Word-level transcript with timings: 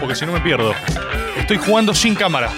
Porque 0.00 0.14
si 0.14 0.24
no 0.24 0.32
me 0.32 0.40
pierdo. 0.40 0.74
Estoy 1.36 1.58
jugando 1.58 1.92
sin 1.94 2.14
cámara. 2.14 2.50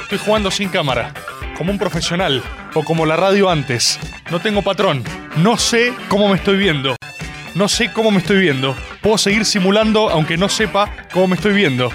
Estoy 0.00 0.16
jugando 0.18 0.50
sin 0.50 0.70
cámara. 0.70 1.12
Como 1.56 1.70
un 1.70 1.78
profesional. 1.78 2.42
O 2.72 2.82
como 2.82 3.04
la 3.04 3.16
radio 3.16 3.50
antes. 3.50 3.98
No 4.30 4.40
tengo 4.40 4.62
patrón. 4.62 5.04
No 5.36 5.58
sé 5.58 5.92
cómo 6.08 6.28
me 6.28 6.36
estoy 6.36 6.56
viendo. 6.56 6.96
No 7.54 7.68
sé 7.68 7.92
cómo 7.92 8.10
me 8.10 8.18
estoy 8.18 8.38
viendo. 8.38 8.74
Puedo 9.02 9.18
seguir 9.18 9.44
simulando 9.44 10.08
aunque 10.08 10.38
no 10.38 10.48
sepa 10.48 10.90
cómo 11.12 11.28
me 11.28 11.36
estoy 11.36 11.52
viendo. 11.52 11.90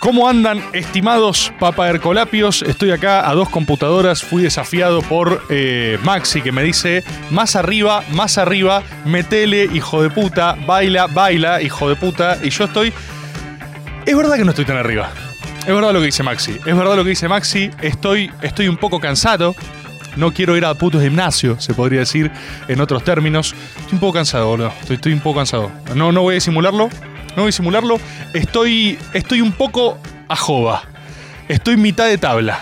¿Cómo 0.00 0.28
andan, 0.28 0.62
estimados 0.72 1.52
Papa 1.58 1.88
Hercolapios? 1.88 2.62
Estoy 2.62 2.92
acá 2.92 3.28
a 3.28 3.34
dos 3.34 3.50
computadoras. 3.50 4.22
Fui 4.22 4.42
desafiado 4.42 5.02
por 5.02 5.44
eh, 5.50 5.98
Maxi 6.02 6.40
que 6.40 6.52
me 6.52 6.62
dice: 6.62 7.04
más 7.30 7.56
arriba, 7.56 8.04
más 8.12 8.38
arriba, 8.38 8.82
metele, 9.04 9.64
hijo 9.64 10.02
de 10.02 10.08
puta, 10.08 10.56
baila, 10.66 11.08
baila, 11.08 11.60
hijo 11.60 11.88
de 11.90 11.96
puta. 11.96 12.38
Y 12.42 12.50
yo 12.50 12.64
estoy. 12.64 12.92
Es 14.06 14.16
verdad 14.16 14.36
que 14.36 14.44
no 14.44 14.50
estoy 14.50 14.64
tan 14.64 14.76
arriba. 14.76 15.10
Es 15.66 15.74
verdad 15.74 15.92
lo 15.92 15.98
que 15.98 16.06
dice 16.06 16.22
Maxi. 16.22 16.52
Es 16.64 16.76
verdad 16.76 16.94
lo 16.94 17.02
que 17.02 17.10
dice 17.10 17.26
Maxi. 17.26 17.72
Estoy, 17.82 18.30
estoy 18.40 18.68
un 18.68 18.76
poco 18.76 19.00
cansado. 19.00 19.56
No 20.14 20.32
quiero 20.32 20.56
ir 20.56 20.64
a 20.64 20.72
puto 20.74 21.00
gimnasio, 21.00 21.60
se 21.60 21.74
podría 21.74 22.00
decir 22.00 22.30
en 22.68 22.80
otros 22.80 23.02
términos. 23.02 23.52
Estoy 23.80 23.94
un 23.94 23.98
poco 23.98 24.12
cansado, 24.12 24.46
boludo. 24.46 24.72
Estoy, 24.80 24.94
estoy 24.96 25.12
un 25.12 25.20
poco 25.20 25.40
cansado. 25.40 25.72
No, 25.96 26.12
no 26.12 26.22
voy 26.22 26.32
a 26.32 26.36
disimularlo. 26.36 26.88
No 26.88 27.34
voy 27.34 27.42
a 27.42 27.46
disimularlo. 27.46 27.98
Estoy, 28.32 28.96
estoy 29.12 29.40
un 29.40 29.50
poco 29.50 29.98
a 30.28 30.36
jova. 30.36 30.84
Estoy 31.48 31.76
mitad 31.76 32.06
de 32.06 32.16
tabla. 32.16 32.60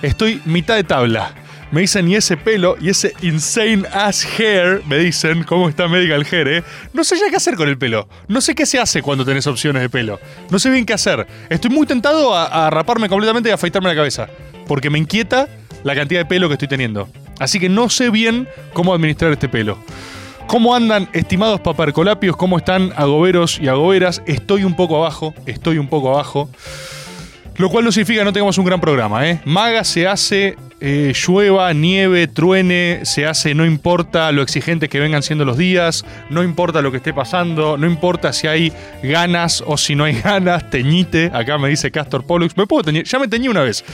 Estoy 0.00 0.40
mitad 0.44 0.76
de 0.76 0.84
tabla. 0.84 1.32
Me 1.74 1.80
dicen, 1.80 2.08
y 2.08 2.14
ese 2.14 2.36
pelo, 2.36 2.76
y 2.80 2.90
ese 2.90 3.14
insane 3.20 3.82
ass 3.92 4.24
hair, 4.38 4.82
me 4.86 4.96
dicen, 4.96 5.42
¿cómo 5.42 5.68
está 5.68 5.88
Medical 5.88 6.24
Hair, 6.30 6.46
eh? 6.46 6.64
No 6.92 7.02
sé 7.02 7.18
ya 7.18 7.28
qué 7.30 7.34
hacer 7.34 7.56
con 7.56 7.68
el 7.68 7.76
pelo. 7.76 8.08
No 8.28 8.40
sé 8.40 8.54
qué 8.54 8.64
se 8.64 8.78
hace 8.78 9.02
cuando 9.02 9.24
tenés 9.24 9.44
opciones 9.48 9.82
de 9.82 9.88
pelo. 9.88 10.20
No 10.50 10.60
sé 10.60 10.70
bien 10.70 10.86
qué 10.86 10.92
hacer. 10.92 11.26
Estoy 11.50 11.72
muy 11.72 11.84
tentado 11.84 12.32
a, 12.32 12.70
raparme 12.70 13.08
completamente 13.08 13.48
y 13.48 13.52
a 13.52 13.56
afeitarme 13.56 13.88
la 13.88 13.96
cabeza. 13.96 14.28
Porque 14.68 14.88
me 14.88 15.00
inquieta 15.00 15.48
la 15.82 15.96
cantidad 15.96 16.20
de 16.20 16.26
pelo 16.26 16.46
que 16.46 16.52
estoy 16.52 16.68
teniendo. 16.68 17.08
Así 17.40 17.58
que 17.58 17.68
no 17.68 17.90
sé 17.90 18.08
bien 18.08 18.46
cómo 18.72 18.94
administrar 18.94 19.32
este 19.32 19.48
pelo. 19.48 19.76
¿Cómo 20.46 20.76
andan, 20.76 21.08
estimados 21.12 21.60
paparcolapios? 21.60 22.36
¿Cómo 22.36 22.56
están 22.56 22.92
agoberos 22.94 23.58
y 23.60 23.66
agoberas? 23.66 24.22
Estoy 24.26 24.62
un 24.62 24.76
poco 24.76 24.98
abajo, 24.98 25.34
estoy 25.44 25.78
un 25.78 25.88
poco 25.88 26.10
abajo. 26.10 26.48
Lo 27.56 27.68
cual 27.68 27.84
no 27.84 27.92
significa 27.92 28.24
no 28.24 28.32
tengamos 28.32 28.58
un 28.58 28.64
gran 28.64 28.80
programa, 28.80 29.28
¿eh? 29.28 29.40
Maga 29.44 29.84
se 29.84 30.08
hace 30.08 30.56
eh, 30.80 31.14
llueva, 31.14 31.72
nieve, 31.72 32.26
truene, 32.26 33.00
se 33.04 33.26
hace 33.26 33.54
no 33.54 33.64
importa 33.64 34.32
lo 34.32 34.42
exigentes 34.42 34.88
que 34.90 34.98
vengan 34.98 35.22
siendo 35.22 35.44
los 35.44 35.56
días, 35.56 36.04
no 36.30 36.42
importa 36.42 36.82
lo 36.82 36.90
que 36.90 36.98
esté 36.98 37.14
pasando, 37.14 37.76
no 37.76 37.86
importa 37.86 38.32
si 38.32 38.48
hay 38.48 38.72
ganas 39.02 39.62
o 39.66 39.78
si 39.78 39.94
no 39.94 40.04
hay 40.04 40.20
ganas, 40.20 40.68
teñite, 40.68 41.30
acá 41.32 41.56
me 41.56 41.68
dice 41.68 41.90
Castor 41.90 42.26
Pollux, 42.26 42.56
me 42.56 42.66
puedo 42.66 42.82
teñir, 42.82 43.04
ya 43.04 43.18
me 43.18 43.28
teñí 43.28 43.48
una 43.48 43.62
vez, 43.62 43.84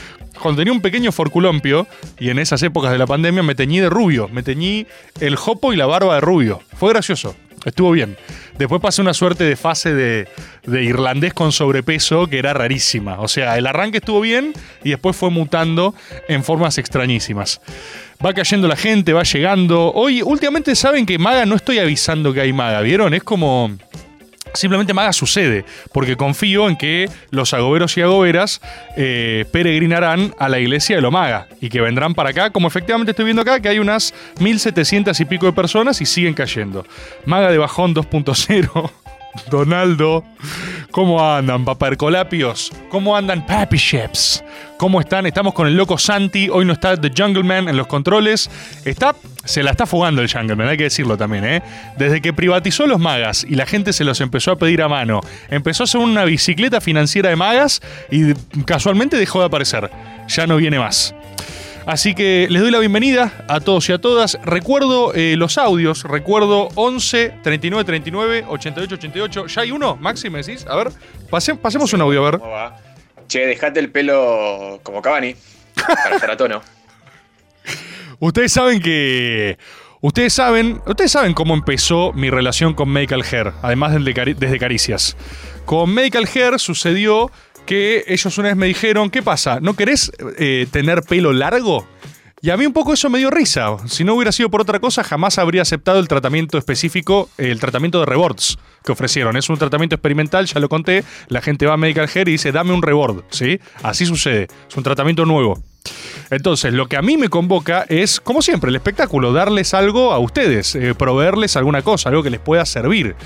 cuando 0.40 0.60
tenía 0.60 0.72
un 0.72 0.80
pequeño 0.80 1.12
forculompio, 1.12 1.86
y 2.18 2.30
en 2.30 2.38
esas 2.38 2.62
épocas 2.62 2.90
de 2.90 2.98
la 2.98 3.06
pandemia 3.06 3.42
me 3.42 3.54
teñí 3.54 3.78
de 3.78 3.90
rubio, 3.90 4.28
me 4.28 4.42
teñí 4.42 4.86
el 5.20 5.36
jopo 5.36 5.72
y 5.72 5.76
la 5.76 5.86
barba 5.86 6.14
de 6.14 6.22
rubio, 6.22 6.60
fue 6.76 6.90
gracioso, 6.90 7.36
estuvo 7.64 7.92
bien. 7.92 8.16
Después 8.58 8.80
pasé 8.80 9.02
una 9.02 9.14
suerte 9.14 9.44
de 9.44 9.56
fase 9.56 9.94
de, 9.94 10.28
de 10.64 10.82
irlandés 10.84 11.34
con 11.34 11.52
sobrepeso 11.52 12.26
que 12.26 12.38
era 12.38 12.52
rarísima. 12.52 13.20
O 13.20 13.28
sea, 13.28 13.56
el 13.58 13.66
arranque 13.66 13.98
estuvo 13.98 14.20
bien 14.20 14.52
y 14.84 14.90
después 14.90 15.16
fue 15.16 15.30
mutando 15.30 15.94
en 16.28 16.44
formas 16.44 16.78
extrañísimas. 16.78 17.60
Va 18.24 18.34
cayendo 18.34 18.68
la 18.68 18.76
gente, 18.76 19.12
va 19.12 19.22
llegando. 19.22 19.92
Hoy, 19.94 20.20
últimamente 20.20 20.74
saben 20.76 21.06
que 21.06 21.18
Maga 21.18 21.46
no 21.46 21.56
estoy 21.56 21.78
avisando 21.78 22.34
que 22.34 22.42
hay 22.42 22.52
Maga, 22.52 22.82
¿vieron? 22.82 23.14
Es 23.14 23.22
como. 23.22 23.70
Simplemente 24.54 24.94
Maga 24.94 25.12
sucede, 25.12 25.64
porque 25.92 26.16
confío 26.16 26.68
en 26.68 26.76
que 26.76 27.08
los 27.30 27.54
agoberos 27.54 27.96
y 27.96 28.02
agoberas 28.02 28.60
eh, 28.96 29.44
peregrinarán 29.52 30.34
a 30.38 30.48
la 30.48 30.58
iglesia 30.58 30.96
de 30.96 31.02
Lomaga 31.02 31.48
y 31.60 31.68
que 31.68 31.80
vendrán 31.80 32.14
para 32.14 32.30
acá, 32.30 32.50
como 32.50 32.68
efectivamente 32.68 33.12
estoy 33.12 33.24
viendo 33.24 33.42
acá, 33.42 33.60
que 33.60 33.68
hay 33.68 33.78
unas 33.78 34.14
1700 34.40 35.18
y 35.18 35.24
pico 35.24 35.46
de 35.46 35.52
personas 35.52 36.00
y 36.00 36.06
siguen 36.06 36.34
cayendo. 36.34 36.86
Maga 37.24 37.50
de 37.50 37.58
Bajón 37.58 37.94
2.0. 37.94 38.90
Donaldo, 39.50 40.24
¿cómo 40.90 41.24
andan, 41.24 41.64
paparcolapios? 41.64 42.72
¿Cómo 42.88 43.16
andan, 43.16 43.46
papi 43.46 43.78
chefs? 43.78 44.42
¿Cómo 44.76 45.00
están? 45.00 45.26
Estamos 45.26 45.54
con 45.54 45.66
el 45.66 45.76
loco 45.76 45.98
Santi. 45.98 46.48
Hoy 46.48 46.64
no 46.64 46.72
está 46.72 46.96
The 46.98 47.12
Jungle 47.16 47.42
Man 47.42 47.68
en 47.68 47.76
los 47.76 47.86
controles. 47.86 48.50
Está, 48.84 49.14
se 49.44 49.62
la 49.62 49.72
está 49.72 49.86
fugando 49.86 50.22
el 50.22 50.32
Jungle 50.32 50.56
Man, 50.56 50.68
hay 50.68 50.76
que 50.76 50.84
decirlo 50.84 51.16
también, 51.16 51.44
¿eh? 51.44 51.62
Desde 51.98 52.20
que 52.20 52.32
privatizó 52.32 52.86
los 52.86 52.98
magas 52.98 53.46
y 53.48 53.54
la 53.54 53.66
gente 53.66 53.92
se 53.92 54.04
los 54.04 54.20
empezó 54.20 54.52
a 54.52 54.56
pedir 54.56 54.82
a 54.82 54.88
mano, 54.88 55.20
empezó 55.50 55.82
a 55.82 55.84
hacer 55.84 56.00
una 56.00 56.24
bicicleta 56.24 56.80
financiera 56.80 57.28
de 57.28 57.36
magas 57.36 57.82
y 58.10 58.34
casualmente 58.64 59.16
dejó 59.16 59.40
de 59.40 59.46
aparecer. 59.46 59.90
Ya 60.28 60.46
no 60.46 60.56
viene 60.56 60.78
más. 60.78 61.14
Así 61.86 62.14
que 62.14 62.46
les 62.50 62.62
doy 62.62 62.70
la 62.70 62.78
bienvenida 62.78 63.44
a 63.48 63.60
todos 63.60 63.88
y 63.88 63.92
a 63.92 63.98
todas. 63.98 64.38
Recuerdo 64.44 65.12
eh, 65.14 65.34
los 65.36 65.58
audios, 65.58 66.04
recuerdo 66.04 66.68
11 66.74 67.34
39 67.42 67.84
39 67.84 68.44
88 68.48 68.94
88. 68.94 69.46
¿Ya 69.46 69.62
hay 69.62 69.70
uno? 69.72 69.96
Maxi, 69.96 70.30
me 70.30 70.42
decís. 70.42 70.66
A 70.68 70.76
ver, 70.76 70.90
pase- 71.30 71.54
pasemos 71.56 71.92
un 71.92 72.02
audio, 72.02 72.24
a 72.26 72.30
ver. 72.30 72.40
¿Cómo 72.40 72.52
va? 72.52 72.76
Che, 73.26 73.46
dejate 73.46 73.80
el 73.80 73.90
pelo 73.90 74.80
como 74.82 75.02
Cavani. 75.02 75.34
Para 76.04 76.14
estar 76.16 76.30
a 76.30 76.36
tono. 76.36 76.60
Ustedes 78.20 78.52
saben 78.52 78.80
que. 78.80 79.58
Ustedes 80.02 80.32
saben, 80.32 80.80
ustedes 80.86 81.10
saben 81.12 81.34
cómo 81.34 81.52
empezó 81.52 82.14
mi 82.14 82.30
relación 82.30 82.72
con 82.72 82.88
Medical 82.88 83.22
Hair, 83.22 83.52
además 83.60 83.92
desde 84.02 84.58
Caricias. 84.58 85.14
Con 85.66 85.92
Medical 85.92 86.26
Hair 86.34 86.58
sucedió 86.58 87.30
que 87.70 88.02
ellos 88.08 88.36
una 88.36 88.48
vez 88.48 88.56
me 88.56 88.66
dijeron, 88.66 89.10
¿qué 89.10 89.22
pasa? 89.22 89.60
¿No 89.60 89.74
querés 89.74 90.10
eh, 90.38 90.66
tener 90.72 91.02
pelo 91.02 91.32
largo? 91.32 91.86
Y 92.42 92.50
a 92.50 92.56
mí 92.56 92.66
un 92.66 92.72
poco 92.72 92.92
eso 92.92 93.08
me 93.08 93.20
dio 93.20 93.30
risa. 93.30 93.76
Si 93.86 94.02
no 94.02 94.14
hubiera 94.14 94.32
sido 94.32 94.50
por 94.50 94.60
otra 94.60 94.80
cosa, 94.80 95.04
jamás 95.04 95.38
habría 95.38 95.62
aceptado 95.62 96.00
el 96.00 96.08
tratamiento 96.08 96.58
específico, 96.58 97.30
el 97.38 97.60
tratamiento 97.60 98.00
de 98.00 98.06
rebords 98.06 98.58
que 98.84 98.90
ofrecieron. 98.90 99.36
Es 99.36 99.48
un 99.50 99.56
tratamiento 99.56 99.94
experimental, 99.94 100.46
ya 100.46 100.58
lo 100.58 100.68
conté. 100.68 101.04
La 101.28 101.42
gente 101.42 101.64
va 101.64 101.74
a 101.74 101.76
Medical 101.76 102.10
Hair 102.12 102.28
y 102.28 102.32
dice, 102.32 102.50
dame 102.50 102.72
un 102.72 102.82
rebord, 102.82 103.22
¿sí? 103.30 103.60
Así 103.84 104.04
sucede. 104.04 104.48
Es 104.68 104.76
un 104.76 104.82
tratamiento 104.82 105.24
nuevo. 105.24 105.62
Entonces, 106.30 106.72
lo 106.72 106.86
que 106.86 106.96
a 106.96 107.02
mí 107.02 107.16
me 107.16 107.28
convoca 107.28 107.84
es, 107.88 108.20
como 108.20 108.40
siempre, 108.42 108.70
el 108.70 108.76
espectáculo, 108.76 109.32
darles 109.32 109.74
algo 109.74 110.12
a 110.12 110.18
ustedes, 110.18 110.74
eh, 110.76 110.94
proveerles 110.94 111.56
alguna 111.56 111.82
cosa, 111.82 112.08
algo 112.08 112.22
que 112.22 112.30
les 112.30 112.40
pueda 112.40 112.64
servir. 112.66 113.16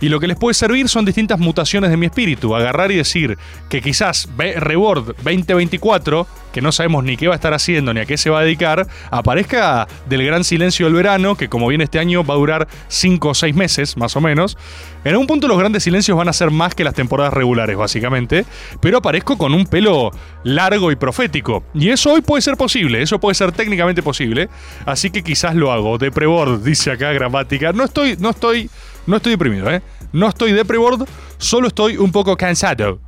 Y 0.00 0.08
lo 0.08 0.18
que 0.20 0.26
les 0.26 0.38
puede 0.38 0.54
servir 0.54 0.88
son 0.88 1.04
distintas 1.04 1.38
mutaciones 1.38 1.90
de 1.90 1.96
mi 1.96 2.06
espíritu. 2.06 2.54
Agarrar 2.54 2.90
y 2.90 2.96
decir 2.96 3.36
que 3.68 3.82
quizás 3.82 4.28
Reward 4.38 5.16
2024, 5.16 6.26
que 6.54 6.62
no 6.62 6.70
sabemos 6.70 7.02
ni 7.02 7.16
qué 7.16 7.26
va 7.26 7.34
a 7.34 7.36
estar 7.36 7.52
haciendo 7.52 7.92
ni 7.92 7.98
a 7.98 8.06
qué 8.06 8.16
se 8.16 8.30
va 8.30 8.38
a 8.38 8.42
dedicar, 8.42 8.86
aparezca 9.10 9.88
del 10.08 10.24
gran 10.24 10.44
silencio 10.44 10.86
del 10.86 10.94
verano, 10.94 11.34
que 11.34 11.48
como 11.48 11.66
viene 11.66 11.82
este 11.82 11.98
año 11.98 12.22
va 12.22 12.34
a 12.34 12.36
durar 12.36 12.68
5 12.86 13.28
o 13.28 13.34
6 13.34 13.56
meses, 13.56 13.96
más 13.96 14.14
o 14.14 14.20
menos. 14.20 14.56
En 15.04 15.10
algún 15.10 15.26
punto 15.26 15.48
los 15.48 15.58
grandes 15.58 15.82
silencios 15.82 16.16
van 16.16 16.28
a 16.28 16.32
ser 16.32 16.52
más 16.52 16.76
que 16.76 16.84
las 16.84 16.94
temporadas 16.94 17.34
regulares, 17.34 17.76
básicamente. 17.76 18.46
Pero 18.80 18.98
aparezco 18.98 19.36
con 19.36 19.52
un 19.52 19.66
pelo 19.66 20.12
largo 20.44 20.92
y 20.92 20.96
profético. 20.96 21.64
Y 21.74 21.90
eso 21.90 22.12
hoy 22.12 22.20
puede 22.20 22.40
ser 22.40 22.56
posible, 22.56 23.02
eso 23.02 23.18
puede 23.18 23.34
ser 23.34 23.50
técnicamente 23.50 24.00
posible. 24.00 24.48
Así 24.86 25.10
que 25.10 25.24
quizás 25.24 25.56
lo 25.56 25.72
hago. 25.72 25.98
De 25.98 26.12
preboard, 26.12 26.62
dice 26.62 26.92
acá 26.92 27.12
gramática. 27.12 27.72
No 27.72 27.82
estoy, 27.82 28.16
no 28.20 28.30
estoy, 28.30 28.70
no 29.08 29.16
estoy 29.16 29.32
deprimido, 29.32 29.68
¿eh? 29.72 29.82
No 30.12 30.28
estoy 30.28 30.52
de 30.52 30.64
preboard, 30.64 31.08
solo 31.38 31.66
estoy 31.66 31.96
un 31.96 32.12
poco 32.12 32.36
cansado. 32.36 33.00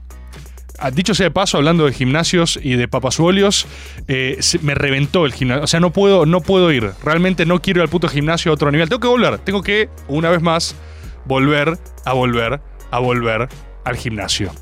Ah, 0.79 0.91
Dicho 0.91 1.15
sea 1.15 1.25
de 1.25 1.31
paso, 1.31 1.57
hablando 1.57 1.87
de 1.87 1.93
gimnasios 1.93 2.59
y 2.63 2.77
de 2.77 2.87
papasuolios, 2.89 3.67
eh, 4.09 4.39
me 4.63 4.75
reventó 4.75 5.25
el 5.25 5.33
gimnasio. 5.33 5.65
O 5.65 5.67
sea, 5.67 5.81
no 5.81 5.91
puedo, 5.91 6.27
no 6.27 6.41
puedo 6.41 6.71
ir. 6.71 6.93
Realmente 7.03 7.47
no 7.47 7.63
quiero 7.63 7.81
ir 7.81 7.83
al 7.83 7.89
puto 7.89 8.09
gimnasio 8.09 8.51
a 8.51 8.55
otro 8.55 8.71
nivel. 8.71 8.89
Tengo 8.89 9.01
que 9.01 9.09
volver. 9.09 9.39
Tengo 9.39 9.63
que, 9.63 9.89
una 10.09 10.31
vez 10.31 10.43
más, 10.43 10.77
volver 11.25 11.79
a 12.05 12.13
volver 12.13 12.61
a 12.91 12.99
volver 12.99 13.49
al 13.85 13.97
gimnasio. 13.97 14.53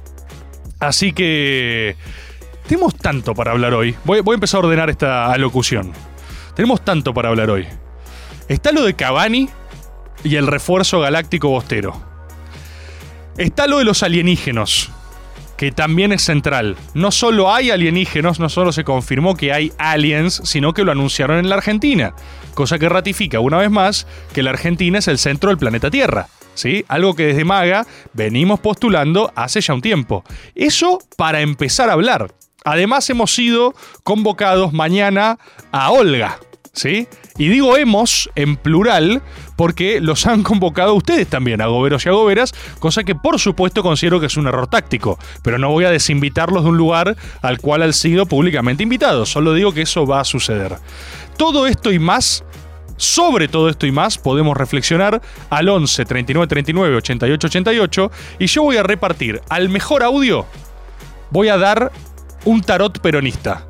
Así 0.81 1.12
que 1.12 1.96
tenemos 2.67 2.96
tanto 2.96 3.34
para 3.34 3.52
hablar 3.52 3.75
hoy. 3.75 3.94
Voy, 4.05 4.20
voy 4.20 4.34
a 4.34 4.37
empezar 4.37 4.62
a 4.62 4.67
ordenar 4.67 4.90
esta 4.90 5.32
alocución. 5.32 5.93
Tenemos 6.55 6.84
tanto 6.84 7.12
para 7.12 7.28
hablar 7.31 7.50
hoy. 7.50 7.67
Está 8.49 8.72
lo 8.72 8.82
de 8.82 8.94
Cavani 8.94 9.49
y 10.22 10.37
el 10.37 10.46
refuerzo 10.46 11.00
galáctico 11.00 11.49
bostero. 11.49 12.00
Está 13.37 13.67
lo 13.67 13.78
de 13.78 13.84
los 13.84 14.02
alienígenos, 14.02 14.90
que 15.56 15.72
también 15.72 16.12
es 16.12 16.22
central. 16.22 16.76
No 16.94 17.10
solo 17.10 17.52
hay 17.52 17.70
alienígenos, 17.70 18.40
no 18.40 18.48
solo 18.48 18.72
se 18.72 18.84
confirmó 18.84 19.36
que 19.36 19.52
hay 19.52 19.72
aliens, 19.78 20.40
sino 20.44 20.72
que 20.72 20.84
lo 20.84 20.92
anunciaron 20.92 21.38
en 21.38 21.48
la 21.48 21.56
Argentina, 21.56 22.14
cosa 22.54 22.78
que 22.78 22.88
ratifica 22.88 23.40
una 23.40 23.58
vez 23.58 23.70
más 23.70 24.06
que 24.32 24.42
la 24.42 24.50
Argentina 24.50 24.98
es 24.98 25.08
el 25.08 25.18
centro 25.18 25.50
del 25.50 25.58
planeta 25.58 25.90
Tierra. 25.90 26.28
¿Sí? 26.54 26.84
Algo 26.86 27.16
que 27.16 27.26
desde 27.26 27.44
Maga 27.44 27.84
venimos 28.12 28.60
postulando 28.60 29.32
hace 29.34 29.60
ya 29.60 29.74
un 29.74 29.82
tiempo. 29.82 30.22
Eso 30.54 31.00
para 31.16 31.40
empezar 31.40 31.90
a 31.90 31.94
hablar. 31.94 32.32
Además 32.64 33.10
hemos 33.10 33.34
sido 33.34 33.74
convocados 34.04 34.72
mañana 34.72 35.38
a 35.72 35.90
Olga, 35.90 36.38
¿sí? 36.72 37.08
Y 37.36 37.48
digo 37.48 37.76
hemos 37.76 38.31
en 38.36 38.56
plural 38.56 39.20
porque 39.56 40.00
los 40.00 40.26
han 40.26 40.44
convocado 40.44 40.94
ustedes 40.94 41.26
también, 41.26 41.60
a 41.60 41.64
y 41.64 42.08
a 42.08 42.12
goberas, 42.12 42.54
cosa 42.78 43.02
que 43.02 43.16
por 43.16 43.40
supuesto 43.40 43.82
considero 43.82 44.20
que 44.20 44.26
es 44.26 44.36
un 44.36 44.46
error 44.46 44.69
táctico, 44.69 45.19
pero 45.42 45.58
no 45.58 45.69
voy 45.70 45.84
a 45.84 45.90
desinvitarlos 45.90 46.62
de 46.62 46.70
un 46.70 46.76
lugar 46.76 47.16
al 47.42 47.58
cual 47.58 47.82
han 47.82 47.92
sido 47.92 48.26
públicamente 48.26 48.84
invitados, 48.84 49.31
solo 49.31 49.52
digo 49.52 49.72
que 49.72 49.82
eso 49.82 50.06
va 50.06 50.20
a 50.20 50.25
suceder. 50.25 50.76
Todo 51.36 51.66
esto 51.66 51.90
y 51.90 51.98
más 51.98 52.44
sobre 52.96 53.48
todo 53.48 53.69
esto 53.69 53.86
y 53.86 53.92
más 53.92 54.19
podemos 54.19 54.56
reflexionar 54.56 55.20
al 55.50 55.69
11 55.69 56.04
39 56.04 56.46
39 56.46 56.96
88 56.96 57.46
88 57.48 58.10
y 58.38 58.46
yo 58.46 58.62
voy 58.62 58.76
a 58.76 58.84
repartir 58.84 59.40
al 59.48 59.69
mejor 59.69 60.02
audio. 60.04 60.46
Voy 61.31 61.48
a 61.48 61.56
dar 61.56 61.90
un 62.44 62.60
tarot 62.60 63.00
peronista 63.00 63.66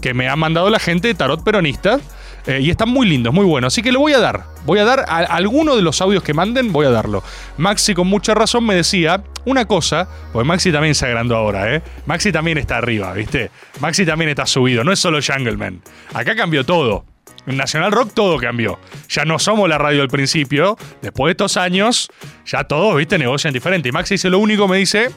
que 0.00 0.14
me 0.14 0.28
ha 0.28 0.36
mandado 0.36 0.70
la 0.70 0.80
gente 0.80 1.08
de 1.08 1.14
tarot 1.14 1.44
peronista 1.44 2.00
eh, 2.46 2.60
y 2.60 2.70
están 2.70 2.90
muy 2.90 3.08
lindos, 3.08 3.32
muy 3.32 3.44
buenos. 3.44 3.72
Así 3.72 3.82
que 3.82 3.92
lo 3.92 4.00
voy 4.00 4.12
a 4.12 4.18
dar. 4.18 4.44
Voy 4.66 4.78
a 4.78 4.84
dar 4.84 5.00
a, 5.08 5.18
alguno 5.18 5.76
de 5.76 5.82
los 5.82 6.00
audios 6.00 6.22
que 6.22 6.34
manden, 6.34 6.72
voy 6.72 6.86
a 6.86 6.90
darlo. 6.90 7.22
Maxi 7.56 7.94
con 7.94 8.06
mucha 8.06 8.34
razón 8.34 8.66
me 8.66 8.74
decía 8.74 9.22
una 9.44 9.66
cosa, 9.66 10.08
porque 10.32 10.46
Maxi 10.46 10.72
también 10.72 10.94
se 10.94 11.06
agrandó 11.06 11.36
ahora, 11.36 11.74
¿eh? 11.74 11.82
Maxi 12.06 12.32
también 12.32 12.58
está 12.58 12.78
arriba, 12.78 13.12
¿viste? 13.12 13.50
Maxi 13.80 14.04
también 14.04 14.30
está 14.30 14.46
subido, 14.46 14.84
no 14.84 14.92
es 14.92 14.98
solo 14.98 15.18
Jungleman. 15.22 15.82
Acá 16.12 16.34
cambió 16.34 16.64
todo. 16.64 17.04
En 17.46 17.56
Nacional 17.56 17.92
Rock 17.92 18.12
todo 18.14 18.38
cambió. 18.38 18.78
Ya 19.08 19.24
no 19.24 19.38
somos 19.38 19.68
la 19.68 19.76
radio 19.76 20.00
del 20.00 20.08
principio. 20.08 20.78
Después 21.02 21.28
de 21.28 21.32
estos 21.32 21.56
años, 21.58 22.08
ya 22.46 22.64
todos, 22.64 22.96
viste, 22.96 23.18
negocian 23.18 23.52
diferente. 23.52 23.88
Y 23.88 23.92
Maxi 23.92 24.14
dice 24.14 24.30
lo 24.30 24.38
único, 24.38 24.66
me 24.66 24.78
dice, 24.78 25.10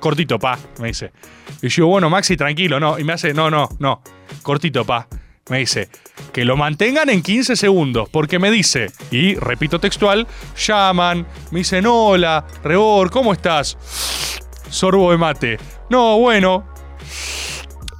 cortito, 0.00 0.38
pa, 0.38 0.58
me 0.80 0.88
dice. 0.88 1.12
Y 1.60 1.68
yo, 1.68 1.86
bueno, 1.86 2.08
Maxi, 2.08 2.36
tranquilo, 2.36 2.80
no. 2.80 2.98
Y 2.98 3.04
me 3.04 3.12
hace, 3.12 3.34
no, 3.34 3.50
no, 3.50 3.68
no, 3.78 4.02
cortito, 4.42 4.84
pa. 4.84 5.06
Me 5.48 5.58
dice, 5.58 5.88
que 6.32 6.44
lo 6.44 6.56
mantengan 6.56 7.10
en 7.10 7.20
15 7.20 7.56
segundos, 7.56 8.08
porque 8.10 8.38
me 8.38 8.50
dice, 8.50 8.92
y 9.10 9.34
repito 9.34 9.80
textual, 9.80 10.26
llaman, 10.56 11.26
me 11.50 11.60
dicen, 11.60 11.84
hola, 11.86 12.46
Rebor, 12.62 13.10
¿cómo 13.10 13.32
estás? 13.32 13.76
Sorbo 14.70 15.10
de 15.10 15.18
mate. 15.18 15.58
No, 15.90 16.18
bueno, 16.18 16.72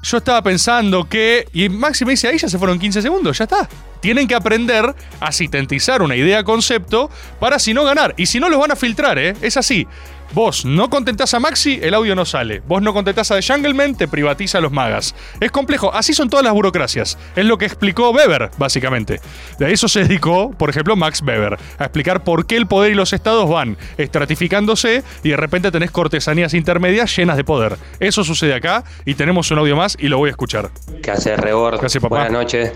yo 0.02 0.18
estaba 0.18 0.42
pensando 0.42 1.08
que. 1.08 1.46
Y 1.52 1.68
Maxi 1.68 2.04
me 2.04 2.12
dice, 2.12 2.28
ahí 2.28 2.38
ya 2.38 2.48
se 2.48 2.58
fueron 2.58 2.78
15 2.78 3.02
segundos, 3.02 3.38
ya 3.38 3.44
está. 3.44 3.68
Tienen 4.00 4.26
que 4.26 4.34
aprender 4.34 4.94
a 5.20 5.32
sintetizar 5.32 6.02
una 6.02 6.16
idea 6.16 6.42
concepto 6.42 7.08
para 7.38 7.58
si 7.58 7.72
no 7.72 7.84
ganar. 7.84 8.14
Y 8.16 8.26
si 8.26 8.40
no, 8.40 8.48
los 8.48 8.58
van 8.58 8.72
a 8.72 8.76
filtrar, 8.76 9.18
¿eh? 9.18 9.34
Es 9.40 9.56
así. 9.56 9.86
Vos 10.34 10.64
no 10.64 10.88
contentás 10.88 11.34
a 11.34 11.40
Maxi, 11.40 11.78
el 11.82 11.92
audio 11.92 12.14
no 12.14 12.24
sale. 12.24 12.62
Vos 12.66 12.80
no 12.80 12.94
contentás 12.94 13.30
a 13.30 13.38
The 13.38 13.42
Jungleman, 13.42 13.94
te 13.94 14.08
privatiza 14.08 14.58
a 14.58 14.60
los 14.62 14.72
magas. 14.72 15.14
Es 15.40 15.50
complejo, 15.50 15.92
así 15.92 16.14
son 16.14 16.30
todas 16.30 16.42
las 16.42 16.54
burocracias. 16.54 17.18
Es 17.36 17.44
lo 17.44 17.58
que 17.58 17.66
explicó 17.66 18.10
Weber, 18.12 18.50
básicamente. 18.56 19.20
De 19.58 19.70
eso 19.70 19.88
se 19.88 20.04
dedicó, 20.04 20.50
por 20.52 20.70
ejemplo, 20.70 20.96
Max 20.96 21.20
Weber, 21.20 21.58
a 21.78 21.84
explicar 21.84 22.24
por 22.24 22.46
qué 22.46 22.56
el 22.56 22.66
poder 22.66 22.92
y 22.92 22.94
los 22.94 23.12
estados 23.12 23.46
van 23.50 23.76
estratificándose 23.98 25.02
y 25.22 25.30
de 25.30 25.36
repente 25.36 25.70
tenés 25.70 25.90
cortesanías 25.90 26.54
intermedias 26.54 27.14
llenas 27.14 27.36
de 27.36 27.44
poder. 27.44 27.76
Eso 28.00 28.24
sucede 28.24 28.54
acá 28.54 28.84
y 29.04 29.14
tenemos 29.14 29.50
un 29.50 29.58
audio 29.58 29.76
más 29.76 29.98
y 30.00 30.08
lo 30.08 30.16
voy 30.16 30.28
a 30.28 30.30
escuchar. 30.30 30.70
¿Qué 31.02 31.10
haces, 31.10 31.38
Rebord? 31.38 31.78
¿Qué 31.78 31.86
haces, 31.86 32.00
papá? 32.00 32.16
Buenas 32.16 32.32
noches. 32.32 32.72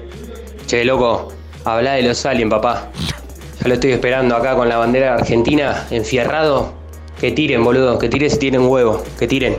Che, 0.67 0.85
loco, 0.85 1.32
habla 1.64 1.93
de 1.93 2.03
los 2.03 2.26
aliens, 2.26 2.50
papá. 2.50 2.91
Ya 3.62 3.69
lo 3.69 3.75
estoy 3.75 3.93
esperando 3.93 4.37
acá 4.37 4.55
con 4.55 4.69
la 4.69 4.76
bandera 4.76 5.14
argentina, 5.14 5.87
enfierrado. 5.91 6.85
Que 7.20 7.32
tiren, 7.32 7.64
boludo, 7.64 7.98
que 7.98 8.08
tiren 8.08 8.30
si 8.30 8.38
tienen 8.38 8.62
huevo, 8.62 9.02
que 9.18 9.26
tiren. 9.26 9.56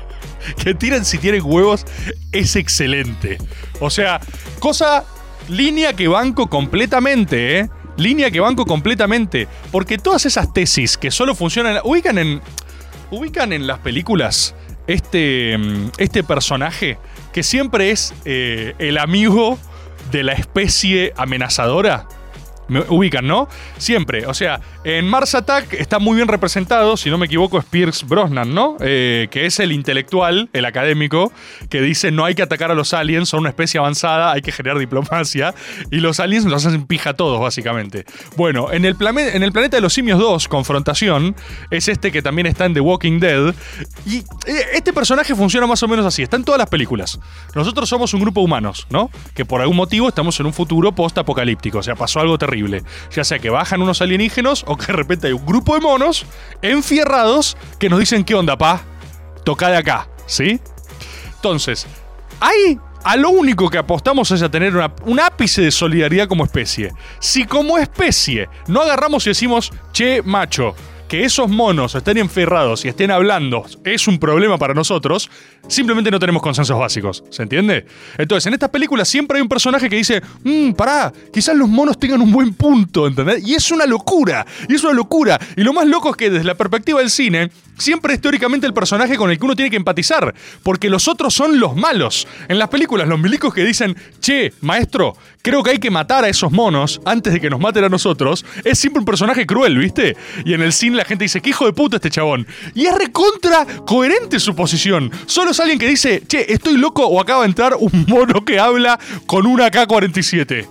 que 0.62 0.74
tiren 0.74 1.04
si 1.04 1.18
tienen 1.18 1.42
huevos 1.44 1.84
es 2.32 2.56
excelente. 2.56 3.38
O 3.80 3.90
sea, 3.90 4.20
cosa, 4.58 5.04
línea 5.48 5.94
que 5.94 6.08
banco 6.08 6.48
completamente, 6.48 7.58
¿eh? 7.58 7.70
Línea 7.96 8.30
que 8.30 8.40
banco 8.40 8.64
completamente. 8.66 9.48
Porque 9.70 9.98
todas 9.98 10.26
esas 10.26 10.52
tesis 10.52 10.96
que 10.96 11.10
solo 11.10 11.34
funcionan, 11.34 11.80
ubican 11.84 12.18
en, 12.18 12.40
ubican 13.10 13.52
en 13.52 13.66
las 13.66 13.78
películas 13.78 14.54
este, 14.86 15.56
mm, 15.58 15.90
este 15.98 16.22
personaje 16.22 16.98
que 17.32 17.42
siempre 17.42 17.90
es 17.90 18.14
eh, 18.24 18.74
el 18.78 18.98
amigo 18.98 19.58
de 20.10 20.22
la 20.22 20.32
especie 20.32 21.12
amenazadora. 21.16 22.06
Me 22.68 22.80
ubican, 22.88 23.26
¿no? 23.26 23.48
Siempre. 23.76 24.26
O 24.26 24.34
sea, 24.34 24.60
en 24.84 25.06
Mars 25.08 25.34
Attack 25.34 25.74
está 25.74 25.98
muy 25.98 26.16
bien 26.16 26.28
representado, 26.28 26.96
si 26.96 27.10
no 27.10 27.18
me 27.18 27.26
equivoco, 27.26 27.58
es 27.58 27.64
Pierce 27.64 28.06
Brosnan, 28.06 28.54
¿no? 28.54 28.76
Eh, 28.80 29.28
que 29.30 29.46
es 29.46 29.60
el 29.60 29.72
intelectual, 29.72 30.48
el 30.52 30.64
académico, 30.64 31.32
que 31.68 31.80
dice 31.80 32.10
no 32.10 32.24
hay 32.24 32.34
que 32.34 32.42
atacar 32.42 32.70
a 32.70 32.74
los 32.74 32.94
aliens, 32.94 33.28
son 33.28 33.40
una 33.40 33.50
especie 33.50 33.78
avanzada, 33.78 34.32
hay 34.32 34.42
que 34.42 34.52
generar 34.52 34.78
diplomacia. 34.78 35.54
Y 35.90 35.96
los 35.96 36.20
aliens 36.20 36.44
los 36.44 36.64
hacen 36.64 36.86
pija 36.86 37.10
a 37.10 37.14
todos, 37.14 37.40
básicamente. 37.40 38.04
Bueno, 38.36 38.72
en 38.72 38.84
el, 38.84 38.96
en 39.00 39.42
el 39.42 39.52
planeta 39.52 39.76
de 39.76 39.80
los 39.80 39.92
simios 39.92 40.18
2, 40.18 40.48
Confrontación, 40.48 41.34
es 41.70 41.88
este 41.88 42.12
que 42.12 42.22
también 42.22 42.46
está 42.46 42.64
en 42.64 42.74
The 42.74 42.80
Walking 42.80 43.18
Dead. 43.20 43.54
Y 44.06 44.18
eh, 44.18 44.24
este 44.74 44.92
personaje 44.92 45.34
funciona 45.34 45.66
más 45.66 45.82
o 45.82 45.88
menos 45.88 46.06
así, 46.06 46.22
está 46.22 46.36
en 46.36 46.44
todas 46.44 46.58
las 46.58 46.68
películas. 46.68 47.18
Nosotros 47.54 47.88
somos 47.88 48.14
un 48.14 48.20
grupo 48.20 48.40
humanos, 48.40 48.86
¿no? 48.90 49.10
Que 49.34 49.44
por 49.44 49.60
algún 49.60 49.76
motivo 49.76 50.08
estamos 50.08 50.38
en 50.40 50.46
un 50.46 50.52
futuro 50.52 50.92
post-apocalíptico, 50.92 51.78
o 51.78 51.82
sea, 51.82 51.94
pasó 51.94 52.20
algo 52.20 52.38
terrible. 52.38 52.51
Ya 53.10 53.24
sea 53.24 53.38
que 53.38 53.50
bajan 53.50 53.82
unos 53.82 54.02
alienígenos 54.02 54.64
o 54.66 54.76
que 54.76 54.86
de 54.86 54.92
repente 54.92 55.26
hay 55.26 55.32
un 55.32 55.46
grupo 55.46 55.74
de 55.74 55.80
monos 55.80 56.26
enfierrados 56.62 57.56
que 57.78 57.88
nos 57.88 57.98
dicen, 57.98 58.24
¿qué 58.24 58.34
onda, 58.34 58.56
pa? 58.56 58.82
Toca 59.44 59.68
de 59.68 59.76
acá, 59.76 60.08
¿sí? 60.26 60.60
Entonces, 61.36 61.86
hay 62.40 62.78
a 63.04 63.16
lo 63.16 63.30
único 63.30 63.68
que 63.68 63.78
apostamos 63.78 64.30
es 64.30 64.42
a 64.42 64.50
tener 64.50 64.74
un 65.04 65.20
ápice 65.20 65.62
de 65.62 65.70
solidaridad 65.70 66.28
como 66.28 66.44
especie. 66.44 66.92
Si 67.18 67.46
como 67.46 67.78
especie 67.78 68.48
no 68.68 68.80
agarramos 68.80 69.26
y 69.26 69.30
decimos, 69.30 69.72
che, 69.92 70.22
macho, 70.22 70.74
que 71.12 71.24
esos 71.24 71.50
monos 71.50 71.94
estén 71.94 72.16
enferrados 72.16 72.86
y 72.86 72.88
estén 72.88 73.10
hablando 73.10 73.66
es 73.84 74.08
un 74.08 74.18
problema 74.18 74.56
para 74.56 74.72
nosotros, 74.72 75.30
simplemente 75.68 76.10
no 76.10 76.18
tenemos 76.18 76.40
consensos 76.40 76.78
básicos. 76.78 77.22
¿Se 77.28 77.42
entiende? 77.42 77.84
Entonces, 78.16 78.46
en 78.46 78.54
estas 78.54 78.70
películas 78.70 79.08
siempre 79.08 79.36
hay 79.36 79.42
un 79.42 79.48
personaje 79.50 79.90
que 79.90 79.96
dice, 79.96 80.22
mmm, 80.42 80.72
pará, 80.72 81.12
quizás 81.30 81.54
los 81.54 81.68
monos 81.68 81.98
tengan 81.98 82.22
un 82.22 82.32
buen 82.32 82.54
punto, 82.54 83.06
¿entendés? 83.06 83.46
Y 83.46 83.52
es 83.52 83.70
una 83.70 83.84
locura, 83.84 84.46
y 84.66 84.74
es 84.74 84.82
una 84.84 84.94
locura. 84.94 85.38
Y 85.54 85.60
lo 85.60 85.74
más 85.74 85.86
loco 85.86 86.08
es 86.08 86.16
que 86.16 86.30
desde 86.30 86.46
la 86.46 86.54
perspectiva 86.54 87.00
del 87.00 87.10
cine, 87.10 87.50
siempre 87.76 88.14
es 88.14 88.20
teóricamente 88.20 88.66
el 88.66 88.72
personaje 88.72 89.16
con 89.16 89.30
el 89.30 89.38
que 89.38 89.44
uno 89.44 89.54
tiene 89.54 89.70
que 89.70 89.76
empatizar, 89.76 90.34
porque 90.62 90.88
los 90.88 91.08
otros 91.08 91.34
son 91.34 91.60
los 91.60 91.76
malos. 91.76 92.26
En 92.48 92.58
las 92.58 92.68
películas, 92.68 93.06
los 93.06 93.20
milicos 93.20 93.52
que 93.52 93.64
dicen, 93.64 93.94
che, 94.20 94.54
maestro, 94.62 95.14
creo 95.42 95.62
que 95.62 95.70
hay 95.70 95.78
que 95.78 95.90
matar 95.90 96.24
a 96.24 96.28
esos 96.28 96.50
monos 96.52 97.00
antes 97.04 97.32
de 97.32 97.40
que 97.40 97.50
nos 97.50 97.60
maten 97.60 97.84
a 97.84 97.88
nosotros, 97.88 98.44
es 98.64 98.78
siempre 98.78 99.00
un 99.00 99.04
personaje 99.04 99.46
cruel, 99.46 99.76
¿viste? 99.76 100.16
Y 100.44 100.54
en 100.54 100.62
el 100.62 100.72
cine 100.72 100.96
la 100.96 101.04
gente 101.04 101.24
dice, 101.24 101.40
qué 101.40 101.50
hijo 101.50 101.66
de 101.66 101.72
puta 101.72 101.96
este 101.96 102.10
chabón. 102.10 102.46
Y 102.74 102.86
es 102.86 102.94
recontra 102.94 103.66
coherente 103.84 104.40
su 104.40 104.54
posición. 104.54 105.10
Solo 105.26 105.50
es 105.50 105.60
alguien 105.60 105.78
que 105.78 105.88
dice, 105.88 106.22
che, 106.26 106.52
estoy 106.52 106.76
loco 106.78 107.04
o 107.06 107.20
acaba 107.20 107.42
de 107.42 107.48
entrar 107.48 107.76
un 107.78 108.06
mono 108.08 108.44
que 108.44 108.58
habla 108.58 108.98
con 109.26 109.46
una 109.46 109.70
K-47. 109.70 110.66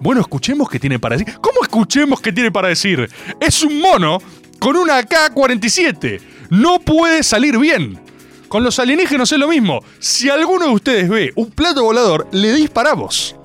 Bueno, 0.00 0.20
escuchemos 0.20 0.70
qué 0.70 0.78
tiene 0.78 0.98
para 0.98 1.16
decir. 1.16 1.34
¿Cómo 1.40 1.62
escuchemos 1.62 2.20
qué 2.20 2.32
tiene 2.32 2.52
para 2.52 2.68
decir? 2.68 3.10
Es 3.40 3.62
un 3.62 3.80
mono 3.80 4.18
con 4.60 4.76
una 4.76 5.02
K-47. 5.02 6.20
No 6.50 6.78
puede 6.78 7.22
salir 7.24 7.58
bien. 7.58 8.00
Con 8.48 8.62
los 8.62 8.78
alienígenas 8.78 9.30
es 9.32 9.38
lo 9.38 9.48
mismo. 9.48 9.84
Si 9.98 10.30
alguno 10.30 10.66
de 10.66 10.72
ustedes 10.72 11.08
ve 11.08 11.32
un 11.34 11.50
plato 11.50 11.82
volador, 11.82 12.28
le 12.32 12.54
disparamos. 12.54 13.37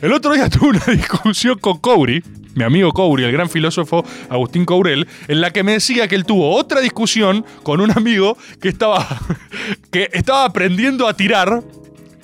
El 0.00 0.12
otro 0.12 0.32
día 0.32 0.48
tuve 0.50 0.70
una 0.70 0.84
discusión 0.86 1.58
con 1.58 1.78
Cowry, 1.78 2.22
mi 2.54 2.64
amigo 2.64 2.92
Cowry, 2.92 3.24
el 3.24 3.32
gran 3.32 3.48
filósofo 3.48 4.04
Agustín 4.28 4.64
Courel, 4.64 5.06
en 5.28 5.40
la 5.40 5.52
que 5.52 5.62
me 5.62 5.72
decía 5.72 6.08
que 6.08 6.14
él 6.14 6.24
tuvo 6.24 6.54
otra 6.54 6.80
discusión 6.80 7.44
con 7.62 7.80
un 7.80 7.90
amigo 7.90 8.36
que 8.60 8.68
estaba, 8.68 9.06
que 9.90 10.08
estaba 10.12 10.44
aprendiendo 10.44 11.08
a 11.08 11.14
tirar 11.14 11.62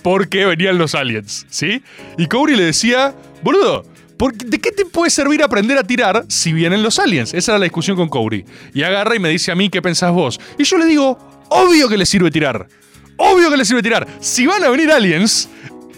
porque 0.02 0.46
venían 0.46 0.78
los 0.78 0.94
aliens, 0.94 1.46
¿sí? 1.50 1.82
Y 2.16 2.26
Cowry 2.26 2.56
le 2.56 2.64
decía, 2.64 3.14
boludo, 3.42 3.84
¿De 4.18 4.58
qué 4.58 4.72
te 4.72 4.84
puede 4.84 5.10
servir 5.10 5.44
aprender 5.44 5.78
a 5.78 5.84
tirar 5.84 6.24
si 6.28 6.52
vienen 6.52 6.82
los 6.82 6.98
aliens? 6.98 7.32
Esa 7.34 7.52
era 7.52 7.58
la 7.60 7.64
discusión 7.64 7.96
con 7.96 8.08
Cowry. 8.08 8.44
Y 8.74 8.82
agarra 8.82 9.14
y 9.14 9.20
me 9.20 9.28
dice 9.28 9.52
a 9.52 9.54
mí, 9.54 9.68
¿qué 9.68 9.80
pensás 9.80 10.12
vos? 10.12 10.40
Y 10.58 10.64
yo 10.64 10.76
le 10.76 10.86
digo, 10.86 11.16
obvio 11.50 11.88
que 11.88 11.96
le 11.96 12.04
sirve 12.04 12.28
tirar. 12.30 12.66
Obvio 13.16 13.48
que 13.48 13.56
le 13.56 13.64
sirve 13.64 13.80
tirar. 13.80 14.08
Si 14.18 14.44
van 14.44 14.64
a 14.64 14.70
venir 14.70 14.90
aliens, 14.90 15.48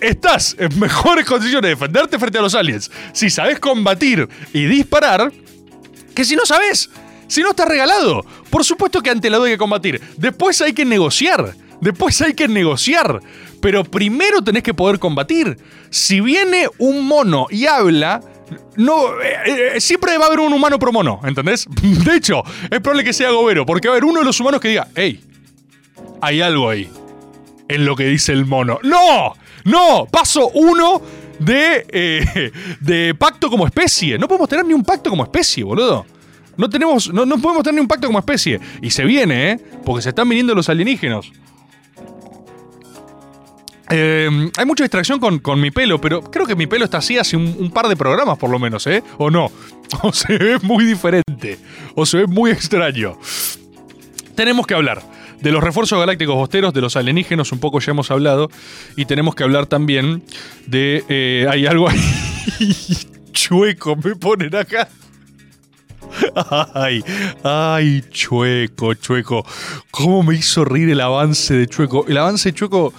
estás 0.01 0.57
en 0.59 0.79
mejores 0.79 1.27
condiciones 1.27 1.63
de 1.63 1.69
defenderte 1.71 2.19
frente 2.19 2.39
a 2.39 2.43
los 2.43 2.55
aliens 2.55 2.91
si 3.13 3.31
sabes 3.31 3.59
combatir 3.59 4.29
y 4.53 4.65
disparar 4.67 5.33
que 6.15 6.25
si 6.25 6.37
no 6.37 6.45
sabes. 6.45 6.91
Si 7.29 7.43
no 7.43 7.51
estás 7.51 7.69
regalado. 7.69 8.25
Por 8.51 8.65
supuesto 8.65 9.03
que 9.03 9.11
ante 9.11 9.31
la 9.31 9.37
duda 9.37 9.47
hay 9.47 9.55
que 9.55 9.59
combatir. 9.59 10.01
Después 10.17 10.61
hay 10.61 10.73
que 10.73 10.85
negociar. 10.85 11.55
Después 11.81 12.21
hay 12.23 12.35
que 12.35 12.49
negociar. 12.49 13.21
Pero 13.63 13.85
primero 13.85 14.43
tenés 14.43 14.65
que 14.65 14.75
poder 14.75 14.99
combatir. 14.99 15.57
Si 15.91 16.21
viene 16.21 16.69
un 16.79 17.07
mono 17.07 17.47
y 17.49 17.67
habla, 17.67 18.21
no, 18.77 19.21
eh, 19.21 19.75
eh, 19.77 19.81
siempre 19.81 20.19
va 20.19 20.25
a 20.25 20.27
haber 20.27 20.41
un 20.41 20.53
humano 20.53 20.79
pro 20.79 20.93
mono, 20.93 21.21
¿entendés? 21.25 21.67
De 22.05 22.17
hecho, 22.17 22.43
es 22.71 22.81
probable 22.81 23.05
que 23.05 23.13
sea 23.13 23.31
Gobero, 23.31 23.65
porque 23.65 23.89
va 23.89 23.95
a 23.95 23.97
haber 23.99 24.05
uno 24.05 24.21
de 24.21 24.27
los 24.27 24.41
humanos 24.41 24.61
que 24.61 24.69
diga, 24.69 24.89
hey, 24.97 25.23
hay 26.21 26.41
algo 26.41 26.69
ahí, 26.69 26.91
en 27.69 27.85
lo 27.85 27.95
que 27.95 28.05
dice 28.05 28.33
el 28.33 28.47
mono. 28.47 28.79
¡No! 28.83 29.35
¡No! 29.65 30.07
Paso 30.11 30.49
uno 30.55 31.03
de, 31.39 31.87
eh, 31.89 32.53
de 32.81 33.15
pacto 33.15 33.51
como 33.51 33.67
especie. 33.67 34.19
No 34.19 34.29
podemos 34.29 34.49
tener 34.49 34.65
ni 34.65 34.75
un 34.75 34.85
pacto 34.85 35.11
como 35.11 35.25
especie, 35.25 35.65
boludo. 35.65 36.07
No, 36.57 36.69
tenemos, 36.69 37.13
no, 37.13 37.25
no 37.25 37.39
podemos 37.39 37.63
tener 37.63 37.77
ni 37.77 37.81
un 37.81 37.89
pacto 37.89 38.07
como 38.07 38.19
especie. 38.19 38.61
Y 38.83 38.91
se 38.91 39.05
viene, 39.05 39.53
¿eh? 39.53 39.61
Porque 39.85 40.03
se 40.03 40.11
están 40.11 40.29
viniendo 40.29 40.55
los 40.55 40.69
alienígenos. 40.69 41.33
Eh, 43.93 44.51
hay 44.57 44.67
mucha 44.67 44.85
distracción 44.85 45.19
con, 45.19 45.41
con 45.41 45.61
mi 45.61 45.73
pelo, 45.73 46.01
pero 46.01 46.23
creo 46.23 46.47
que 46.47 46.55
mi 46.55 46.69
pelo 46.69 46.85
está 46.85 46.99
así 46.99 47.19
hace 47.19 47.37
un, 47.37 47.57
un 47.59 47.73
par 47.73 47.89
de 47.89 47.97
programas 47.97 48.39
por 48.39 48.49
lo 48.49 48.59
menos, 48.59 48.87
¿eh? 48.87 49.03
¿O 49.19 49.31
no? 49.31 49.51
O 50.03 50.13
se 50.13 50.39
ve 50.39 50.59
muy 50.63 50.85
diferente. 50.85 51.59
O 51.97 52.07
se 52.07 52.19
ve 52.19 52.27
muy 52.27 52.53
extraño. 52.53 53.19
Tenemos 54.37 54.67
que 54.67 54.75
hablar 54.75 55.03
de 55.41 55.53
los 55.53 55.63
refuerzos 55.63 55.99
galácticos 55.99 56.35
bosteros, 56.35 56.73
de 56.75 56.81
los 56.81 56.97
alienígenos, 56.97 57.53
un 57.53 57.61
poco 57.61 57.81
ya 57.81 57.93
hemos 57.93 58.11
hablado. 58.11 58.51
Y 58.97 59.07
tenemos 59.07 59.35
que 59.35 59.43
hablar 59.43 59.67
también 59.67 60.23
de... 60.67 61.05
eh, 61.09 61.47
hay 61.51 61.67
algo 61.67 61.89
ahí... 61.89 62.01
Chueco, 63.33 63.97
me 63.97 64.17
ponen 64.17 64.55
acá. 64.55 64.89
Ay, 66.75 67.03
ay, 67.45 68.05
Chueco, 68.11 68.95
Chueco. 68.95 69.45
¿Cómo 69.91 70.23
me 70.23 70.35
hizo 70.35 70.65
reír 70.65 70.91
el 70.91 71.01
avance 71.01 71.55
de 71.55 71.67
Chueco? 71.67 72.07
El 72.09 72.19
avance 72.19 72.51
de 72.51 72.55
Chueco. 72.55 72.93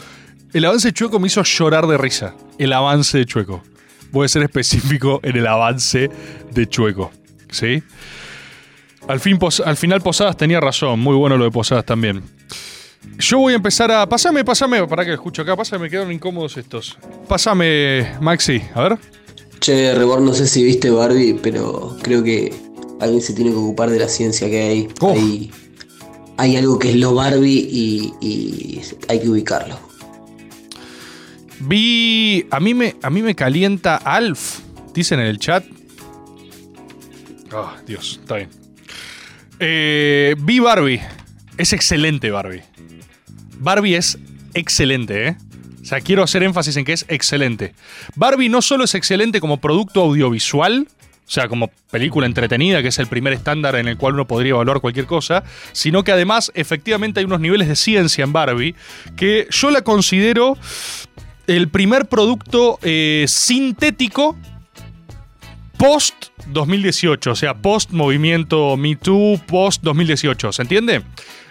El 0.54 0.66
avance 0.66 0.90
de 0.90 0.94
Chueco 0.94 1.20
me 1.20 1.28
hizo 1.28 1.44
llorar 1.44 1.88
de 1.88 1.98
risa. 1.98 2.36
El 2.58 2.74
avance 2.74 3.18
de 3.18 3.26
Chueco. 3.26 3.64
Voy 4.12 4.26
a 4.26 4.28
ser 4.30 4.44
específico 4.44 5.20
en 5.24 5.38
el 5.38 5.48
avance 5.48 6.10
de 6.52 6.68
Chueco. 6.68 7.12
¿Sí? 7.50 7.84
Al, 9.08 9.20
fin, 9.20 9.38
Pos- 9.38 9.62
al 9.66 9.78
final 9.78 10.02
Posadas 10.02 10.38
tenía 10.38 10.60
razón. 10.60 11.00
Muy 11.00 11.16
bueno 11.16 11.38
lo 11.38 11.46
de 11.46 11.52
Posadas 11.52 11.86
también. 11.86 12.24
Yo 13.18 13.40
voy 13.40 13.54
a 13.54 13.56
empezar 13.58 13.92
a. 13.92 14.08
Pásame, 14.08 14.44
pásame. 14.46 14.86
Para 14.88 15.04
que 15.06 15.14
escucho 15.14 15.42
acá. 15.42 15.56
Pásame, 15.56 15.84
me 15.84 15.90
quedaron 15.90 16.12
incómodos 16.12 16.56
estos. 16.58 16.98
Pásame, 17.28 18.14
Maxi. 18.22 18.62
A 18.74 18.82
ver. 18.84 18.98
Che, 19.60 19.94
Rebor, 19.94 20.22
no 20.22 20.34
sé 20.34 20.48
si 20.48 20.64
viste 20.64 20.90
Barbie, 20.90 21.36
pero 21.42 21.96
creo 22.02 22.24
que 22.24 22.54
alguien 23.00 23.22
se 23.22 23.34
tiene 23.34 23.52
que 23.52 23.58
ocupar 23.58 23.90
de 23.90 24.00
la 24.00 24.08
ciencia 24.08 24.50
que 24.50 24.62
hay. 24.62 24.88
Hay, 25.02 25.52
hay 26.38 26.58
algo 26.58 26.80
que 26.80 26.92
es 26.92 26.96
lo 26.96 27.14
Barbie 27.14 27.68
y, 27.72 28.14
y 28.22 28.82
hay 29.08 29.20
que 29.20 29.30
ubicarlo. 29.30 29.78
Vi. 31.60 32.46
A 32.50 32.60
mí 32.60 32.74
me, 32.74 32.96
a 33.02 33.10
mí 33.10 33.22
me 33.22 33.36
calienta 33.36 33.98
Alf. 33.98 34.60
Dicen 34.94 35.20
en 35.20 35.28
el 35.28 35.38
chat. 35.40 35.64
Ah, 37.54 37.76
Dios, 37.86 38.20
está 38.22 38.36
bien. 38.38 38.50
Eh, 39.64 40.36
vi 40.40 40.58
Barbie. 40.58 41.02
Es 41.56 41.72
excelente 41.72 42.32
Barbie. 42.32 42.64
Barbie 43.60 43.94
es 43.94 44.18
excelente, 44.56 45.28
¿eh? 45.28 45.38
O 45.80 45.86
sea, 45.86 46.02
quiero 46.02 46.24
hacer 46.24 46.42
énfasis 46.42 46.78
en 46.78 46.86
que 46.86 46.94
es 46.94 47.06
excelente. 47.10 47.76
Barbie 48.16 48.50
no 48.50 48.64
solo 48.64 48.86
es 48.86 48.96
excelente 48.96 49.40
como 49.40 49.62
producto 49.62 50.02
audiovisual, 50.02 50.88
o 50.90 51.30
sea, 51.32 51.48
como 51.48 51.70
película 51.92 52.26
entretenida, 52.26 52.82
que 52.82 52.88
es 52.88 52.98
el 52.98 53.06
primer 53.06 53.34
estándar 53.34 53.76
en 53.76 53.88
el 53.88 53.98
cual 53.98 54.16
uno 54.16 54.26
podría 54.26 54.52
evaluar 54.52 54.82
cualquier 54.82 55.06
cosa, 55.06 55.44
sino 55.74 56.04
que 56.04 56.12
además 56.12 56.52
efectivamente 56.56 57.20
hay 57.20 57.28
unos 57.28 57.40
niveles 57.40 57.68
de 57.68 57.76
ciencia 57.76 58.24
en 58.24 58.34
Barbie 58.34 58.74
que 59.16 59.48
yo 59.52 59.70
la 59.70 59.84
considero 59.84 60.58
el 61.46 61.68
primer 61.70 62.08
producto 62.08 62.80
eh, 62.82 63.26
sintético 63.28 64.36
post 65.78 66.31
2018, 66.48 67.32
o 67.32 67.36
sea, 67.36 67.56
post 67.56 67.92
movimiento 67.92 68.78
Me 68.78 68.96
Too, 68.96 69.40
post 69.48 69.84
2018, 69.84 70.52
¿se 70.52 70.62
entiende? 70.62 71.02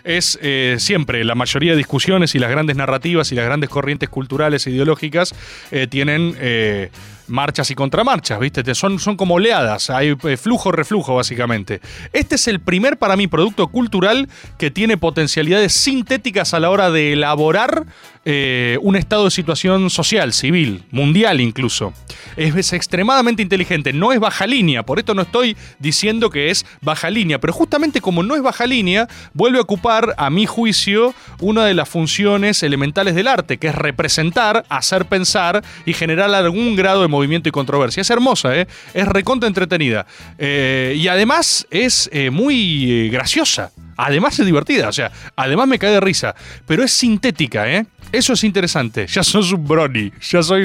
Es 0.04 0.38
eh, 0.42 0.76
siempre 0.78 1.24
la 1.24 1.34
mayoría 1.34 1.72
de 1.72 1.78
discusiones 1.78 2.34
y 2.34 2.38
las 2.38 2.50
grandes 2.50 2.76
narrativas 2.76 3.32
y 3.32 3.34
las 3.34 3.44
grandes 3.44 3.68
corrientes 3.68 4.08
culturales 4.08 4.66
e 4.66 4.70
ideológicas 4.70 5.34
eh, 5.70 5.86
tienen 5.86 6.34
eh, 6.38 6.90
marchas 7.30 7.70
y 7.70 7.74
contramarchas, 7.74 8.38
¿viste? 8.40 8.62
Te- 8.62 8.74
Son, 8.74 8.98
son 8.98 9.16
como 9.16 9.34
oleadas, 9.36 9.88
hay 9.90 10.14
eh, 10.24 10.36
flujo-reflujo 10.36 11.14
básicamente. 11.14 11.80
Este 12.12 12.34
es 12.34 12.48
el 12.48 12.60
primer 12.60 12.98
para 12.98 13.16
mí 13.16 13.26
producto 13.26 13.68
cultural 13.68 14.28
que 14.58 14.70
tiene 14.70 14.96
potencialidades 14.96 15.72
sintéticas 15.72 16.52
a 16.54 16.60
la 16.60 16.70
hora 16.70 16.90
de 16.90 17.12
elaborar 17.14 17.86
eh, 18.26 18.76
un 18.82 18.96
estado 18.96 19.24
de 19.24 19.30
situación 19.30 19.88
social, 19.88 20.32
civil, 20.34 20.84
mundial 20.90 21.40
incluso. 21.40 21.94
Es, 22.36 22.54
es 22.54 22.72
extremadamente 22.74 23.42
inteligente, 23.42 23.92
no 23.94 24.12
es 24.12 24.20
baja 24.20 24.46
línea, 24.46 24.82
por 24.82 24.98
esto 24.98 25.14
no 25.14 25.22
estoy 25.22 25.56
diciendo 25.78 26.28
que 26.28 26.50
es 26.50 26.66
baja 26.82 27.08
línea, 27.08 27.38
pero 27.40 27.52
justamente 27.52 28.00
como 28.02 28.22
no 28.22 28.36
es 28.36 28.42
baja 28.42 28.66
línea, 28.66 29.08
vuelve 29.32 29.58
a 29.58 29.62
ocupar, 29.62 30.14
a 30.18 30.28
mi 30.28 30.44
juicio, 30.46 31.14
una 31.40 31.64
de 31.64 31.72
las 31.74 31.88
funciones 31.88 32.62
elementales 32.62 33.14
del 33.14 33.28
arte, 33.28 33.56
que 33.58 33.68
es 33.68 33.74
representar, 33.74 34.64
hacer 34.68 35.06
pensar 35.06 35.62
y 35.86 35.94
generar 35.94 36.32
algún 36.34 36.76
grado 36.76 37.02
de 37.02 37.08
movimiento 37.20 37.48
y 37.48 37.52
controversia. 37.52 38.00
Es 38.00 38.10
hermosa, 38.10 38.56
¿eh? 38.56 38.66
es 38.94 39.06
recontra 39.06 39.46
entretenida. 39.46 40.06
Eh, 40.38 40.94
y 40.96 41.08
además 41.08 41.66
es 41.70 42.08
eh, 42.12 42.30
muy 42.30 43.10
graciosa. 43.10 43.70
Además 43.96 44.38
es 44.38 44.46
divertida, 44.46 44.88
o 44.88 44.92
sea, 44.92 45.12
además 45.36 45.68
me 45.68 45.78
cae 45.78 45.90
de 45.90 46.00
risa, 46.00 46.34
pero 46.66 46.82
es 46.82 46.90
sintética. 46.90 47.66
Eso 48.12 48.32
es 48.32 48.44
interesante. 48.44 49.06
Ya 49.06 49.22
sos 49.22 49.52
un 49.52 49.68
brony. 49.68 50.10
Ya 50.22 50.42
soy. 50.42 50.64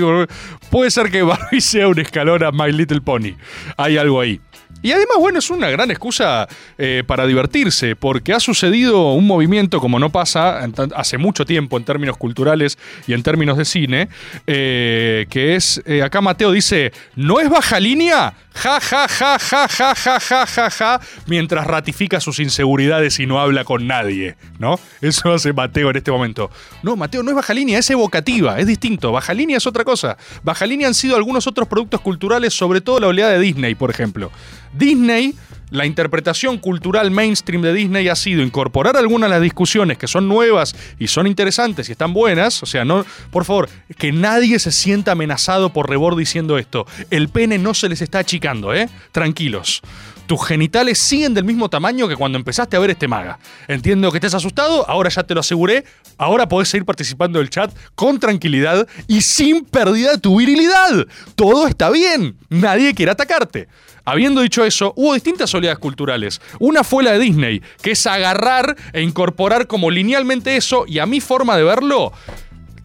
Puede 0.71 0.89
ser 0.89 1.11
que 1.11 1.21
Barbie 1.21 1.59
sea 1.73 1.89
un 1.89 1.99
escalón 1.99 2.43
a 2.43 2.51
My 2.51 2.71
Little 2.71 3.01
Pony. 3.01 3.35
Hay 3.75 3.97
algo 3.97 4.21
ahí. 4.21 4.39
Y 4.85 4.91
además, 4.91 5.17
bueno, 5.19 5.39
es 5.39 5.49
una 5.49 5.67
gran 5.71 5.89
excusa 5.89 6.47
eh, 6.77 7.01
para 7.07 7.25
divertirse, 7.25 7.95
porque 7.95 8.33
ha 8.33 8.39
sucedido 8.39 9.13
un 9.13 9.25
movimiento 9.25 9.79
como 9.79 9.97
no 9.97 10.11
pasa 10.11 10.63
hace 10.95 11.17
mucho 11.17 11.43
tiempo 11.43 11.77
en 11.77 11.83
términos 11.83 12.17
culturales 12.17 12.77
y 13.07 13.13
en 13.13 13.23
términos 13.23 13.57
de 13.57 13.65
cine, 13.65 14.09
eh, 14.45 15.25
que 15.31 15.55
es, 15.55 15.81
eh, 15.87 16.03
acá 16.03 16.21
Mateo 16.21 16.51
dice, 16.51 16.93
¿no 17.15 17.39
es 17.39 17.49
baja 17.49 17.79
línea? 17.79 18.35
Ja, 18.53 18.79
ja, 18.79 19.07
ja, 19.07 19.39
ja, 19.39 19.67
ja, 19.67 19.67
ja, 19.67 20.19
ja, 20.19 20.45
ja, 20.45 20.69
ja, 20.69 21.01
mientras 21.25 21.65
ratifica 21.65 22.19
sus 22.19 22.39
inseguridades 22.39 23.19
y 23.19 23.25
no 23.25 23.39
habla 23.39 23.63
con 23.65 23.87
nadie, 23.87 24.35
¿no? 24.59 24.79
Eso 25.01 25.33
hace 25.33 25.51
Mateo 25.51 25.89
en 25.89 25.97
este 25.97 26.11
momento. 26.11 26.51
No, 26.83 26.95
Mateo, 26.95 27.23
no 27.23 27.31
es 27.31 27.35
baja 27.35 27.55
línea, 27.55 27.79
es 27.79 27.89
evocativa, 27.89 28.59
es 28.59 28.67
distinto. 28.67 29.11
Baja 29.11 29.33
línea 29.33 29.57
es 29.57 29.65
otra 29.65 29.83
cosa. 29.83 30.15
Baja 30.43 30.65
línea 30.67 30.87
han 30.87 30.93
sido 30.93 31.15
algunos 31.15 31.47
otros 31.47 31.67
productos 31.67 32.01
culturales, 32.01 32.53
sobre 32.53 32.81
todo 32.81 32.99
la 32.99 33.07
oleada 33.07 33.31
de 33.31 33.39
Disney, 33.39 33.75
por 33.75 33.89
ejemplo. 33.89 34.31
Disney, 34.77 35.35
la 35.71 35.85
interpretación 35.85 36.57
cultural 36.57 37.11
mainstream 37.11 37.61
de 37.61 37.73
Disney 37.73 38.07
ha 38.07 38.15
sido 38.15 38.43
incorporar 38.43 38.95
algunas 38.97 39.29
de 39.29 39.35
las 39.35 39.41
discusiones 39.41 39.97
que 39.97 40.07
son 40.07 40.27
nuevas 40.27 40.75
y 40.99 41.07
son 41.07 41.27
interesantes 41.27 41.89
y 41.89 41.93
están 41.93 42.13
buenas. 42.13 42.61
O 42.63 42.65
sea, 42.65 42.85
no, 42.85 43.05
por 43.31 43.45
favor, 43.45 43.69
que 43.97 44.11
nadie 44.11 44.59
se 44.59 44.71
sienta 44.71 45.13
amenazado 45.13 45.73
por 45.73 45.89
Rebord 45.89 46.17
diciendo 46.17 46.57
esto. 46.57 46.85
El 47.09 47.29
pene 47.29 47.57
no 47.57 47.73
se 47.73 47.89
les 47.89 48.01
está 48.01 48.19
achicando, 48.19 48.73
¿eh? 48.73 48.89
Tranquilos. 49.11 49.81
Tus 50.25 50.45
genitales 50.45 50.97
siguen 50.97 51.33
del 51.33 51.43
mismo 51.43 51.69
tamaño 51.69 52.07
que 52.07 52.15
cuando 52.15 52.37
empezaste 52.37 52.75
a 52.75 52.79
ver 52.79 52.89
este 52.89 53.07
maga. 53.07 53.39
Entiendo 53.67 54.11
que 54.11 54.17
estés 54.17 54.33
asustado, 54.33 54.89
ahora 54.89 55.09
ya 55.09 55.23
te 55.23 55.33
lo 55.33 55.41
aseguré. 55.41 55.85
Ahora 56.17 56.47
podés 56.47 56.69
seguir 56.69 56.85
participando 56.85 57.39
del 57.39 57.49
chat 57.49 57.71
con 57.93 58.19
tranquilidad 58.19 58.87
y 59.07 59.21
sin 59.21 59.65
pérdida 59.65 60.11
de 60.13 60.17
tu 60.17 60.37
virilidad. 60.37 61.05
Todo 61.35 61.67
está 61.67 61.89
bien. 61.89 62.37
Nadie 62.49 62.93
quiere 62.95 63.11
atacarte. 63.11 63.67
Habiendo 64.03 64.41
dicho 64.41 64.63
eso, 64.63 64.93
hubo 64.95 65.13
distintas 65.13 65.53
oleadas 65.55 65.79
culturales. 65.79 66.39
Una 66.59 66.83
fue 66.83 67.03
la 67.03 67.13
de 67.13 67.19
Disney, 67.19 67.61
que 67.81 67.91
es 67.91 68.05
agarrar 68.05 68.75
e 68.93 69.01
incorporar 69.01 69.65
como 69.65 69.89
linealmente 69.89 70.55
eso, 70.57 70.85
y 70.87 70.99
a 70.99 71.07
mi 71.07 71.21
forma 71.21 71.57
de 71.57 71.63
verlo, 71.63 72.13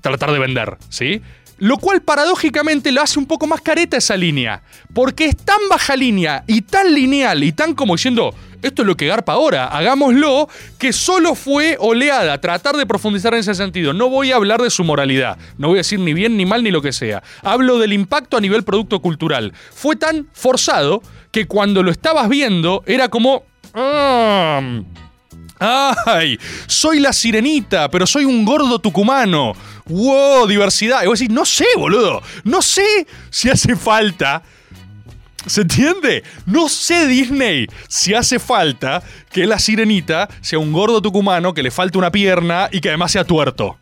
tratar 0.01 0.33
de 0.33 0.39
vender, 0.39 0.79
¿sí? 0.89 1.21
Lo 1.61 1.77
cual 1.77 2.03
paradójicamente 2.03 2.91
lo 2.91 3.01
hace 3.03 3.19
un 3.19 3.27
poco 3.27 3.47
más 3.47 3.61
careta 3.61 3.97
esa 3.97 4.17
línea. 4.17 4.63
Porque 4.93 5.27
es 5.27 5.37
tan 5.37 5.61
baja 5.69 5.95
línea 5.95 6.43
y 6.47 6.63
tan 6.63 6.93
lineal 6.95 7.45
y 7.45 7.53
tan 7.53 7.75
como 7.75 7.95
diciendo, 7.95 8.35
esto 8.63 8.83
es 8.83 8.89
lo 8.89 8.97
que 8.97 9.07
garpa 9.07 9.33
ahora, 9.35 9.67
hagámoslo, 9.67 10.49
que 10.79 10.93
solo 10.93 11.35
fue 11.35 11.77
oleada 11.79 12.41
tratar 12.41 12.77
de 12.77 12.87
profundizar 12.87 13.33
en 13.35 13.41
ese 13.41 13.55
sentido. 13.55 13.93
No 13.93 14.09
voy 14.11 14.33
a 14.33 14.37
hablar 14.37 14.61
de 14.61 14.71
su 14.71 14.85
moralidad, 14.85 15.39
no 15.59 15.69
voy 15.69 15.77
a 15.77 15.81
decir 15.81 16.01
ni 16.01 16.13
bien 16.15 16.37
ni 16.37 16.45
mal 16.47 16.63
ni 16.63 16.71
lo 16.71 16.83
que 16.83 16.93
sea. 16.93 17.23
Hablo 17.43 17.79
del 17.79 17.93
impacto 17.93 18.37
a 18.37 18.41
nivel 18.41 18.63
producto 18.65 19.01
cultural. 19.01 19.53
Fue 19.73 19.97
tan 19.97 20.29
forzado 20.33 21.03
que 21.31 21.47
cuando 21.47 21.83
lo 21.83 21.91
estabas 21.91 22.29
viendo 22.29 22.83
era 22.87 23.09
como... 23.09 23.45
"Ah, 23.75 24.61
¡Ay! 25.61 26.39
Soy 26.67 27.01
la 27.01 27.13
sirenita, 27.13 27.91
pero 27.91 28.07
soy 28.07 28.25
un 28.25 28.45
gordo 28.45 28.79
tucumano. 28.79 29.53
¡Wow! 29.87 30.47
Diversidad. 30.47 31.03
Y 31.05 31.07
vos 31.07 31.19
decís, 31.19 31.35
no 31.35 31.45
sé, 31.45 31.67
boludo. 31.77 32.23
No 32.45 32.63
sé 32.63 33.07
si 33.29 33.51
hace 33.51 33.77
falta. 33.77 34.43
¿Se 35.47 35.63
entiende? 35.63 36.23
No 36.47 36.69
sé, 36.69 37.07
Disney, 37.07 37.67
si 37.89 38.15
hace 38.15 38.39
falta 38.39 39.03
que 39.31 39.47
la 39.47 39.59
sirenita 39.59 40.29
sea 40.41 40.59
un 40.59 40.73
gordo 40.73 41.01
tucumano 41.01 41.55
que 41.55 41.63
le 41.63 41.71
falte 41.71 41.99
una 41.99 42.11
pierna 42.11 42.69
y 42.73 42.81
que 42.81 42.89
además 42.89 43.13
sea 43.13 43.25
tuerto. 43.25 43.79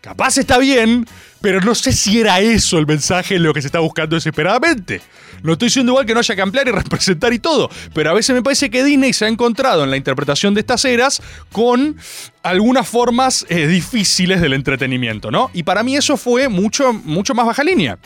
Capaz 0.00 0.36
está 0.36 0.58
bien, 0.58 1.06
pero 1.40 1.60
no 1.60 1.74
sé 1.74 1.92
si 1.92 2.20
era 2.20 2.40
eso 2.40 2.78
el 2.78 2.86
mensaje 2.86 3.36
en 3.36 3.42
lo 3.42 3.54
que 3.54 3.62
se 3.62 3.68
está 3.68 3.78
buscando 3.78 4.16
desesperadamente. 4.16 5.00
No 5.44 5.52
estoy 5.52 5.66
diciendo 5.66 5.92
igual 5.92 6.06
que 6.06 6.14
no 6.14 6.20
haya 6.20 6.34
que 6.34 6.42
ampliar 6.42 6.66
y 6.66 6.70
representar 6.72 7.32
y 7.32 7.38
todo, 7.38 7.70
pero 7.92 8.10
a 8.10 8.14
veces 8.14 8.34
me 8.34 8.42
parece 8.42 8.70
que 8.70 8.82
Disney 8.82 9.12
se 9.12 9.26
ha 9.26 9.28
encontrado 9.28 9.84
en 9.84 9.90
la 9.90 9.96
interpretación 9.96 10.54
de 10.54 10.60
estas 10.60 10.84
eras 10.86 11.22
con 11.52 11.96
algunas 12.42 12.88
formas 12.88 13.44
eh, 13.50 13.66
difíciles 13.66 14.40
del 14.40 14.54
entretenimiento, 14.54 15.30
¿no? 15.30 15.50
Y 15.52 15.62
para 15.62 15.82
mí 15.82 15.96
eso 15.96 16.16
fue 16.16 16.48
mucho, 16.48 16.94
mucho 16.94 17.34
más 17.34 17.46
baja 17.46 17.62
línea. 17.62 17.98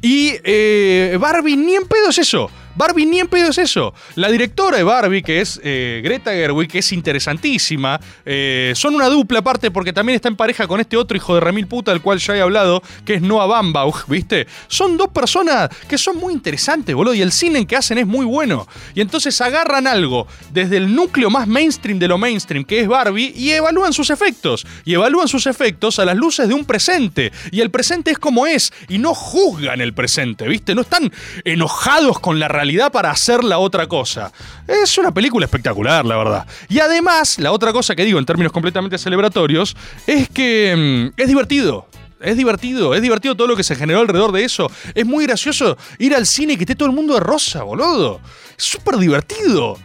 Y 0.00 0.34
eh, 0.44 1.18
Barbie 1.20 1.56
ni 1.56 1.74
en 1.74 1.86
pedo 1.86 2.10
es 2.10 2.18
eso. 2.18 2.48
Barbie 2.76 3.06
ni 3.06 3.20
en 3.20 3.28
pedo 3.28 3.50
es 3.50 3.58
eso. 3.58 3.94
La 4.16 4.30
directora 4.30 4.76
de 4.76 4.82
Barbie, 4.82 5.22
que 5.22 5.40
es 5.40 5.60
eh, 5.62 6.00
Greta 6.02 6.32
Gerwig, 6.32 6.68
que 6.68 6.80
es 6.80 6.92
interesantísima, 6.92 8.00
eh, 8.24 8.72
son 8.74 8.94
una 8.94 9.08
dupla 9.08 9.38
aparte 9.38 9.70
porque 9.70 9.92
también 9.92 10.16
está 10.16 10.28
en 10.28 10.36
pareja 10.36 10.66
con 10.66 10.80
este 10.80 10.96
otro 10.96 11.16
hijo 11.16 11.34
de 11.34 11.40
remil 11.40 11.68
puta 11.68 11.92
del 11.92 12.00
cual 12.00 12.18
ya 12.18 12.36
he 12.36 12.40
hablado, 12.40 12.82
que 13.04 13.14
es 13.14 13.22
Noah 13.22 13.46
Baumbach, 13.46 14.06
¿viste? 14.08 14.46
Son 14.66 14.96
dos 14.96 15.08
personas 15.08 15.68
que 15.88 15.98
son 15.98 16.16
muy 16.16 16.32
interesantes, 16.32 16.94
boludo, 16.94 17.14
y 17.14 17.22
el 17.22 17.30
cine 17.30 17.64
que 17.66 17.76
hacen 17.76 17.98
es 17.98 18.06
muy 18.06 18.26
bueno. 18.26 18.66
Y 18.94 19.00
entonces 19.00 19.40
agarran 19.40 19.86
algo 19.86 20.26
desde 20.50 20.76
el 20.78 20.94
núcleo 20.94 21.30
más 21.30 21.46
mainstream 21.46 21.98
de 22.00 22.08
lo 22.08 22.18
mainstream, 22.18 22.64
que 22.64 22.80
es 22.80 22.88
Barbie, 22.88 23.32
y 23.36 23.50
evalúan 23.52 23.92
sus 23.92 24.10
efectos. 24.10 24.66
Y 24.84 24.94
evalúan 24.94 25.28
sus 25.28 25.46
efectos 25.46 25.98
a 26.00 26.04
las 26.04 26.16
luces 26.16 26.48
de 26.48 26.54
un 26.54 26.64
presente. 26.64 27.30
Y 27.52 27.60
el 27.60 27.70
presente 27.70 28.10
es 28.10 28.18
como 28.18 28.46
es, 28.46 28.72
y 28.88 28.98
no 28.98 29.14
juzgan 29.14 29.80
el 29.80 29.94
presente, 29.94 30.48
¿viste? 30.48 30.74
No 30.74 30.82
están 30.82 31.12
enojados 31.44 32.18
con 32.18 32.40
la 32.40 32.48
realidad 32.48 32.63
para 32.90 33.10
hacer 33.10 33.44
la 33.44 33.58
otra 33.58 33.86
cosa. 33.86 34.32
Es 34.66 34.96
una 34.98 35.12
película 35.12 35.44
espectacular, 35.46 36.04
la 36.04 36.16
verdad. 36.16 36.46
Y 36.68 36.80
además, 36.80 37.38
la 37.38 37.52
otra 37.52 37.72
cosa 37.72 37.94
que 37.94 38.04
digo 38.04 38.18
en 38.18 38.26
términos 38.26 38.52
completamente 38.52 38.98
celebratorios 38.98 39.76
es 40.06 40.28
que 40.28 41.10
mm, 41.16 41.20
es 41.20 41.28
divertido. 41.28 41.86
Es 42.20 42.36
divertido, 42.38 42.94
es 42.94 43.02
divertido 43.02 43.34
todo 43.36 43.48
lo 43.48 43.56
que 43.56 43.62
se 43.64 43.76
generó 43.76 44.00
alrededor 44.00 44.32
de 44.32 44.44
eso. 44.44 44.70
Es 44.94 45.04
muy 45.04 45.26
gracioso 45.26 45.76
ir 45.98 46.14
al 46.14 46.26
cine 46.26 46.54
y 46.54 46.56
que 46.56 46.62
esté 46.62 46.74
todo 46.74 46.88
el 46.88 46.94
mundo 46.94 47.12
de 47.14 47.20
rosa, 47.20 47.62
boludo. 47.64 48.20
Es 48.56 48.64
súper 48.64 48.96
divertido. 48.96 49.76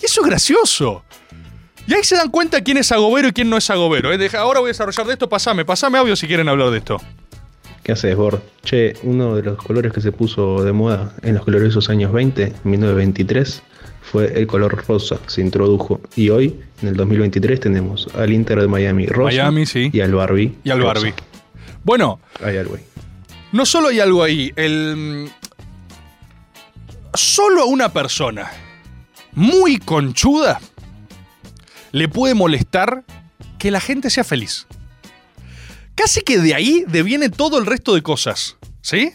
Y 0.00 0.06
eso 0.06 0.20
es 0.20 0.26
gracioso. 0.28 1.02
Y 1.88 1.94
ahí 1.94 2.04
se 2.04 2.14
dan 2.16 2.30
cuenta 2.30 2.62
quién 2.62 2.76
es 2.76 2.92
agobero 2.92 3.28
y 3.28 3.32
quién 3.32 3.50
no 3.50 3.56
es 3.56 3.68
agobero. 3.70 4.12
¿eh? 4.12 4.18
Deja- 4.18 4.40
Ahora 4.40 4.60
voy 4.60 4.68
a 4.68 4.72
desarrollar 4.72 5.06
de 5.06 5.12
esto, 5.14 5.28
pasame, 5.28 5.64
pasame 5.64 5.98
audio 5.98 6.14
si 6.14 6.26
quieren 6.28 6.48
hablar 6.48 6.70
de 6.70 6.78
esto. 6.78 7.00
¿Qué 7.86 7.92
haces, 7.92 8.16
Bord? 8.16 8.40
Che, 8.64 8.94
uno 9.04 9.36
de 9.36 9.44
los 9.44 9.58
colores 9.58 9.92
que 9.92 10.00
se 10.00 10.10
puso 10.10 10.64
de 10.64 10.72
moda 10.72 11.14
en 11.22 11.36
los 11.36 11.46
gloriosos 11.46 11.88
años 11.88 12.12
20, 12.12 12.42
en 12.42 12.52
1923, 12.64 13.62
fue 14.02 14.36
el 14.36 14.48
color 14.48 14.84
rosa, 14.88 15.20
se 15.28 15.40
introdujo. 15.40 16.00
Y 16.16 16.30
hoy, 16.30 16.58
en 16.82 16.88
el 16.88 16.96
2023, 16.96 17.60
tenemos 17.60 18.08
al 18.16 18.32
Inter 18.32 18.60
de 18.60 18.66
Miami 18.66 19.06
rosa 19.06 19.36
Miami, 19.36 19.66
sí. 19.66 19.90
y 19.92 20.00
al 20.00 20.12
Barbie. 20.12 20.56
Y 20.64 20.70
al 20.70 20.78
rosa. 20.80 20.94
Barbie. 20.94 21.14
Bueno, 21.84 22.18
Hay 22.42 22.56
algo 22.56 22.74
ahí. 22.74 22.82
no 23.52 23.64
solo 23.64 23.86
hay 23.86 24.00
algo 24.00 24.24
ahí, 24.24 24.52
el... 24.56 25.30
Solo 27.14 27.62
a 27.62 27.66
una 27.66 27.92
persona 27.92 28.50
muy 29.32 29.78
conchuda 29.78 30.60
le 31.92 32.08
puede 32.08 32.34
molestar 32.34 33.04
que 33.60 33.70
la 33.70 33.78
gente 33.78 34.10
sea 34.10 34.24
feliz. 34.24 34.66
Casi 35.96 36.20
que 36.20 36.38
de 36.38 36.54
ahí 36.54 36.84
deviene 36.86 37.30
todo 37.30 37.58
el 37.58 37.66
resto 37.66 37.94
de 37.94 38.02
cosas, 38.02 38.56
¿sí? 38.82 39.12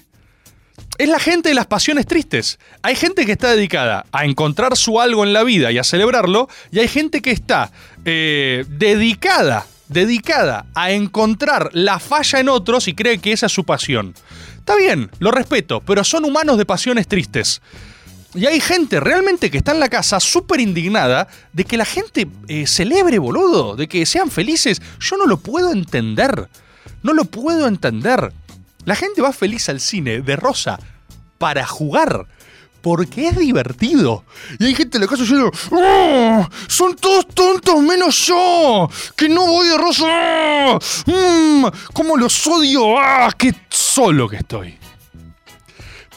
Es 0.98 1.08
la 1.08 1.20
gente 1.20 1.50
de 1.50 1.56
las 1.56 1.68
pasiones 1.68 2.08
tristes. 2.08 2.60
Hay 2.82 2.96
gente 2.96 3.26
que 3.26 3.32
está 3.32 3.52
dedicada 3.52 4.06
a 4.12 4.26
encontrar 4.26 4.76
su 4.76 5.00
algo 5.00 5.24
en 5.24 5.32
la 5.32 5.44
vida 5.44 5.72
y 5.72 5.78
a 5.78 5.84
celebrarlo, 5.84 6.50
y 6.72 6.80
hay 6.80 6.88
gente 6.88 7.22
que 7.22 7.32
está 7.32 7.72
eh, 8.04 8.66
dedicada, 8.68 9.68
dedicada 9.90 10.66
a 10.74 10.92
encontrar 10.92 11.70
la 11.74 12.00
falla 12.00 12.40
en 12.40 12.50
otros 12.50 12.88
y 12.88 12.96
cree 12.96 13.20
que 13.20 13.32
esa 13.32 13.46
es 13.46 13.52
su 13.52 13.64
pasión. 13.64 14.16
Está 14.58 14.76
bien, 14.76 15.12
lo 15.20 15.32
respeto, 15.32 15.82
pero 15.82 16.04
son 16.04 16.26
humanos 16.26 16.58
de 16.58 16.66
pasiones 16.66 17.08
tristes. 17.08 17.62
Y 18.34 18.48
hay 18.48 18.60
gente 18.60 19.00
realmente 19.00 19.52
que 19.52 19.58
está 19.58 19.72
en 19.72 19.80
la 19.80 19.90
casa 19.90 20.20
súper 20.20 20.62
indignada 20.62 21.28
de 21.54 21.64
que 21.64 21.78
la 21.78 21.86
gente 21.86 22.28
eh, 22.48 22.66
celebre, 22.66 23.20
boludo, 23.20 23.76
de 23.76 23.88
que 23.88 24.06
sean 24.06 24.32
felices. 24.32 24.82
Yo 25.00 25.18
no 25.18 25.28
lo 25.28 25.38
puedo 25.38 25.72
entender. 25.72 26.48
No 27.04 27.14
lo 27.14 27.26
puedo 27.26 27.68
entender. 27.68 28.32
La 28.86 28.96
gente 28.96 29.22
va 29.22 29.32
feliz 29.34 29.70
al 29.70 29.80
cine 29.80 30.22
de 30.22 30.36
rosa 30.36 30.80
para 31.38 31.66
jugar. 31.66 32.26
Porque 32.82 33.28
es 33.28 33.38
divertido. 33.38 34.24
Y 34.58 34.66
hay 34.66 34.74
gente 34.74 34.98
en 34.98 35.02
la 35.04 35.08
casa 35.08 35.22
diciendo, 35.22 35.52
"Oh, 35.70 36.48
son 36.68 36.96
todos 36.96 37.28
tontos 37.28 37.80
menos 37.84 38.26
yo, 38.26 38.90
que 39.16 39.30
no 39.30 39.46
voy 39.46 39.68
de 39.68 39.78
rosa. 39.78 40.80
Mm, 41.06 41.66
¿Cómo 41.94 42.18
los 42.18 42.48
odio? 42.48 42.98
¡Ah, 42.98 43.30
qué 43.38 43.54
solo 43.70 44.28
que 44.28 44.38
estoy! 44.38 44.81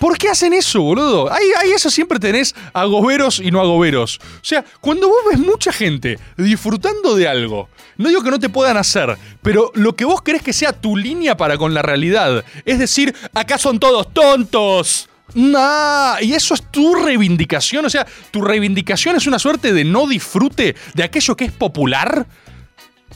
¿Por 0.05 0.19
qué 0.19 0.29
hacen 0.29 0.53
eso, 0.53 0.83
boludo? 0.83 1.33
Ahí, 1.33 1.47
ahí 1.63 1.71
eso 1.71 1.89
siempre 1.89 2.19
tenés 2.19 2.55
agoberos 2.75 3.41
y 3.41 3.51
no 3.51 3.59
agoberos. 3.59 4.21
O 4.23 4.45
sea, 4.45 4.63
cuando 4.83 5.09
vos 5.09 5.17
ves 5.31 5.39
mucha 5.39 5.73
gente 5.73 6.19
disfrutando 6.37 7.17
de 7.17 7.27
algo, 7.27 7.71
no 7.97 8.11
digo 8.11 8.23
que 8.23 8.31
no 8.31 8.39
te 8.39 8.51
puedan 8.51 8.77
hacer, 8.77 9.17
pero 9.41 9.73
lo 9.73 9.97
que 9.97 10.05
vos 10.05 10.21
querés 10.21 10.43
que 10.43 10.53
sea 10.53 10.75
tu 10.75 10.95
línea 10.95 11.39
para 11.39 11.57
con 11.57 11.73
la 11.73 11.81
realidad, 11.81 12.45
es 12.67 12.79
decir, 12.79 13.17
acá 13.33 13.57
son 13.57 13.81
todos 13.81 14.13
tontos. 14.13 15.09
Nah, 15.33 16.21
y 16.21 16.35
eso 16.35 16.53
es 16.53 16.71
tu 16.71 16.97
reivindicación, 16.97 17.87
o 17.87 17.89
sea, 17.89 18.07
tu 18.31 18.43
reivindicación 18.43 19.17
es 19.17 19.27
una 19.27 19.39
suerte 19.39 19.73
de 19.73 19.85
no 19.85 20.07
disfrute 20.07 20.77
de 20.93 21.03
aquello 21.03 21.35
que 21.35 21.47
es 21.47 21.53
popular. 21.53 22.27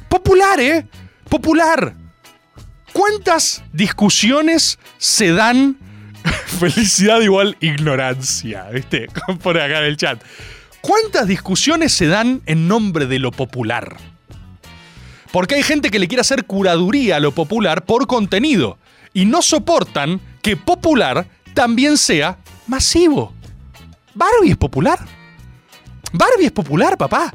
Popular, 0.09 0.59
¿eh? 0.59 0.87
Popular. 1.29 1.94
¿Cuántas 2.94 3.62
discusiones 3.74 4.79
se 4.96 5.33
dan 5.33 5.77
Felicidad 6.61 7.21
igual 7.21 7.57
ignorancia, 7.61 8.69
¿viste? 8.71 9.07
Pone 9.43 9.61
acá 9.61 9.79
en 9.79 9.85
el 9.85 9.97
chat. 9.97 10.23
¿Cuántas 10.81 11.27
discusiones 11.27 11.93
se 11.93 12.07
dan 12.07 12.41
en 12.47 12.69
nombre 12.69 13.07
de 13.07 13.19
lo 13.19 13.31
popular? 13.31 13.97
Porque 15.31 15.57
hay 15.57 15.63
gente 15.63 15.91
que 15.91 15.99
le 15.99 16.09
quiere 16.09 16.23
hacer 16.23 16.47
curaduría 16.47 17.17
a 17.17 17.21
lo 17.21 17.33
popular 17.33 17.85
por 17.85 18.07
contenido 18.07 18.79
y 19.13 19.27
no 19.27 19.43
soportan 19.43 20.21
que 20.41 20.57
popular 20.57 21.27
también 21.53 21.99
sea 21.99 22.39
masivo. 22.67 23.35
Barbie 24.15 24.51
es 24.51 24.57
popular. 24.57 24.99
Barbie 26.13 26.47
es 26.47 26.53
popular, 26.53 26.97
papá. 26.97 27.33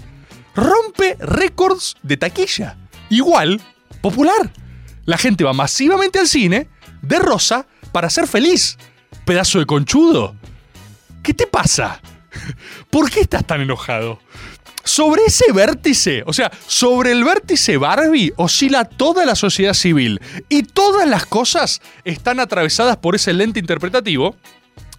Rompe 0.55 1.17
récords 1.19 1.95
de 2.01 2.17
taquilla. 2.17 2.77
Igual, 3.09 3.61
popular. 4.01 4.51
La 5.05 5.17
gente 5.17 5.43
va 5.43 5.53
masivamente 5.53 6.19
al 6.19 6.27
cine 6.27 6.67
de 7.01 7.19
rosa 7.19 7.67
para 7.91 8.09
ser 8.09 8.27
feliz. 8.27 8.77
Pedazo 9.25 9.59
de 9.59 9.65
conchudo. 9.65 10.35
¿Qué 11.21 11.33
te 11.33 11.47
pasa? 11.47 12.01
¿Por 12.89 13.09
qué 13.09 13.21
estás 13.21 13.45
tan 13.45 13.61
enojado? 13.61 14.19
Sobre 14.83 15.23
ese 15.25 15.51
vértice, 15.53 16.23
o 16.25 16.33
sea, 16.33 16.51
sobre 16.67 17.13
el 17.13 17.23
vértice 17.23 17.77
Barbie 17.77 18.33
oscila 18.35 18.83
toda 18.83 19.25
la 19.25 19.35
sociedad 19.35 19.73
civil 19.73 20.19
y 20.49 20.63
todas 20.63 21.07
las 21.07 21.25
cosas 21.25 21.81
están 22.03 22.41
atravesadas 22.41 22.97
por 22.97 23.15
ese 23.15 23.31
lente 23.31 23.59
interpretativo 23.59 24.35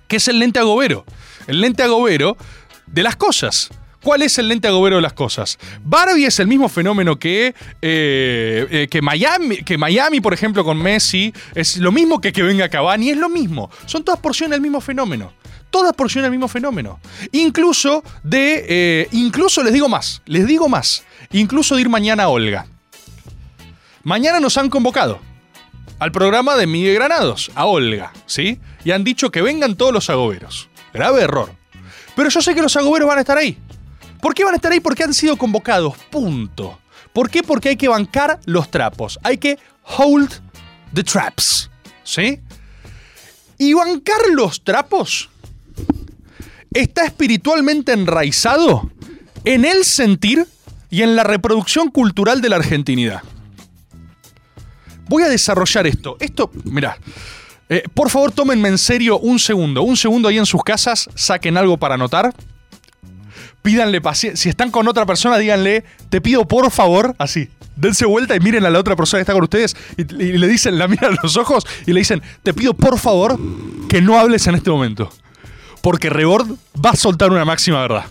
que 0.09 0.17
es 0.17 0.29
el 0.29 0.39
lente 0.39 0.59
agobero. 0.59 1.05
El 1.47 1.61
lente 1.61 1.83
agobero 1.83 2.39
de 2.87 3.03
las 3.03 3.17
cosas. 3.17 3.71
¿Cuál 4.05 4.21
es 4.21 4.39
el 4.39 4.49
lente 4.49 4.69
agobero 4.69 4.97
de 4.97 5.03
las 5.03 5.15
cosas? 5.15 5.59
Barbie 5.83 6.27
es 6.27 6.39
el 6.39 6.47
mismo 6.47 6.69
fenómeno 6.69 7.19
que, 7.19 7.55
eh, 7.81 8.67
eh, 8.71 8.89
que, 8.91 9.01
Miami, 9.01 9.65
que 9.65 9.79
Miami, 9.79 10.21
por 10.21 10.35
ejemplo, 10.35 10.63
con 10.63 10.77
Messi. 10.77 11.33
Es 11.55 11.79
lo 11.79 11.91
mismo 11.91 12.21
que 12.21 12.31
que 12.31 12.43
venga 12.43 12.69
Cavani. 12.69 13.09
Es 13.09 13.17
lo 13.17 13.31
mismo. 13.31 13.71
Son 13.87 14.05
todas 14.05 14.21
porciones 14.21 14.51
del 14.53 14.61
mismo 14.61 14.83
fenómeno. 14.83 15.33
Todas 15.71 15.95
porciones 15.95 16.27
del 16.27 16.33
mismo 16.33 16.49
fenómeno. 16.49 17.01
Incluso 17.33 18.05
de. 18.23 18.67
eh, 18.69 19.09
incluso 19.13 19.63
les 19.63 19.73
digo 19.73 19.89
más. 19.89 20.21
Les 20.27 20.47
digo 20.47 20.69
más. 20.69 21.03
Incluso 21.33 21.75
de 21.75 21.81
ir 21.81 21.89
mañana 21.89 22.25
a 22.25 22.29
Olga. 22.29 22.67
Mañana 24.03 24.39
nos 24.39 24.59
han 24.59 24.69
convocado 24.69 25.19
al 25.99 26.13
programa 26.13 26.57
de 26.57 26.67
Miguel 26.67 26.95
Granados, 26.97 27.51
a 27.55 27.65
Olga, 27.65 28.13
¿sí? 28.27 28.61
Y 28.85 28.91
han 28.91 29.03
dicho 29.03 29.31
que 29.31 29.41
vengan 29.41 29.77
todos 29.77 29.95
los 29.95 30.11
agoberos. 30.11 30.69
Grave 30.93 31.23
error. 31.23 31.55
Pero 32.15 32.29
yo 32.29 32.43
sé 32.43 32.55
que 32.55 32.61
los 32.61 32.77
agoberos 32.77 33.09
van 33.09 33.17
a 33.17 33.21
estar 33.23 33.39
ahí. 33.39 33.59
¿Por 34.25 34.33
qué 34.35 34.43
van 34.43 34.55
a 34.55 34.57
estar 34.57 34.73
ahí? 34.73 34.81
Porque 34.81 35.05
han 35.05 35.13
sido 35.13 35.37
convocados. 35.37 35.99
Punto. 36.11 36.79
¿Por 37.13 37.29
qué? 37.29 37.43
Porque 37.43 37.69
hay 37.69 37.77
que 37.77 37.89
bancar 37.89 38.41
los 38.47 38.71
trapos. 38.71 39.19
Hay 39.23 39.37
que 39.37 39.59
hold 39.99 40.41
the 40.95 41.05
traps. 41.05 41.71
¿Sí? 42.05 42.41
Y 43.59 43.75
bancar 43.75 44.17
los 44.33 44.65
trapos 44.65 45.29
está 46.73 47.05
espiritualmente 47.05 47.93
enraizado 47.93 48.91
en 49.45 49.67
el 49.67 49.85
sentir 49.85 50.47
y 50.89 51.03
en 51.03 51.17
la 51.17 51.23
reproducción 51.23 51.91
cultural 51.91 52.41
de 52.41 52.49
la 52.49 52.57
argentinidad. 52.57 53.21
Voy 55.07 55.23
a 55.23 55.29
desarrollar 55.29 55.87
esto. 55.87 56.17
Esto, 56.19 56.51
mirá. 56.65 56.97
Eh, 57.69 57.83
por 57.93 58.09
favor, 58.09 58.33
tómenme 58.33 58.71
en 58.71 58.79
serio 58.79 59.19
un 59.19 59.39
segundo. 59.39 59.83
Un 59.83 59.99
segundo 59.99 60.29
ahí 60.29 60.39
en 60.39 60.47
sus 60.47 60.63
casas, 60.63 61.11
saquen 61.15 61.59
algo 61.59 61.77
para 61.77 61.97
anotar. 61.97 62.35
Pídanle 63.65 64.03
paciencia. 64.03 64.43
Si 64.43 64.51
están 64.51 64.71
con 64.71 64.87
otra 64.89 65.07
persona, 65.07 65.39
díganle, 65.39 65.85
te 66.11 66.21
pido 66.21 66.47
por 66.47 66.71
favor, 66.71 67.15
así. 67.17 67.49
Dense 67.77 68.05
vuelta 68.05 68.37
y 68.37 68.41
miren 68.41 68.67
a 68.67 68.69
la 68.69 68.79
otra 68.79 68.95
persona 68.95 69.21
que 69.21 69.23
está 69.23 69.33
con 69.33 69.43
ustedes 69.43 69.75
y, 69.97 70.05
le 70.05 70.47
dicen, 70.47 70.79
la 70.79 70.87
miran 70.87 71.15
a 71.15 71.23
los 71.23 71.39
ojos 71.39 71.67
y 71.87 71.95
le 71.95 72.01
dicen, 72.01 72.21
te 72.43 72.53
pido 72.53 72.75
por 72.75 72.99
favor 72.99 73.41
que 73.89 74.03
no 74.03 74.19
hables 74.19 74.47
en 74.49 74.57
este 74.57 74.69
momento. 74.69 75.11
Porque 75.81 76.11
Rebord 76.11 76.47
va 76.85 76.91
a 76.91 76.95
soltar 76.95 77.31
una 77.31 77.47
máxima 77.47 77.81
verdad. 77.81 78.05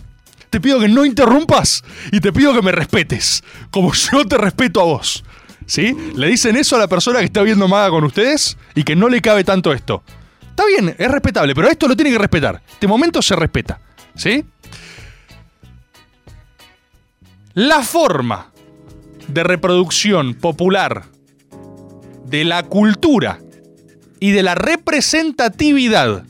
Te 0.50 0.60
pido 0.60 0.80
que 0.80 0.88
no 0.88 1.04
interrumpas 1.04 1.84
y 2.10 2.18
te 2.18 2.32
pido 2.32 2.52
que 2.52 2.60
me 2.60 2.72
respetes, 2.72 3.44
como 3.70 3.92
yo 3.92 4.24
te 4.24 4.36
respeto 4.36 4.80
a 4.80 4.84
vos. 4.84 5.22
¿Sí? 5.66 5.96
Le 6.16 6.26
dicen 6.26 6.56
eso 6.56 6.74
a 6.74 6.80
la 6.80 6.88
persona 6.88 7.20
que 7.20 7.26
está 7.26 7.42
viendo 7.42 7.68
Maga 7.68 7.90
con 7.90 8.02
ustedes 8.02 8.58
y 8.74 8.82
que 8.82 8.96
no 8.96 9.08
le 9.08 9.20
cabe 9.20 9.44
tanto 9.44 9.72
esto. 9.72 10.02
Está 10.50 10.66
bien, 10.66 10.96
es 10.98 11.08
respetable, 11.08 11.54
pero 11.54 11.68
esto 11.68 11.86
lo 11.86 11.94
tiene 11.94 12.10
que 12.10 12.18
respetar. 12.18 12.60
Este 12.72 12.88
momento 12.88 13.22
se 13.22 13.36
respeta. 13.36 13.80
¿Sí? 14.16 14.44
La 17.54 17.82
forma 17.82 18.52
de 19.28 19.44
reproducción 19.44 20.34
popular 20.34 21.04
de 22.26 22.44
la 22.44 22.64
cultura 22.64 23.38
y 24.18 24.32
de 24.32 24.42
la 24.42 24.56
representatividad 24.56 26.24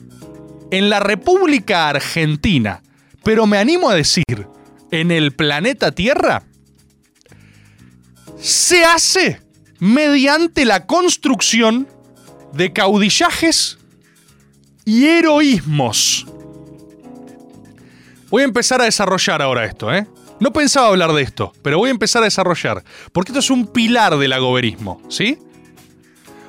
en 0.69 0.89
la 0.91 0.99
República 0.99 1.89
Argentina, 1.89 2.83
pero 3.23 3.47
me 3.47 3.57
animo 3.57 3.89
a 3.89 3.95
decir, 3.95 4.47
en 4.91 5.09
el 5.09 5.31
planeta 5.31 5.91
Tierra, 5.91 6.43
se 8.39 8.85
hace 8.85 9.41
mediante 9.79 10.63
la 10.63 10.85
construcción 10.85 11.87
de 12.53 12.71
caudillajes 12.71 13.79
y 14.85 15.07
heroísmos. 15.07 16.27
Voy 18.29 18.43
a 18.43 18.45
empezar 18.45 18.79
a 18.79 18.85
desarrollar 18.85 19.41
ahora 19.41 19.65
esto, 19.65 19.91
¿eh? 19.91 20.05
No 20.39 20.51
pensaba 20.51 20.87
hablar 20.87 21.13
de 21.13 21.21
esto, 21.21 21.53
pero 21.61 21.77
voy 21.77 21.89
a 21.89 21.91
empezar 21.91 22.21
a 22.21 22.25
desarrollar, 22.25 22.83
porque 23.11 23.31
esto 23.31 23.39
es 23.39 23.49
un 23.49 23.67
pilar 23.67 24.17
del 24.17 24.33
agoberismo, 24.33 25.01
¿sí? 25.09 25.39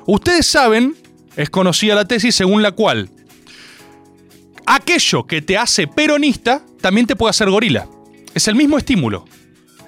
Ustedes 0.05 0.45
saben, 0.45 0.95
es 1.35 1.49
conocida 1.49 1.95
la 1.95 2.05
tesis 2.05 2.35
según 2.35 2.61
la 2.61 2.71
cual 2.71 3.09
aquello 4.67 5.25
que 5.25 5.41
te 5.41 5.57
hace 5.57 5.87
peronista 5.87 6.61
también 6.81 7.07
te 7.07 7.15
puede 7.15 7.31
hacer 7.31 7.49
gorila. 7.49 7.87
Es 8.35 8.47
el 8.47 8.55
mismo 8.55 8.77
estímulo. 8.77 9.25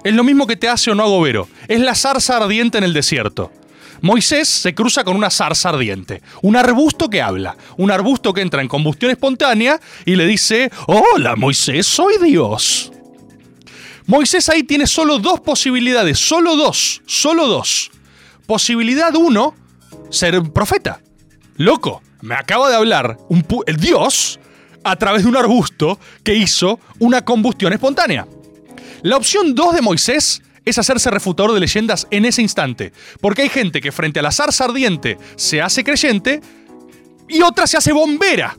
Es 0.02 0.14
lo 0.14 0.24
mismo 0.24 0.46
que 0.46 0.56
te 0.56 0.68
hace 0.68 0.90
o 0.90 0.94
no 0.94 1.04
agobero. 1.04 1.46
Es 1.68 1.78
la 1.80 1.94
zarza 1.94 2.38
ardiente 2.38 2.78
en 2.78 2.84
el 2.84 2.94
desierto. 2.94 3.52
Moisés 4.00 4.48
se 4.48 4.74
cruza 4.74 5.04
con 5.04 5.14
una 5.14 5.28
zarza 5.28 5.68
ardiente, 5.68 6.22
un 6.40 6.56
arbusto 6.56 7.10
que 7.10 7.20
habla, 7.20 7.54
un 7.76 7.90
arbusto 7.90 8.32
que 8.32 8.40
entra 8.40 8.62
en 8.62 8.68
combustión 8.68 9.10
espontánea 9.10 9.78
y 10.06 10.16
le 10.16 10.24
dice, 10.24 10.70
hola 10.86 11.36
Moisés, 11.36 11.86
soy 11.86 12.14
Dios. 12.24 12.90
Moisés 14.10 14.48
ahí 14.48 14.64
tiene 14.64 14.88
solo 14.88 15.20
dos 15.20 15.38
posibilidades, 15.38 16.18
solo 16.18 16.56
dos, 16.56 17.00
solo 17.06 17.46
dos. 17.46 17.92
Posibilidad 18.44 19.14
uno, 19.14 19.54
ser 20.10 20.42
profeta. 20.52 21.00
Loco, 21.54 22.02
me 22.20 22.34
acaba 22.34 22.68
de 22.68 22.74
hablar 22.74 23.18
un 23.28 23.46
el 23.68 23.76
Dios 23.76 24.40
a 24.82 24.96
través 24.96 25.22
de 25.22 25.28
un 25.28 25.36
arbusto 25.36 26.00
que 26.24 26.34
hizo 26.34 26.80
una 26.98 27.24
combustión 27.24 27.72
espontánea. 27.72 28.26
La 29.02 29.16
opción 29.16 29.54
2 29.54 29.76
de 29.76 29.80
Moisés 29.80 30.42
es 30.64 30.76
hacerse 30.76 31.08
refutador 31.12 31.54
de 31.54 31.60
leyendas 31.60 32.08
en 32.10 32.24
ese 32.24 32.42
instante, 32.42 32.92
porque 33.20 33.42
hay 33.42 33.48
gente 33.48 33.80
que 33.80 33.92
frente 33.92 34.18
a 34.18 34.24
la 34.24 34.32
zarza 34.32 34.64
ardiente 34.64 35.18
se 35.36 35.62
hace 35.62 35.84
creyente 35.84 36.40
y 37.28 37.42
otra 37.42 37.68
se 37.68 37.76
hace 37.76 37.92
bombera. 37.92 38.56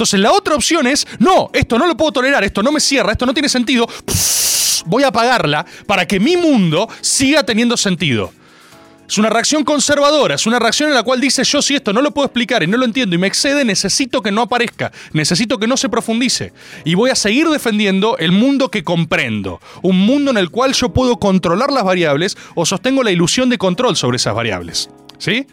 Entonces 0.00 0.20
la 0.20 0.32
otra 0.32 0.54
opción 0.54 0.86
es, 0.86 1.06
no, 1.18 1.50
esto 1.52 1.78
no 1.78 1.86
lo 1.86 1.94
puedo 1.94 2.10
tolerar, 2.10 2.42
esto 2.42 2.62
no 2.62 2.72
me 2.72 2.80
cierra, 2.80 3.12
esto 3.12 3.26
no 3.26 3.34
tiene 3.34 3.50
sentido, 3.50 3.86
voy 4.86 5.02
a 5.02 5.08
apagarla 5.08 5.66
para 5.84 6.06
que 6.06 6.18
mi 6.18 6.38
mundo 6.38 6.88
siga 7.02 7.42
teniendo 7.42 7.76
sentido. 7.76 8.32
Es 9.06 9.18
una 9.18 9.28
reacción 9.28 9.62
conservadora, 9.62 10.36
es 10.36 10.46
una 10.46 10.58
reacción 10.58 10.88
en 10.88 10.94
la 10.94 11.02
cual 11.02 11.20
dice 11.20 11.44
yo 11.44 11.60
si 11.60 11.74
esto 11.74 11.92
no 11.92 12.00
lo 12.00 12.12
puedo 12.12 12.24
explicar 12.24 12.62
y 12.62 12.66
no 12.66 12.78
lo 12.78 12.86
entiendo 12.86 13.14
y 13.14 13.18
me 13.18 13.26
excede, 13.26 13.62
necesito 13.62 14.22
que 14.22 14.32
no 14.32 14.40
aparezca, 14.40 14.90
necesito 15.12 15.58
que 15.58 15.66
no 15.66 15.76
se 15.76 15.90
profundice. 15.90 16.54
Y 16.86 16.94
voy 16.94 17.10
a 17.10 17.14
seguir 17.14 17.50
defendiendo 17.50 18.16
el 18.16 18.32
mundo 18.32 18.70
que 18.70 18.82
comprendo, 18.82 19.60
un 19.82 19.98
mundo 19.98 20.30
en 20.30 20.38
el 20.38 20.48
cual 20.48 20.72
yo 20.72 20.94
puedo 20.94 21.18
controlar 21.18 21.70
las 21.70 21.84
variables 21.84 22.38
o 22.54 22.64
sostengo 22.64 23.02
la 23.02 23.10
ilusión 23.10 23.50
de 23.50 23.58
control 23.58 23.96
sobre 23.96 24.16
esas 24.16 24.34
variables. 24.34 24.88
¿Sí? 25.18 25.46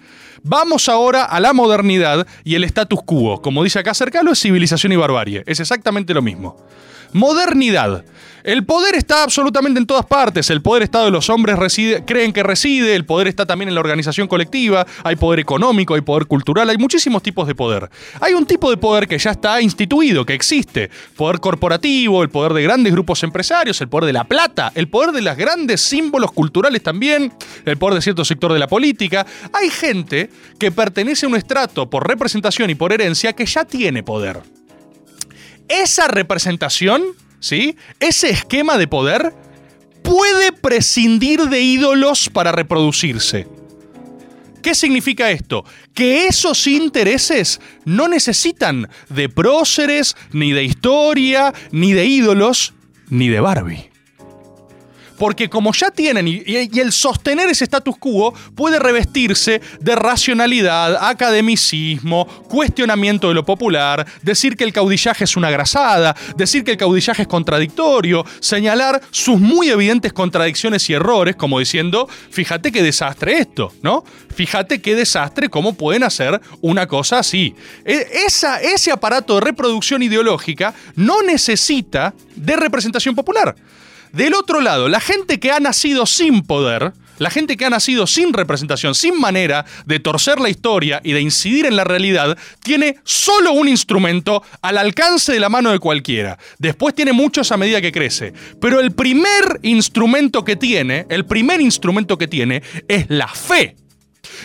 Vamos 0.43 0.89
ahora 0.89 1.23
a 1.23 1.39
la 1.39 1.53
modernidad 1.53 2.27
y 2.43 2.55
el 2.55 2.63
status 2.63 2.99
quo. 3.05 3.41
Como 3.41 3.63
dice 3.63 3.79
acá 3.79 3.93
cercano, 3.93 4.31
es 4.31 4.39
civilización 4.39 4.91
y 4.93 4.95
barbarie. 4.95 5.43
Es 5.45 5.59
exactamente 5.59 6.13
lo 6.13 6.21
mismo. 6.21 6.57
Modernidad. 7.17 8.05
El 8.43 8.63
poder 8.63 8.93
está 8.93 9.23
absolutamente 9.23 9.79
en 9.79 9.87
todas 9.87 10.05
partes. 10.05 10.51
El 10.51 10.61
poder 10.61 10.83
Estado 10.83 11.05
de 11.05 11.11
los 11.11 11.31
hombres 11.31 11.57
reside, 11.57 12.05
creen 12.05 12.31
que 12.31 12.43
reside, 12.43 12.93
el 12.95 13.05
poder 13.05 13.27
está 13.27 13.47
también 13.47 13.69
en 13.69 13.73
la 13.73 13.81
organización 13.81 14.27
colectiva, 14.27 14.85
hay 15.03 15.15
poder 15.15 15.39
económico, 15.39 15.95
hay 15.95 16.01
poder 16.01 16.27
cultural, 16.27 16.69
hay 16.69 16.77
muchísimos 16.77 17.23
tipos 17.23 17.47
de 17.47 17.55
poder. 17.55 17.89
Hay 18.21 18.35
un 18.35 18.45
tipo 18.45 18.69
de 18.69 18.77
poder 18.77 19.07
que 19.07 19.17
ya 19.17 19.31
está 19.31 19.59
instituido, 19.63 20.27
que 20.27 20.35
existe. 20.35 20.91
Poder 21.15 21.39
corporativo, 21.39 22.21
el 22.21 22.29
poder 22.29 22.53
de 22.53 22.61
grandes 22.61 22.93
grupos 22.93 23.23
empresarios, 23.23 23.81
el 23.81 23.89
poder 23.89 24.05
de 24.05 24.13
la 24.13 24.25
plata, 24.25 24.71
el 24.75 24.89
poder 24.89 25.11
de 25.11 25.23
los 25.23 25.35
grandes 25.35 25.81
símbolos 25.81 26.31
culturales 26.31 26.83
también, 26.83 27.33
el 27.65 27.77
poder 27.77 27.95
de 27.95 28.01
cierto 28.03 28.23
sector 28.23 28.53
de 28.53 28.59
la 28.59 28.67
política. 28.67 29.25
Hay 29.53 29.71
gente 29.71 30.29
que 30.59 30.71
pertenece 30.71 31.25
a 31.25 31.29
un 31.29 31.35
estrato 31.35 31.89
por 31.89 32.07
representación 32.07 32.69
y 32.69 32.75
por 32.75 32.93
herencia 32.93 33.33
que 33.33 33.47
ya 33.47 33.65
tiene 33.65 34.03
poder. 34.03 34.43
Esa 35.69 36.07
representación 36.07 37.03
¿sí? 37.39 37.75
Ese 37.99 38.29
esquema 38.29 38.77
de 38.77 38.87
poder 38.87 39.33
puede 40.03 40.51
prescindir 40.51 41.41
de 41.49 41.61
ídolos 41.61 42.29
para 42.29 42.51
reproducirse. 42.51 43.47
¿Qué 44.61 44.75
significa 44.75 45.31
esto? 45.31 45.63
Que 45.93 46.27
esos 46.27 46.67
intereses 46.67 47.61
no 47.85 48.07
necesitan 48.07 48.89
de 49.09 49.29
próceres, 49.29 50.15
ni 50.33 50.51
de 50.51 50.63
historia, 50.63 51.53
ni 51.71 51.93
de 51.93 52.05
ídolos, 52.05 52.73
ni 53.09 53.29
de 53.29 53.39
Barbie. 53.39 53.89
Porque 55.17 55.49
como 55.49 55.73
ya 55.73 55.91
tienen, 55.91 56.27
y, 56.27 56.43
el 56.79 56.91
sostener 56.91 57.49
ese 57.49 57.63
status 57.65 57.97
quo 57.97 58.33
puede 58.55 58.79
revestirse 58.79 59.61
de 59.79 59.95
racionalidad, 59.95 60.97
academicismo, 61.07 62.25
cuestionamiento 62.47 63.27
de 63.27 63.33
lo 63.33 63.45
popular, 63.45 64.05
decir 64.21 64.55
que 64.55 64.63
el 64.63 64.73
caudillaje 64.73 65.23
es 65.23 65.35
una 65.35 65.49
grasada, 65.49 66.15
decir 66.35 66.63
que 66.63 66.71
el 66.71 66.77
caudillaje 66.77 67.23
es 67.23 67.27
contradictorio, 67.27 68.25
señalar 68.39 69.01
sus 69.11 69.39
muy 69.39 69.69
evidentes 69.69 70.13
contradicciones 70.13 70.89
y 70.89 70.93
errores, 70.93 71.35
como 71.35 71.59
diciendo, 71.59 72.07
fíjate 72.29 72.71
qué 72.71 72.83
desastre 72.83 73.39
esto, 73.39 73.71
¿no? 73.81 74.03
Fíjate 74.35 74.81
qué 74.81 74.95
desastre, 74.95 75.49
cómo 75.49 75.73
pueden 75.73 76.03
hacer 76.03 76.39
una 76.61 76.87
cosa 76.87 77.19
así. 77.19 77.55
E, 77.83 78.07
esa, 78.25 78.61
ese 78.61 78.91
aparato 78.91 79.35
de 79.35 79.41
reproducción 79.41 80.03
ideológica 80.03 80.73
no 80.95 81.23
necesita 81.23 82.13
de 82.35 82.55
representación 82.55 83.15
popular. 83.15 83.55
Del 84.13 84.33
otro 84.33 84.61
lado, 84.61 84.89
la 84.89 84.99
gente 84.99 85.39
que 85.39 85.51
ha 85.51 85.59
nacido 85.59 86.05
sin 86.05 86.41
poder, 86.43 86.93
la 87.19 87.29
gente 87.29 87.57
que 87.57 87.65
ha 87.65 87.69
nacido 87.69 88.07
sin 88.07 88.33
representación, 88.33 88.95
sin 88.95 89.19
manera 89.19 89.65
de 89.85 89.99
torcer 89.99 90.39
la 90.39 90.49
historia 90.49 91.01
y 91.03 91.13
de 91.13 91.21
incidir 91.21 91.65
en 91.65 91.75
la 91.75 91.83
realidad, 91.83 92.37
tiene 92.63 92.97
solo 93.03 93.51
un 93.53 93.67
instrumento 93.67 94.43
al 94.61 94.77
alcance 94.77 95.33
de 95.33 95.39
la 95.39 95.49
mano 95.49 95.71
de 95.71 95.79
cualquiera. 95.79 96.37
Después 96.59 96.93
tiene 96.93 97.13
muchos 97.13 97.51
a 97.51 97.57
medida 97.57 97.81
que 97.81 97.91
crece. 97.91 98.33
Pero 98.61 98.79
el 98.79 98.91
primer 98.91 99.59
instrumento 99.63 100.43
que 100.43 100.55
tiene, 100.55 101.05
el 101.09 101.25
primer 101.25 101.61
instrumento 101.61 102.17
que 102.17 102.27
tiene 102.27 102.61
es 102.87 103.05
la 103.09 103.27
fe. 103.27 103.75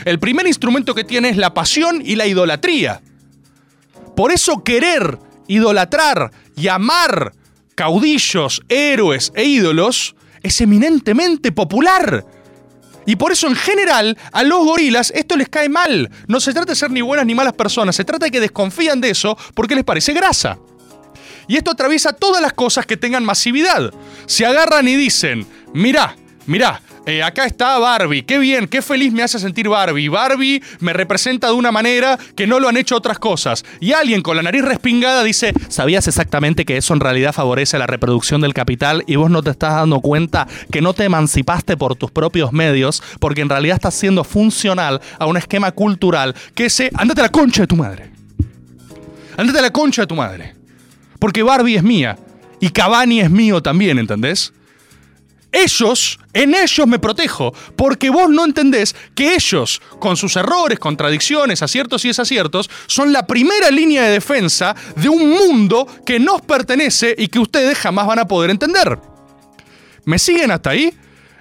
El 0.05 0.19
primer 0.19 0.47
instrumento 0.47 0.95
que 0.95 1.05
tiene 1.05 1.29
es 1.29 1.37
la 1.37 1.55
pasión 1.55 2.03
y 2.05 2.17
la 2.17 2.27
idolatría. 2.27 3.03
Por 4.17 4.33
eso 4.33 4.63
querer, 4.63 5.19
idolatrar 5.49 6.31
y 6.57 6.69
amar 6.69 7.33
caudillos, 7.75 8.63
héroes 8.69 9.33
e 9.35 9.45
ídolos 9.45 10.15
es 10.43 10.61
eminentemente 10.61 11.53
popular. 11.53 12.25
Y 13.07 13.17
por 13.17 13.33
eso 13.33 13.49
en 13.49 13.57
general 13.57 14.17
a 14.33 14.43
los 14.43 14.65
gorilas 14.65 15.13
esto 15.15 15.37
les 15.37 15.49
cae 15.49 15.69
mal. 15.69 16.11
No 16.29 16.41
se 16.41 16.53
trata 16.53 16.73
de 16.73 16.77
ser 16.77 16.91
ni 16.91 17.01
buenas 17.01 17.27
ni 17.27 17.35
malas 17.35 17.55
personas, 17.55 17.97
se 17.97 18.05
trata 18.05 18.27
de 18.27 18.31
que 18.31 18.41
desconfían 18.41 19.01
de 19.01 19.11
eso 19.11 19.37
porque 19.55 19.75
les 19.75 19.85
parece 19.85 20.13
grasa. 20.13 20.59
Y 21.49 21.57
esto 21.57 21.73
atraviesa 21.73 22.13
todas 22.13 22.41
las 22.41 22.53
cosas 22.53 22.87
que 22.87 22.97
tengan 22.97 23.25
masividad. 23.25 23.93
Se 24.27 24.47
agarran 24.47 24.87
y 24.87 24.97
dicen, 24.97 25.47
mirá, 25.75 26.17
Mirá, 26.47 26.81
eh, 27.07 27.23
acá 27.23 27.47
está 27.47 27.79
Barbie. 27.79 28.23
Qué 28.23 28.39
bien, 28.39 28.69
qué 28.69 28.81
feliz 28.81 29.13
me 29.13 29.23
hace 29.23 29.39
sentir 29.39 29.69
Barbie. 29.69 30.09
Barbie 30.09 30.63
me 30.81 30.93
representa 30.93 31.49
de 31.49 31.55
una 31.55 31.73
manera 31.73 32.19
que 32.37 32.47
no 32.47 32.61
lo 32.61 32.69
han 32.69 32.77
hecho 32.77 32.97
otras 32.97 33.19
cosas. 33.19 33.65
Y 33.81 33.93
alguien 33.93 34.23
con 34.23 34.37
la 34.37 34.43
nariz 34.43 34.63
respingada 34.63 35.25
dice, 35.25 35.53
¿sabías 35.69 36.07
exactamente 36.07 36.65
que 36.65 36.77
eso 36.77 36.95
en 36.95 37.01
realidad 37.01 37.33
favorece 37.33 37.79
la 37.79 37.87
reproducción 37.87 38.41
del 38.41 38.55
capital 38.55 39.03
y 39.07 39.17
vos 39.17 39.31
no 39.31 39.43
te 39.43 39.51
estás 39.51 39.75
dando 39.75 40.01
cuenta 40.01 40.47
que 40.71 40.81
no 40.81 40.95
te 40.95 41.05
emancipaste 41.05 41.77
por 41.77 41.97
tus 41.97 42.11
propios 42.11 42.53
medios 42.53 43.03
porque 43.19 43.41
en 43.41 43.49
realidad 43.49 43.77
estás 43.77 43.95
siendo 43.95 44.23
funcional 44.25 45.01
a 45.19 45.27
un 45.27 45.37
esquema 45.37 45.73
cultural 45.73 46.35
que 46.55 46.71
se... 46.71 46.91
Andate 46.95 47.21
a 47.21 47.25
la 47.25 47.33
concha 47.33 47.63
de 47.63 47.67
tu 47.67 47.77
madre. 47.77 48.11
Andate 49.37 49.59
a 49.59 49.63
la 49.63 49.71
concha 49.71 50.03
de 50.03 50.07
tu 50.07 50.15
madre. 50.15 50.55
Porque 51.19 51.43
Barbie 51.43 51.77
es 51.77 51.83
mía. 51.83 52.17
Y 52.61 52.71
Cavani 52.71 53.21
es 53.21 53.31
mío 53.31 53.61
también, 53.61 53.99
¿entendés? 53.99 54.53
Ellos, 55.53 56.19
en 56.33 56.55
ellos 56.55 56.87
me 56.87 56.99
protejo, 56.99 57.53
porque 57.77 58.09
vos 58.09 58.31
no 58.31 58.45
entendés 58.47 58.97
que 59.15 59.35
ellos, 59.35 59.83
con 59.99 60.17
sus 60.17 60.35
errores, 60.37 60.79
contradicciones, 60.79 61.63
aciertos 61.63 62.07
y 62.07 62.09
desaciertos, 62.09 62.71
son 62.87 63.13
la 63.13 63.27
primera 63.27 63.71
línea 63.71 64.03
de 64.05 64.13
defensa 64.13 64.75
de 64.97 65.11
un 65.11 65.29
mundo 65.29 65.87
que 66.07 66.19
nos 66.19 66.41
pertenece 66.41 67.15
y 67.19 67.29
que 67.29 67.39
ustedes 67.39 67.77
jamás 67.77 68.07
van 68.07 68.21
a 68.21 68.27
poder 68.27 68.51
entender. 68.51 68.99
¿Me 70.05 70.19
siguen 70.19 70.51
hasta 70.51 70.71
ahí? 70.71 70.93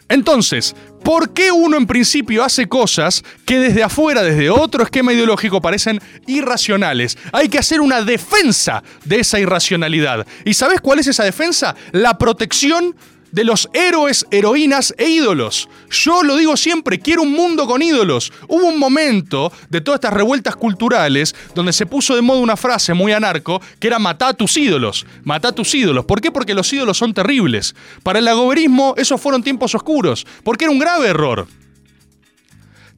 Entonces, 0.09 0.75
¿por 1.05 1.31
qué 1.31 1.53
uno 1.53 1.77
en 1.77 1.87
principio 1.87 2.43
hace 2.43 2.67
cosas 2.67 3.23
que 3.45 3.59
desde 3.59 3.81
afuera, 3.81 4.21
desde 4.21 4.49
otro 4.49 4.83
esquema 4.83 5.13
ideológico, 5.13 5.61
parecen 5.61 6.01
irracionales? 6.27 7.17
Hay 7.31 7.47
que 7.47 7.59
hacer 7.59 7.79
una 7.79 8.01
defensa 8.01 8.83
de 9.05 9.21
esa 9.21 9.39
irracionalidad. 9.39 10.27
¿Y 10.43 10.53
sabes 10.53 10.81
cuál 10.81 10.99
es 10.99 11.07
esa 11.07 11.23
defensa? 11.23 11.75
La 11.93 12.17
protección 12.17 12.93
de 13.31 13.43
los 13.43 13.69
héroes, 13.73 14.25
heroínas 14.31 14.93
e 14.97 15.09
ídolos. 15.09 15.69
Yo 15.89 16.23
lo 16.23 16.35
digo 16.35 16.57
siempre, 16.57 16.99
quiero 16.99 17.23
un 17.23 17.31
mundo 17.31 17.65
con 17.65 17.81
ídolos. 17.81 18.31
Hubo 18.47 18.65
un 18.65 18.79
momento 18.79 19.51
de 19.69 19.81
todas 19.81 19.97
estas 19.97 20.13
revueltas 20.13 20.55
culturales 20.55 21.35
donde 21.55 21.73
se 21.73 21.85
puso 21.85 22.15
de 22.15 22.21
moda 22.21 22.39
una 22.39 22.57
frase 22.57 22.93
muy 22.93 23.11
anarco 23.11 23.61
que 23.79 23.87
era 23.87 23.99
matá 23.99 24.29
a 24.29 24.33
tus 24.33 24.57
ídolos, 24.57 25.05
matá 25.23 25.49
a 25.49 25.55
tus 25.55 25.73
ídolos. 25.73 26.05
¿Por 26.05 26.21
qué? 26.21 26.31
Porque 26.31 26.53
los 26.53 26.71
ídolos 26.71 26.97
son 26.97 27.13
terribles. 27.13 27.75
Para 28.03 28.19
el 28.19 28.27
agoberismo 28.27 28.93
esos 28.97 29.19
fueron 29.21 29.43
tiempos 29.43 29.75
oscuros, 29.75 30.25
porque 30.43 30.65
era 30.65 30.71
un 30.71 30.79
grave 30.79 31.07
error. 31.07 31.47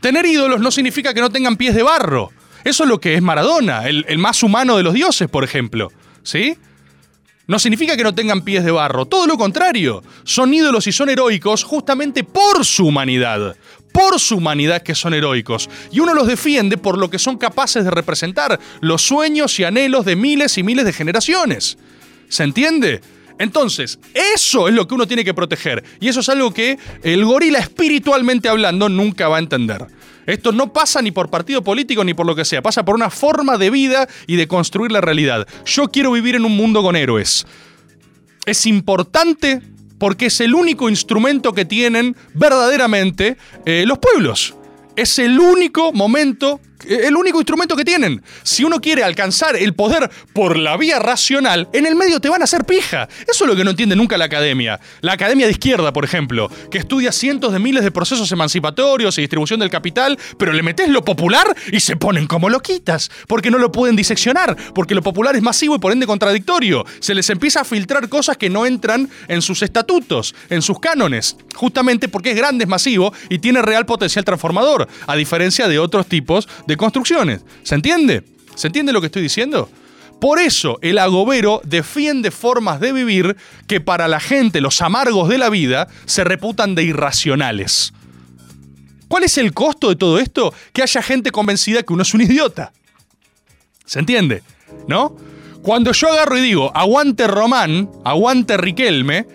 Tener 0.01 0.25
ídolos 0.25 0.59
no 0.59 0.71
significa 0.71 1.13
que 1.13 1.21
no 1.21 1.29
tengan 1.29 1.55
pies 1.55 1.75
de 1.75 1.83
barro. 1.83 2.31
Eso 2.63 2.83
es 2.83 2.89
lo 2.89 2.99
que 2.99 3.15
es 3.15 3.21
Maradona, 3.21 3.87
el, 3.87 4.05
el 4.07 4.17
más 4.17 4.43
humano 4.43 4.77
de 4.77 4.83
los 4.83 4.93
dioses, 4.93 5.29
por 5.29 5.43
ejemplo. 5.43 5.91
¿Sí? 6.23 6.57
No 7.45 7.59
significa 7.59 7.97
que 7.97 8.03
no 8.03 8.15
tengan 8.15 8.41
pies 8.41 8.63
de 8.63 8.71
barro, 8.71 9.05
todo 9.05 9.27
lo 9.27 9.37
contrario. 9.37 10.01
Son 10.23 10.53
ídolos 10.53 10.87
y 10.87 10.93
son 10.93 11.09
heroicos 11.09 11.63
justamente 11.63 12.23
por 12.23 12.63
su 12.63 12.87
humanidad. 12.87 13.57
Por 13.91 14.19
su 14.19 14.37
humanidad 14.37 14.81
que 14.81 14.95
son 14.95 15.13
heroicos. 15.13 15.69
Y 15.91 15.99
uno 15.99 16.13
los 16.13 16.27
defiende 16.27 16.77
por 16.77 16.97
lo 16.97 17.09
que 17.09 17.19
son 17.19 17.37
capaces 17.37 17.83
de 17.83 17.91
representar, 17.91 18.59
los 18.79 19.01
sueños 19.01 19.59
y 19.59 19.65
anhelos 19.65 20.05
de 20.05 20.15
miles 20.15 20.57
y 20.57 20.63
miles 20.63 20.85
de 20.85 20.93
generaciones. 20.93 21.77
¿Se 22.29 22.43
entiende? 22.43 23.01
Entonces, 23.39 23.99
eso 24.35 24.69
es 24.69 24.73
lo 24.73 24.87
que 24.87 24.95
uno 24.95 25.05
tiene 25.05 25.25
que 25.25 25.33
proteger. 25.33 25.83
Y 25.99 26.07
eso 26.07 26.21
es 26.21 26.29
algo 26.29 26.53
que 26.53 26.77
el 27.03 27.25
gorila 27.25 27.59
espiritualmente 27.59 28.47
hablando 28.47 28.87
nunca 28.87 29.27
va 29.27 29.35
a 29.35 29.39
entender. 29.39 29.85
Esto 30.25 30.51
no 30.51 30.71
pasa 30.71 31.01
ni 31.01 31.11
por 31.11 31.29
partido 31.29 31.63
político 31.63 32.03
ni 32.03 32.13
por 32.13 32.25
lo 32.25 32.35
que 32.35 32.45
sea, 32.45 32.61
pasa 32.61 32.85
por 32.85 32.95
una 32.95 33.09
forma 33.09 33.57
de 33.57 33.69
vida 33.69 34.07
y 34.27 34.35
de 34.35 34.47
construir 34.47 34.91
la 34.91 35.01
realidad. 35.01 35.47
Yo 35.65 35.89
quiero 35.89 36.11
vivir 36.11 36.35
en 36.35 36.45
un 36.45 36.55
mundo 36.55 36.81
con 36.81 36.95
héroes. 36.95 37.45
Es 38.45 38.65
importante 38.65 39.61
porque 39.97 40.25
es 40.25 40.41
el 40.41 40.53
único 40.53 40.89
instrumento 40.89 41.53
que 41.53 41.65
tienen 41.65 42.15
verdaderamente 42.33 43.37
eh, 43.65 43.85
los 43.87 43.99
pueblos. 43.99 44.55
Es 44.95 45.17
el 45.17 45.39
único 45.39 45.93
momento 45.93 46.59
el 46.87 47.15
único 47.15 47.39
instrumento 47.39 47.75
que 47.75 47.85
tienen. 47.85 48.21
Si 48.43 48.63
uno 48.63 48.79
quiere 48.81 49.03
alcanzar 49.03 49.55
el 49.55 49.73
poder 49.73 50.09
por 50.33 50.57
la 50.57 50.77
vía 50.77 50.99
racional, 50.99 51.67
en 51.73 51.85
el 51.85 51.95
medio 51.95 52.19
te 52.19 52.29
van 52.29 52.41
a 52.41 52.45
hacer 52.45 52.65
pija. 52.65 53.07
Eso 53.27 53.43
es 53.43 53.49
lo 53.49 53.55
que 53.55 53.63
no 53.63 53.71
entiende 53.71 53.95
nunca 53.95 54.17
la 54.17 54.25
academia. 54.25 54.79
La 55.01 55.13
academia 55.13 55.45
de 55.45 55.51
izquierda, 55.51 55.93
por 55.93 56.05
ejemplo, 56.05 56.49
que 56.71 56.77
estudia 56.77 57.11
cientos 57.11 57.53
de 57.53 57.59
miles 57.59 57.83
de 57.83 57.91
procesos 57.91 58.31
emancipatorios 58.31 59.17
y 59.17 59.21
distribución 59.21 59.59
del 59.59 59.69
capital, 59.69 60.17
pero 60.37 60.53
le 60.53 60.63
metes 60.63 60.89
lo 60.89 61.03
popular 61.03 61.55
y 61.71 61.79
se 61.79 61.95
ponen 61.95 62.27
como 62.27 62.49
loquitas, 62.49 63.11
porque 63.27 63.51
no 63.51 63.57
lo 63.57 63.71
pueden 63.71 63.95
diseccionar, 63.95 64.55
porque 64.73 64.95
lo 64.95 65.01
popular 65.01 65.35
es 65.35 65.41
masivo 65.41 65.75
y 65.75 65.79
por 65.79 65.91
ende 65.91 66.05
contradictorio. 66.05 66.85
Se 66.99 67.15
les 67.15 67.29
empieza 67.29 67.61
a 67.61 67.65
filtrar 67.65 68.09
cosas 68.09 68.37
que 68.37 68.49
no 68.49 68.65
entran 68.65 69.09
en 69.27 69.41
sus 69.41 69.61
estatutos, 69.61 70.35
en 70.49 70.61
sus 70.61 70.79
cánones, 70.79 71.37
justamente 71.55 72.07
porque 72.07 72.31
es 72.31 72.37
grande, 72.37 72.63
es 72.63 72.69
masivo 72.69 73.13
y 73.29 73.39
tiene 73.39 73.61
real 73.61 73.85
potencial 73.85 74.25
transformador, 74.25 74.87
a 75.07 75.15
diferencia 75.15 75.67
de 75.67 75.79
otros 75.79 76.07
tipos 76.07 76.47
de 76.73 76.77
construcciones. 76.77 77.41
¿Se 77.63 77.75
entiende? 77.75 78.23
¿Se 78.55 78.67
entiende 78.67 78.93
lo 78.93 78.99
que 78.99 79.07
estoy 79.07 79.21
diciendo? 79.21 79.69
Por 80.19 80.39
eso 80.39 80.79
el 80.81 80.97
agobero 80.97 81.61
defiende 81.65 82.31
formas 82.31 82.79
de 82.79 82.93
vivir 82.93 83.35
que 83.67 83.81
para 83.81 84.07
la 84.07 84.19
gente, 84.19 84.61
los 84.61 84.81
amargos 84.81 85.29
de 85.29 85.37
la 85.37 85.49
vida, 85.49 85.87
se 86.05 86.23
reputan 86.23 86.75
de 86.75 86.83
irracionales. 86.83 87.93
¿Cuál 89.07 89.23
es 89.23 89.37
el 89.37 89.53
costo 89.53 89.89
de 89.89 89.95
todo 89.95 90.17
esto? 90.19 90.53
Que 90.71 90.81
haya 90.81 91.01
gente 91.01 91.31
convencida 91.31 91.83
que 91.83 91.93
uno 91.93 92.03
es 92.03 92.13
un 92.13 92.21
idiota. 92.21 92.73
¿Se 93.85 93.99
entiende? 93.99 94.43
¿No? 94.87 95.15
Cuando 95.61 95.91
yo 95.91 96.11
agarro 96.11 96.37
y 96.37 96.41
digo, 96.41 96.71
aguante 96.75 97.27
Román, 97.27 97.89
aguante 98.03 98.57
Riquelme, 98.57 99.27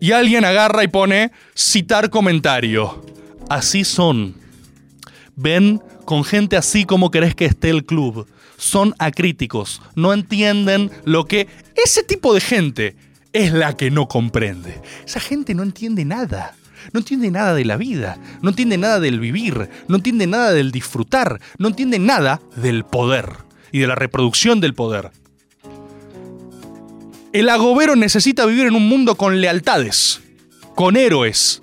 y 0.00 0.12
alguien 0.12 0.44
agarra 0.44 0.84
y 0.84 0.88
pone 0.88 1.32
citar 1.54 2.08
comentario. 2.08 3.04
Así 3.48 3.84
son. 3.84 4.34
Ven 5.34 5.82
con 6.10 6.24
gente 6.24 6.56
así 6.56 6.86
como 6.86 7.12
querés 7.12 7.36
que 7.36 7.44
esté 7.44 7.70
el 7.70 7.84
club. 7.84 8.26
Son 8.56 8.96
acríticos, 8.98 9.80
no 9.94 10.12
entienden 10.12 10.90
lo 11.04 11.24
que... 11.26 11.46
Ese 11.76 12.02
tipo 12.02 12.34
de 12.34 12.40
gente 12.40 12.96
es 13.32 13.52
la 13.52 13.76
que 13.76 13.92
no 13.92 14.08
comprende. 14.08 14.82
Esa 15.06 15.20
gente 15.20 15.54
no 15.54 15.62
entiende 15.62 16.04
nada. 16.04 16.56
No 16.92 16.98
entiende 16.98 17.30
nada 17.30 17.54
de 17.54 17.64
la 17.64 17.76
vida, 17.76 18.18
no 18.42 18.48
entiende 18.50 18.76
nada 18.76 18.98
del 18.98 19.20
vivir, 19.20 19.68
no 19.86 19.96
entiende 19.96 20.26
nada 20.26 20.52
del 20.52 20.72
disfrutar, 20.72 21.40
no 21.58 21.68
entiende 21.68 22.00
nada 22.00 22.40
del 22.56 22.84
poder 22.84 23.36
y 23.70 23.78
de 23.78 23.86
la 23.86 23.94
reproducción 23.94 24.60
del 24.60 24.74
poder. 24.74 25.12
El 27.32 27.48
agobero 27.50 27.94
necesita 27.94 28.46
vivir 28.46 28.66
en 28.66 28.74
un 28.74 28.88
mundo 28.88 29.14
con 29.14 29.40
lealtades, 29.40 30.22
con 30.74 30.96
héroes, 30.96 31.62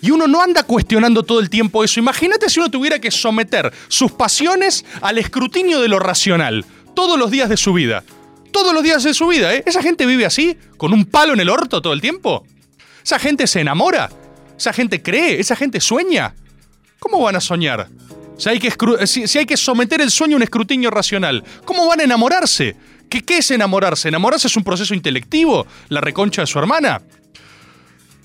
y 0.00 0.10
uno 0.10 0.26
no 0.26 0.42
anda 0.42 0.62
cuestionando 0.62 1.22
todo 1.22 1.40
el 1.40 1.50
tiempo 1.50 1.84
eso. 1.84 2.00
Imagínate 2.00 2.48
si 2.48 2.60
uno 2.60 2.70
tuviera 2.70 2.98
que 2.98 3.10
someter 3.10 3.72
sus 3.88 4.12
pasiones 4.12 4.84
al 5.00 5.18
escrutinio 5.18 5.80
de 5.80 5.88
lo 5.88 5.98
racional 5.98 6.64
todos 6.94 7.18
los 7.18 7.30
días 7.30 7.48
de 7.48 7.56
su 7.56 7.72
vida. 7.72 8.04
Todos 8.50 8.72
los 8.72 8.82
días 8.82 9.02
de 9.02 9.12
su 9.12 9.28
vida, 9.28 9.54
¿eh? 9.54 9.62
¿Esa 9.66 9.82
gente 9.82 10.06
vive 10.06 10.24
así? 10.24 10.56
¿Con 10.76 10.92
un 10.92 11.04
palo 11.04 11.34
en 11.34 11.40
el 11.40 11.50
orto 11.50 11.82
todo 11.82 11.92
el 11.92 12.00
tiempo? 12.00 12.46
¿Esa 13.04 13.18
gente 13.18 13.46
se 13.46 13.60
enamora? 13.60 14.10
¿Esa 14.56 14.72
gente 14.72 15.02
cree? 15.02 15.38
¿Esa 15.38 15.54
gente 15.54 15.80
sueña? 15.80 16.34
¿Cómo 16.98 17.20
van 17.20 17.36
a 17.36 17.40
soñar? 17.40 17.88
Si 18.38 18.48
hay 18.48 18.58
que, 18.58 18.72
si 19.06 19.38
hay 19.38 19.46
que 19.46 19.56
someter 19.56 20.00
el 20.00 20.10
sueño 20.10 20.34
a 20.34 20.38
un 20.38 20.42
escrutinio 20.42 20.90
racional, 20.90 21.44
¿cómo 21.64 21.86
van 21.86 22.00
a 22.00 22.04
enamorarse? 22.04 22.74
¿Qué, 23.10 23.22
¿Qué 23.22 23.38
es 23.38 23.50
enamorarse? 23.50 24.08
¿Enamorarse 24.08 24.46
es 24.46 24.56
un 24.56 24.64
proceso 24.64 24.94
intelectivo? 24.94 25.66
¿La 25.88 26.00
reconcha 26.00 26.42
de 26.42 26.46
su 26.46 26.58
hermana? 26.58 27.02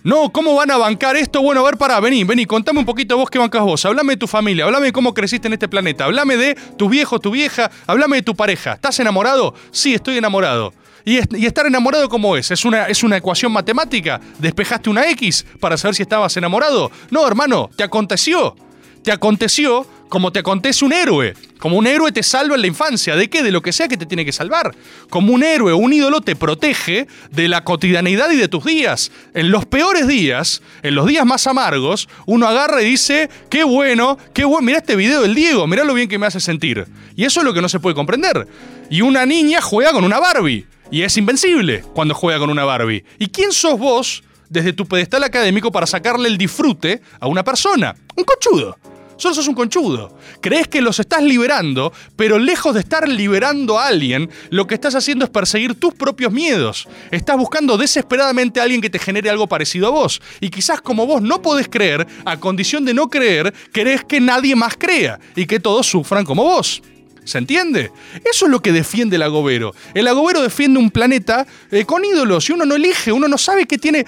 No, 0.03 0.33
¿cómo 0.33 0.53
van 0.53 0.69
a 0.69 0.75
bancar 0.75 1.15
esto? 1.15 1.41
Bueno, 1.41 1.61
a 1.61 1.63
ver, 1.63 1.77
pará, 1.77 2.01
vení, 2.01 2.25
vení, 2.25 2.45
contame 2.45 2.79
un 2.79 2.85
poquito 2.85 3.15
vos 3.15 3.29
qué 3.29 3.39
bancas 3.39 3.61
vos. 3.61 3.85
Hablame 3.85 4.13
de 4.13 4.17
tu 4.17 4.27
familia, 4.27 4.65
hablame 4.65 4.87
de 4.87 4.91
cómo 4.91 5.13
creciste 5.13 5.47
en 5.47 5.53
este 5.53 5.69
planeta, 5.69 6.03
hablame 6.03 6.35
de 6.35 6.55
tus 6.77 6.89
viejos, 6.89 7.21
tu 7.21 7.31
vieja, 7.31 7.71
hablame 7.87 8.17
de 8.17 8.23
tu 8.23 8.35
pareja. 8.35 8.73
¿Estás 8.73 8.99
enamorado? 8.99 9.53
Sí, 9.71 9.93
estoy 9.93 10.17
enamorado. 10.17 10.73
¿Y, 11.05 11.45
estar 11.45 11.65
enamorado 11.65 12.09
cómo 12.09 12.35
es? 12.35 12.51
¿Es 12.51 12.65
una, 12.65 12.87
¿Es 12.87 13.01
una 13.01 13.15
ecuación 13.15 13.53
matemática? 13.53 14.19
¿Despejaste 14.39 14.89
una 14.89 15.09
X 15.11 15.45
para 15.61 15.77
saber 15.77 15.95
si 15.95 16.01
estabas 16.01 16.35
enamorado? 16.35 16.91
No, 17.09 17.25
hermano, 17.25 17.69
te 17.73 17.83
aconteció. 17.83 18.57
Te 19.03 19.11
aconteció 19.11 19.85
como 20.13 20.31
te 20.31 20.39
acontece 20.39 20.85
un 20.85 20.93
héroe. 20.93 21.33
Como 21.57 21.75
un 21.75 21.87
héroe 21.87 22.11
te 22.11 22.21
salva 22.21 22.53
en 22.53 22.61
la 22.61 22.67
infancia. 22.67 23.15
¿De 23.15 23.31
qué? 23.31 23.41
De 23.41 23.51
lo 23.51 23.63
que 23.63 23.73
sea 23.73 23.87
que 23.87 23.97
te 23.97 24.05
tiene 24.05 24.25
que 24.25 24.31
salvar. 24.31 24.75
Como 25.09 25.33
un 25.33 25.41
héroe, 25.41 25.73
un 25.73 25.91
ídolo 25.91 26.21
te 26.21 26.35
protege 26.35 27.07
de 27.31 27.47
la 27.47 27.63
cotidianidad 27.63 28.29
y 28.29 28.35
de 28.35 28.47
tus 28.47 28.63
días. 28.63 29.11
En 29.33 29.49
los 29.49 29.65
peores 29.65 30.07
días, 30.07 30.61
en 30.83 30.93
los 30.93 31.07
días 31.07 31.25
más 31.25 31.47
amargos, 31.47 32.07
uno 32.27 32.47
agarra 32.47 32.83
y 32.83 32.85
dice, 32.85 33.27
qué 33.49 33.63
bueno, 33.63 34.19
qué 34.33 34.45
bueno, 34.45 34.63
mira 34.63 34.77
este 34.77 34.95
video 34.95 35.23
del 35.23 35.33
Diego, 35.33 35.65
mira 35.65 35.83
lo 35.83 35.95
bien 35.95 36.07
que 36.07 36.19
me 36.19 36.27
hace 36.27 36.39
sentir. 36.39 36.85
Y 37.15 37.25
eso 37.25 37.39
es 37.39 37.45
lo 37.45 37.53
que 37.55 37.61
no 37.63 37.67
se 37.67 37.79
puede 37.79 37.95
comprender. 37.95 38.47
Y 38.91 39.01
una 39.01 39.25
niña 39.25 39.61
juega 39.61 39.93
con 39.93 40.03
una 40.03 40.19
Barbie. 40.19 40.67
Y 40.91 41.01
es 41.01 41.17
invencible 41.17 41.83
cuando 41.95 42.13
juega 42.13 42.37
con 42.37 42.51
una 42.51 42.65
Barbie. 42.65 43.03
¿Y 43.17 43.29
quién 43.29 43.51
sos 43.51 43.79
vos 43.79 44.23
desde 44.47 44.73
tu 44.73 44.85
pedestal 44.85 45.23
académico 45.23 45.71
para 45.71 45.87
sacarle 45.87 46.29
el 46.29 46.37
disfrute 46.37 47.01
a 47.19 47.25
una 47.25 47.43
persona? 47.43 47.95
Un 48.15 48.25
cochudo. 48.25 48.77
Solo 49.17 49.35
sos 49.35 49.47
un 49.47 49.55
conchudo. 49.55 50.17
Crees 50.41 50.67
que 50.67 50.81
los 50.81 50.99
estás 50.99 51.23
liberando, 51.23 51.93
pero 52.15 52.39
lejos 52.39 52.73
de 52.73 52.79
estar 52.79 53.07
liberando 53.07 53.79
a 53.79 53.87
alguien, 53.87 54.29
lo 54.49 54.67
que 54.67 54.75
estás 54.75 54.95
haciendo 54.95 55.25
es 55.25 55.31
perseguir 55.31 55.75
tus 55.75 55.93
propios 55.93 56.31
miedos. 56.31 56.87
Estás 57.11 57.37
buscando 57.37 57.77
desesperadamente 57.77 58.59
a 58.59 58.63
alguien 58.63 58.81
que 58.81 58.89
te 58.89 58.99
genere 58.99 59.29
algo 59.29 59.47
parecido 59.47 59.87
a 59.87 59.91
vos. 59.91 60.21
Y 60.39 60.49
quizás 60.49 60.81
como 60.81 61.05
vos 61.05 61.21
no 61.21 61.41
podés 61.41 61.67
creer, 61.69 62.07
a 62.25 62.39
condición 62.39 62.85
de 62.85 62.93
no 62.93 63.09
creer, 63.09 63.53
querés 63.71 64.03
que 64.03 64.19
nadie 64.19 64.55
más 64.55 64.75
crea 64.77 65.19
y 65.35 65.45
que 65.45 65.59
todos 65.59 65.87
sufran 65.87 66.25
como 66.25 66.43
vos. 66.43 66.81
¿Se 67.25 67.37
entiende? 67.37 67.91
Eso 68.29 68.45
es 68.45 68.51
lo 68.51 68.61
que 68.61 68.71
defiende 68.71 69.15
el 69.15 69.21
agobero. 69.21 69.73
El 69.93 70.07
agobero 70.07 70.41
defiende 70.41 70.79
un 70.79 70.91
planeta 70.91 71.47
eh, 71.71 71.85
con 71.85 72.03
ídolos 72.03 72.49
y 72.49 72.53
uno 72.53 72.65
no 72.65 72.75
elige, 72.75 73.11
uno 73.11 73.27
no 73.27 73.37
sabe 73.37 73.65
qué 73.65 73.77
tiene... 73.77 74.05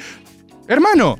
Hermano, 0.67 1.19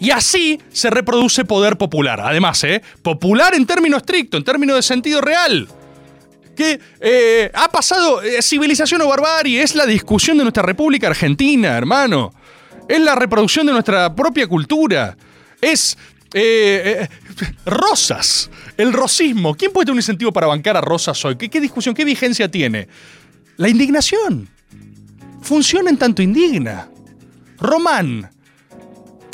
y 0.00 0.10
así 0.10 0.58
se 0.72 0.90
reproduce 0.90 1.44
poder 1.44 1.76
popular. 1.76 2.20
Además, 2.20 2.64
¿eh? 2.64 2.82
Popular 3.02 3.54
en 3.54 3.66
términos 3.66 3.98
estrictos, 3.98 4.38
en 4.38 4.44
términos 4.44 4.76
de 4.76 4.82
sentido 4.82 5.20
real. 5.20 5.68
Que 6.56 6.80
eh, 7.00 7.50
ha 7.54 7.68
pasado 7.68 8.22
eh, 8.22 8.42
civilización 8.42 9.02
o 9.02 9.08
barbarie, 9.08 9.62
es 9.62 9.74
la 9.74 9.86
discusión 9.86 10.38
de 10.38 10.44
nuestra 10.44 10.62
República 10.62 11.06
Argentina, 11.06 11.76
hermano. 11.76 12.32
Es 12.88 13.00
la 13.00 13.14
reproducción 13.14 13.66
de 13.66 13.72
nuestra 13.72 14.14
propia 14.14 14.46
cultura. 14.46 15.16
Es 15.60 15.96
eh, 16.32 17.08
eh, 17.08 17.48
Rosas, 17.66 18.50
el 18.76 18.92
rosismo. 18.92 19.54
¿Quién 19.54 19.72
puede 19.72 19.86
tener 19.86 19.94
un 19.94 19.98
incentivo 19.98 20.32
para 20.32 20.46
bancar 20.46 20.76
a 20.76 20.80
Rosas 20.80 21.22
hoy? 21.24 21.36
¿Qué, 21.36 21.48
qué 21.48 21.60
discusión, 21.60 21.94
qué 21.94 22.04
vigencia 22.04 22.50
tiene? 22.50 22.88
La 23.56 23.68
indignación. 23.68 24.48
Funciona 25.42 25.90
en 25.90 25.98
tanto 25.98 26.22
indigna. 26.22 26.88
Román. 27.58 28.30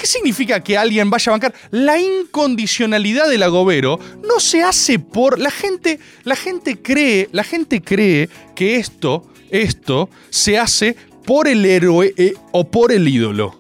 ¿Qué 0.07 0.13
significa 0.13 0.63
que 0.63 0.79
alguien 0.79 1.11
vaya 1.11 1.31
a 1.31 1.35
bancar? 1.35 1.53
La 1.73 1.99
incondicionalidad 1.99 3.29
del 3.29 3.43
agobero 3.43 3.99
no 4.23 4.39
se 4.39 4.63
hace 4.63 5.01
por. 5.01 5.41
La 5.41 5.51
gente. 5.51 5.99
La 6.23 6.37
gente 6.37 6.81
cree. 6.81 7.29
La 7.33 7.43
gente 7.43 7.83
cree 7.83 8.29
que 8.55 8.77
esto. 8.77 9.29
Esto 9.51 10.09
se 10.31 10.61
hace 10.61 10.95
por 11.25 11.49
el 11.49 11.65
héroe 11.65 12.15
eh, 12.17 12.35
o 12.53 12.71
por 12.71 12.93
el 12.93 13.09
ídolo. 13.09 13.59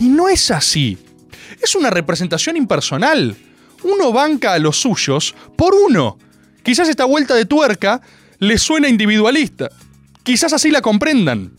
Y 0.00 0.04
no 0.04 0.30
es 0.30 0.50
así. 0.50 0.96
Es 1.60 1.74
una 1.74 1.90
representación 1.90 2.56
impersonal. 2.56 3.36
Uno 3.82 4.10
banca 4.10 4.54
a 4.54 4.58
los 4.58 4.78
suyos 4.78 5.34
por 5.54 5.74
uno. 5.74 6.16
Quizás 6.62 6.88
esta 6.88 7.04
vuelta 7.04 7.34
de 7.34 7.44
tuerca 7.44 8.00
les 8.38 8.62
suena 8.62 8.88
individualista. 8.88 9.68
Quizás 10.22 10.54
así 10.54 10.70
la 10.70 10.80
comprendan. 10.80 11.58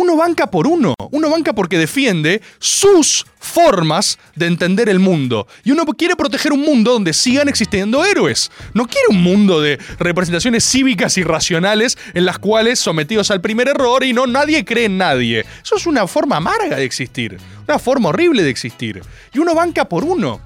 Uno 0.00 0.16
banca 0.16 0.50
por 0.50 0.66
uno. 0.66 0.94
Uno 1.10 1.28
banca 1.28 1.52
porque 1.52 1.76
defiende 1.76 2.40
sus 2.58 3.26
formas 3.38 4.18
de 4.34 4.46
entender 4.46 4.88
el 4.88 4.98
mundo. 4.98 5.46
Y 5.62 5.72
uno 5.72 5.84
quiere 5.84 6.16
proteger 6.16 6.54
un 6.54 6.62
mundo 6.62 6.92
donde 6.92 7.12
sigan 7.12 7.50
existiendo 7.50 8.02
héroes. 8.02 8.50
No 8.72 8.86
quiere 8.86 9.08
un 9.10 9.22
mundo 9.22 9.60
de 9.60 9.78
representaciones 9.98 10.64
cívicas 10.64 11.18
y 11.18 11.22
racionales 11.22 11.98
en 12.14 12.24
las 12.24 12.38
cuales 12.38 12.78
sometidos 12.78 13.30
al 13.30 13.42
primer 13.42 13.68
error 13.68 14.02
y 14.02 14.14
no 14.14 14.26
nadie 14.26 14.64
cree 14.64 14.86
en 14.86 14.96
nadie. 14.96 15.44
Eso 15.62 15.76
es 15.76 15.86
una 15.86 16.06
forma 16.06 16.36
amarga 16.36 16.76
de 16.76 16.84
existir. 16.84 17.36
Una 17.68 17.78
forma 17.78 18.08
horrible 18.08 18.42
de 18.42 18.48
existir. 18.48 19.02
Y 19.34 19.38
uno 19.38 19.54
banca 19.54 19.86
por 19.86 20.04
uno. 20.04 20.40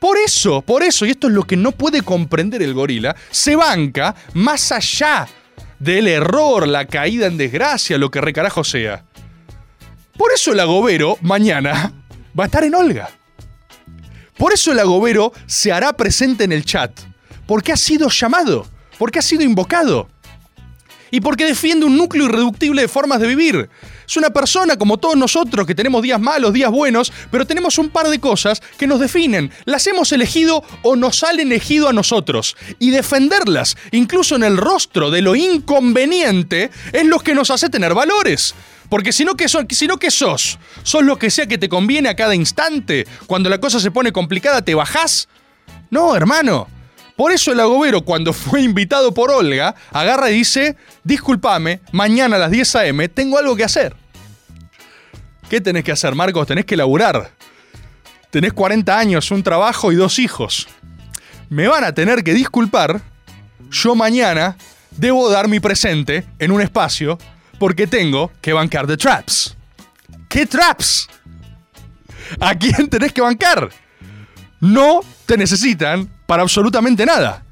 Por 0.00 0.18
eso, 0.18 0.62
por 0.62 0.82
eso, 0.82 1.06
y 1.06 1.10
esto 1.10 1.28
es 1.28 1.32
lo 1.32 1.44
que 1.44 1.56
no 1.56 1.70
puede 1.70 2.02
comprender 2.02 2.60
el 2.60 2.74
gorila, 2.74 3.14
se 3.30 3.54
banca 3.54 4.16
más 4.32 4.72
allá 4.72 5.28
del 5.84 6.08
error, 6.08 6.66
la 6.66 6.86
caída 6.86 7.26
en 7.26 7.36
desgracia, 7.36 7.98
lo 7.98 8.10
que 8.10 8.22
recarajo 8.22 8.64
sea. 8.64 9.04
Por 10.16 10.32
eso 10.32 10.52
el 10.52 10.60
agobero 10.60 11.18
mañana 11.20 11.92
va 12.38 12.44
a 12.44 12.46
estar 12.46 12.64
en 12.64 12.74
Olga. 12.74 13.10
Por 14.38 14.54
eso 14.54 14.72
el 14.72 14.78
agobero 14.78 15.32
se 15.46 15.72
hará 15.72 15.92
presente 15.92 16.44
en 16.44 16.52
el 16.52 16.64
chat. 16.64 16.98
Porque 17.46 17.72
ha 17.72 17.76
sido 17.76 18.08
llamado, 18.08 18.66
porque 18.98 19.18
ha 19.18 19.22
sido 19.22 19.42
invocado. 19.42 20.08
Y 21.10 21.20
porque 21.20 21.44
defiende 21.44 21.84
un 21.84 21.98
núcleo 21.98 22.26
irreductible 22.26 22.82
de 22.82 22.88
formas 22.88 23.20
de 23.20 23.26
vivir. 23.26 23.68
Es 24.06 24.16
una 24.16 24.30
persona 24.30 24.76
como 24.76 24.98
todos 24.98 25.16
nosotros 25.16 25.66
que 25.66 25.74
tenemos 25.74 26.02
días 26.02 26.20
malos, 26.20 26.52
días 26.52 26.70
buenos, 26.70 27.12
pero 27.30 27.46
tenemos 27.46 27.78
un 27.78 27.90
par 27.90 28.08
de 28.08 28.18
cosas 28.18 28.62
que 28.78 28.86
nos 28.86 29.00
definen. 29.00 29.50
Las 29.64 29.86
hemos 29.86 30.12
elegido 30.12 30.62
o 30.82 30.96
nos 30.96 31.22
han 31.24 31.40
elegido 31.40 31.88
a 31.88 31.92
nosotros. 31.92 32.56
Y 32.78 32.90
defenderlas, 32.90 33.76
incluso 33.92 34.36
en 34.36 34.44
el 34.44 34.56
rostro 34.56 35.10
de 35.10 35.22
lo 35.22 35.34
inconveniente, 35.34 36.70
es 36.92 37.06
lo 37.06 37.18
que 37.18 37.34
nos 37.34 37.50
hace 37.50 37.68
tener 37.68 37.94
valores. 37.94 38.54
Porque 38.88 39.12
si 39.12 39.24
no, 39.24 39.32
no, 39.32 39.98
¿qué 39.98 40.10
sos? 40.10 40.58
¿Sos 40.82 41.02
lo 41.02 41.18
que 41.18 41.30
sea 41.30 41.46
que 41.46 41.58
te 41.58 41.68
conviene 41.68 42.08
a 42.08 42.16
cada 42.16 42.34
instante? 42.34 43.06
Cuando 43.26 43.48
la 43.48 43.58
cosa 43.58 43.80
se 43.80 43.90
pone 43.90 44.12
complicada, 44.12 44.62
¿te 44.62 44.74
bajás? 44.74 45.28
No, 45.90 46.14
hermano. 46.14 46.68
Por 47.16 47.30
eso 47.30 47.52
el 47.52 47.60
agobero, 47.60 48.02
cuando 48.02 48.32
fue 48.32 48.62
invitado 48.62 49.14
por 49.14 49.30
Olga, 49.30 49.74
agarra 49.92 50.30
y 50.30 50.38
dice, 50.38 50.76
discúlpame, 51.04 51.80
mañana 51.92 52.36
a 52.36 52.38
las 52.40 52.50
10 52.50 52.76
a.m. 52.76 53.08
tengo 53.08 53.38
algo 53.38 53.54
que 53.54 53.64
hacer. 53.64 53.94
¿Qué 55.48 55.60
tenés 55.60 55.84
que 55.84 55.92
hacer, 55.92 56.14
Marcos? 56.14 56.46
Tenés 56.46 56.64
que 56.64 56.76
laburar. 56.76 57.30
Tenés 58.30 58.52
40 58.52 58.98
años, 58.98 59.30
un 59.30 59.44
trabajo 59.44 59.92
y 59.92 59.94
dos 59.94 60.18
hijos. 60.18 60.66
Me 61.50 61.68
van 61.68 61.84
a 61.84 61.94
tener 61.94 62.24
que 62.24 62.34
disculpar. 62.34 63.00
Yo 63.70 63.94
mañana 63.94 64.56
debo 64.90 65.30
dar 65.30 65.46
mi 65.46 65.60
presente 65.60 66.24
en 66.40 66.50
un 66.50 66.60
espacio 66.60 67.18
porque 67.60 67.86
tengo 67.86 68.32
que 68.40 68.52
bancar 68.52 68.88
de 68.88 68.96
traps. 68.96 69.56
¿Qué 70.28 70.46
traps? 70.46 71.08
¿A 72.40 72.56
quién 72.56 72.88
tenés 72.88 73.12
que 73.12 73.20
bancar? 73.20 73.70
No 74.60 75.00
te 75.26 75.36
necesitan 75.36 76.10
para 76.26 76.42
absolutamente 76.42 77.06
nada. 77.06 77.44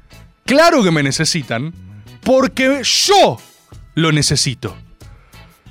Claro 0.45 0.83
que 0.83 0.91
me 0.91 1.03
necesitan 1.03 1.73
porque 2.23 2.81
yo 2.83 3.37
lo 3.95 4.11
necesito. 4.11 4.75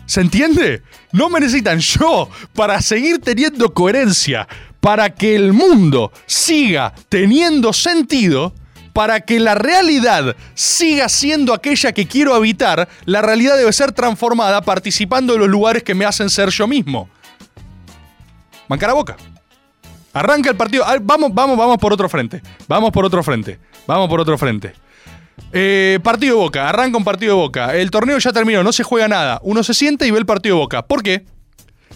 ¿Se 0.07 0.21
entiende? 0.21 0.83
No 1.13 1.29
me 1.29 1.41
necesitan 1.41 1.79
yo 1.79 2.29
para 2.55 2.81
seguir 2.83 3.21
teniendo 3.21 3.73
coherencia, 3.73 4.49
para 4.81 5.15
que 5.15 5.37
el 5.37 5.53
mundo 5.53 6.13
siga 6.27 6.93
teniendo 7.09 7.73
sentido, 7.73 8.55
para 8.93 9.21
que 9.21 9.41
la 9.41 9.55
realidad 9.55 10.37
siga 10.55 11.09
siendo 11.09 11.55
aquella 11.55 11.93
que 11.93 12.07
quiero 12.07 12.35
habitar, 12.35 12.89
la 13.05 13.23
realidad 13.23 13.57
debe 13.57 13.73
ser 13.73 13.93
transformada 13.93 14.63
participando 14.63 15.33
de 15.33 15.39
los 15.39 15.49
lugares 15.49 15.83
que 15.83 15.95
me 15.95 16.05
hacen 16.05 16.29
ser 16.29 16.51
yo 16.51 16.67
mismo. 16.67 17.09
Mancar 18.69 18.91
a 18.91 18.95
boca. 18.95 19.17
Arranca 20.13 20.51
el 20.51 20.57
partido. 20.57 20.85
Vamos, 21.03 21.31
vamos, 21.33 21.57
vamos 21.57 21.79
por 21.79 21.93
otro 21.93 22.09
frente. 22.09 22.43
Vamos 22.69 22.91
por 22.91 23.05
otro 23.05 23.23
frente. 23.23 23.59
Vamos 23.87 24.09
por 24.09 24.21
otro 24.21 24.37
frente. 24.37 24.75
Eh, 25.53 25.99
partido 26.03 26.37
de 26.37 26.43
Boca. 26.43 26.69
Arranca 26.69 26.97
un 26.99 27.05
partido 27.05 27.35
de 27.35 27.41
Boca. 27.43 27.75
El 27.77 27.91
torneo 27.91 28.19
ya 28.19 28.33
terminó. 28.33 28.63
No 28.63 28.73
se 28.73 28.83
juega 28.83 29.09
nada. 29.09 29.41
Uno 29.43 29.63
se 29.63 29.75
siente 29.75 30.07
y 30.07 30.11
ve 30.11 30.19
el 30.19 30.27
partido 30.27 30.57
de 30.57 30.61
Boca. 30.63 30.83
¿Por 30.83 31.03
qué? 31.03 31.25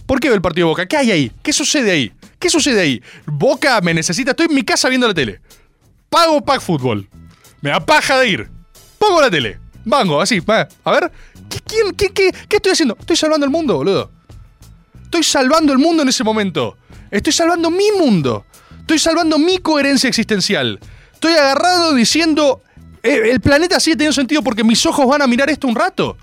¿Por 0.06 0.20
qué 0.20 0.28
ve 0.28 0.34
el 0.36 0.42
partido 0.42 0.66
de 0.66 0.70
Boca? 0.70 0.86
¿Qué 0.86 0.96
hay 0.96 1.10
ahí? 1.10 1.32
¿Qué 1.42 1.52
sucede 1.52 1.90
ahí? 1.90 2.12
¿Qué 2.38 2.48
sucede 2.48 2.80
ahí? 2.80 3.02
Boca 3.26 3.80
me 3.80 3.92
necesita. 3.92 4.30
Estoy 4.30 4.46
en 4.46 4.54
mi 4.54 4.62
casa 4.62 4.88
viendo 4.88 5.06
la 5.08 5.14
tele. 5.14 5.40
Pago 6.08 6.40
Pack 6.42 6.60
Fútbol. 6.60 7.08
Me 7.60 7.70
da 7.70 7.80
de 8.18 8.28
ir. 8.28 8.48
Pongo 8.98 9.20
la 9.20 9.30
tele. 9.30 9.58
Vango, 9.84 10.20
así. 10.20 10.40
A 10.84 10.90
ver. 10.90 11.12
¿Qué, 11.48 11.58
quién- 11.60 12.32
qué 12.48 12.56
estoy 12.56 12.72
haciendo? 12.72 12.96
Estoy 12.98 13.16
salvando 13.16 13.44
el 13.44 13.52
mundo, 13.52 13.76
boludo. 13.76 14.10
Estoy 15.04 15.22
salvando 15.22 15.72
el 15.72 15.78
mundo 15.78 16.02
en 16.02 16.08
ese 16.08 16.24
momento. 16.24 16.76
Estoy 17.10 17.32
salvando 17.32 17.70
mi 17.70 17.92
mundo. 17.98 18.46
Estoy 18.80 18.98
salvando 18.98 19.38
mi 19.38 19.58
coherencia 19.58 20.08
existencial. 20.08 20.78
Estoy 21.12 21.32
agarrado 21.32 21.94
diciendo, 21.94 22.62
"Eh, 23.02 23.30
el 23.32 23.40
planeta 23.40 23.80
sigue 23.80 23.96
teniendo 23.96 24.14
sentido 24.14 24.42
porque 24.42 24.64
mis 24.64 24.84
ojos 24.86 25.06
van 25.06 25.22
a 25.22 25.26
mirar 25.26 25.50
esto 25.50 25.66
un 25.66 25.74
rato. 25.74 26.16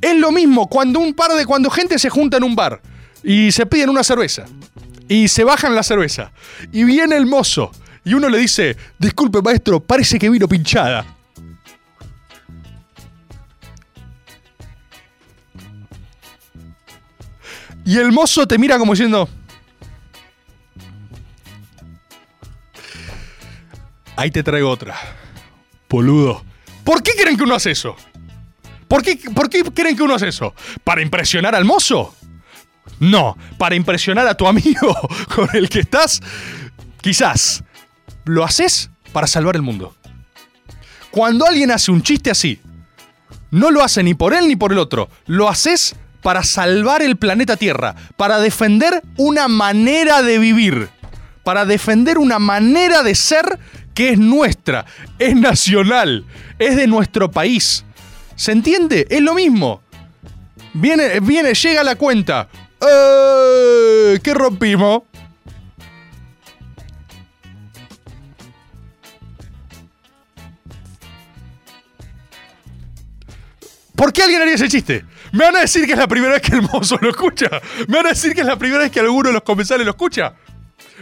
Es 0.00 0.16
lo 0.16 0.32
mismo 0.32 0.68
cuando 0.68 0.98
un 1.00 1.14
par 1.14 1.32
de 1.32 1.44
cuando 1.44 1.70
gente 1.70 1.98
se 1.98 2.08
junta 2.08 2.36
en 2.36 2.44
un 2.44 2.56
bar 2.56 2.80
y 3.22 3.52
se 3.52 3.66
piden 3.66 3.90
una 3.90 4.02
cerveza 4.02 4.46
y 5.08 5.28
se 5.28 5.44
bajan 5.44 5.74
la 5.74 5.82
cerveza 5.82 6.32
y 6.72 6.84
viene 6.84 7.16
el 7.16 7.26
mozo 7.26 7.70
y 8.04 8.14
uno 8.14 8.28
le 8.28 8.38
dice, 8.38 8.76
"Disculpe, 8.98 9.42
maestro, 9.42 9.80
parece 9.80 10.18
que 10.18 10.30
vino 10.30 10.48
pinchada." 10.48 11.04
Y 17.84 17.98
el 17.98 18.12
mozo 18.12 18.46
te 18.46 18.58
mira 18.58 18.78
como 18.78 18.92
diciendo. 18.92 19.28
Ahí 24.16 24.30
te 24.30 24.42
traigo 24.42 24.68
otra. 24.68 24.96
Boludo. 25.88 26.44
¿Por 26.84 27.02
qué 27.02 27.12
creen 27.12 27.36
que 27.36 27.44
uno 27.44 27.54
hace 27.54 27.70
eso? 27.70 27.96
¿Por 28.86 29.02
qué, 29.02 29.16
¿Por 29.34 29.48
qué 29.48 29.62
creen 29.62 29.96
que 29.96 30.02
uno 30.02 30.14
hace 30.14 30.28
eso? 30.28 30.54
¿Para 30.84 31.00
impresionar 31.00 31.54
al 31.54 31.64
mozo? 31.64 32.14
No, 32.98 33.36
para 33.56 33.74
impresionar 33.74 34.26
a 34.26 34.34
tu 34.34 34.46
amigo 34.46 34.94
con 35.34 35.48
el 35.54 35.68
que 35.68 35.80
estás. 35.80 36.20
Quizás. 37.00 37.64
Lo 38.24 38.44
haces 38.44 38.90
para 39.12 39.26
salvar 39.26 39.56
el 39.56 39.62
mundo. 39.62 39.96
Cuando 41.10 41.46
alguien 41.46 41.70
hace 41.70 41.90
un 41.90 42.02
chiste 42.02 42.30
así, 42.30 42.60
no 43.50 43.70
lo 43.70 43.82
hace 43.82 44.02
ni 44.02 44.14
por 44.14 44.34
él 44.34 44.46
ni 44.48 44.56
por 44.56 44.72
el 44.72 44.78
otro. 44.78 45.08
Lo 45.26 45.48
haces 45.48 45.96
para 46.22 46.42
salvar 46.44 47.02
el 47.02 47.16
planeta 47.16 47.56
Tierra, 47.56 47.94
para 48.16 48.38
defender 48.38 49.02
una 49.16 49.48
manera 49.48 50.22
de 50.22 50.38
vivir, 50.38 50.88
para 51.44 51.64
defender 51.64 52.18
una 52.18 52.38
manera 52.38 53.02
de 53.02 53.14
ser 53.14 53.58
que 53.94 54.10
es 54.10 54.18
nuestra, 54.18 54.86
es 55.18 55.34
nacional, 55.34 56.24
es 56.58 56.76
de 56.76 56.86
nuestro 56.86 57.30
país. 57.30 57.84
¿Se 58.36 58.52
entiende? 58.52 59.06
Es 59.10 59.20
lo 59.20 59.34
mismo. 59.34 59.82
Viene, 60.72 61.20
viene, 61.20 61.52
llega 61.54 61.82
la 61.82 61.96
cuenta. 61.96 62.48
¡Eh! 62.80 64.18
¿Qué 64.22 64.32
rompimos? 64.32 65.02
¿Por 74.00 74.14
qué 74.14 74.22
alguien 74.22 74.40
haría 74.40 74.54
ese 74.54 74.68
chiste? 74.68 75.04
¿Me 75.32 75.44
van 75.44 75.56
a 75.56 75.60
decir 75.60 75.86
que 75.86 75.92
es 75.92 75.98
la 75.98 76.08
primera 76.08 76.32
vez 76.32 76.42
que 76.42 76.56
el 76.56 76.62
mozo 76.62 76.98
lo 77.00 77.10
escucha? 77.10 77.48
¿Me 77.86 77.98
van 77.98 78.06
a 78.06 78.10
decir 78.10 78.34
que 78.34 78.40
es 78.40 78.46
la 78.46 78.56
primera 78.56 78.82
vez 78.82 78.90
que 78.90 79.00
alguno 79.00 79.28
de 79.28 79.34
los 79.34 79.42
comensales 79.42 79.84
lo 79.84 79.92
escucha? 79.92 80.34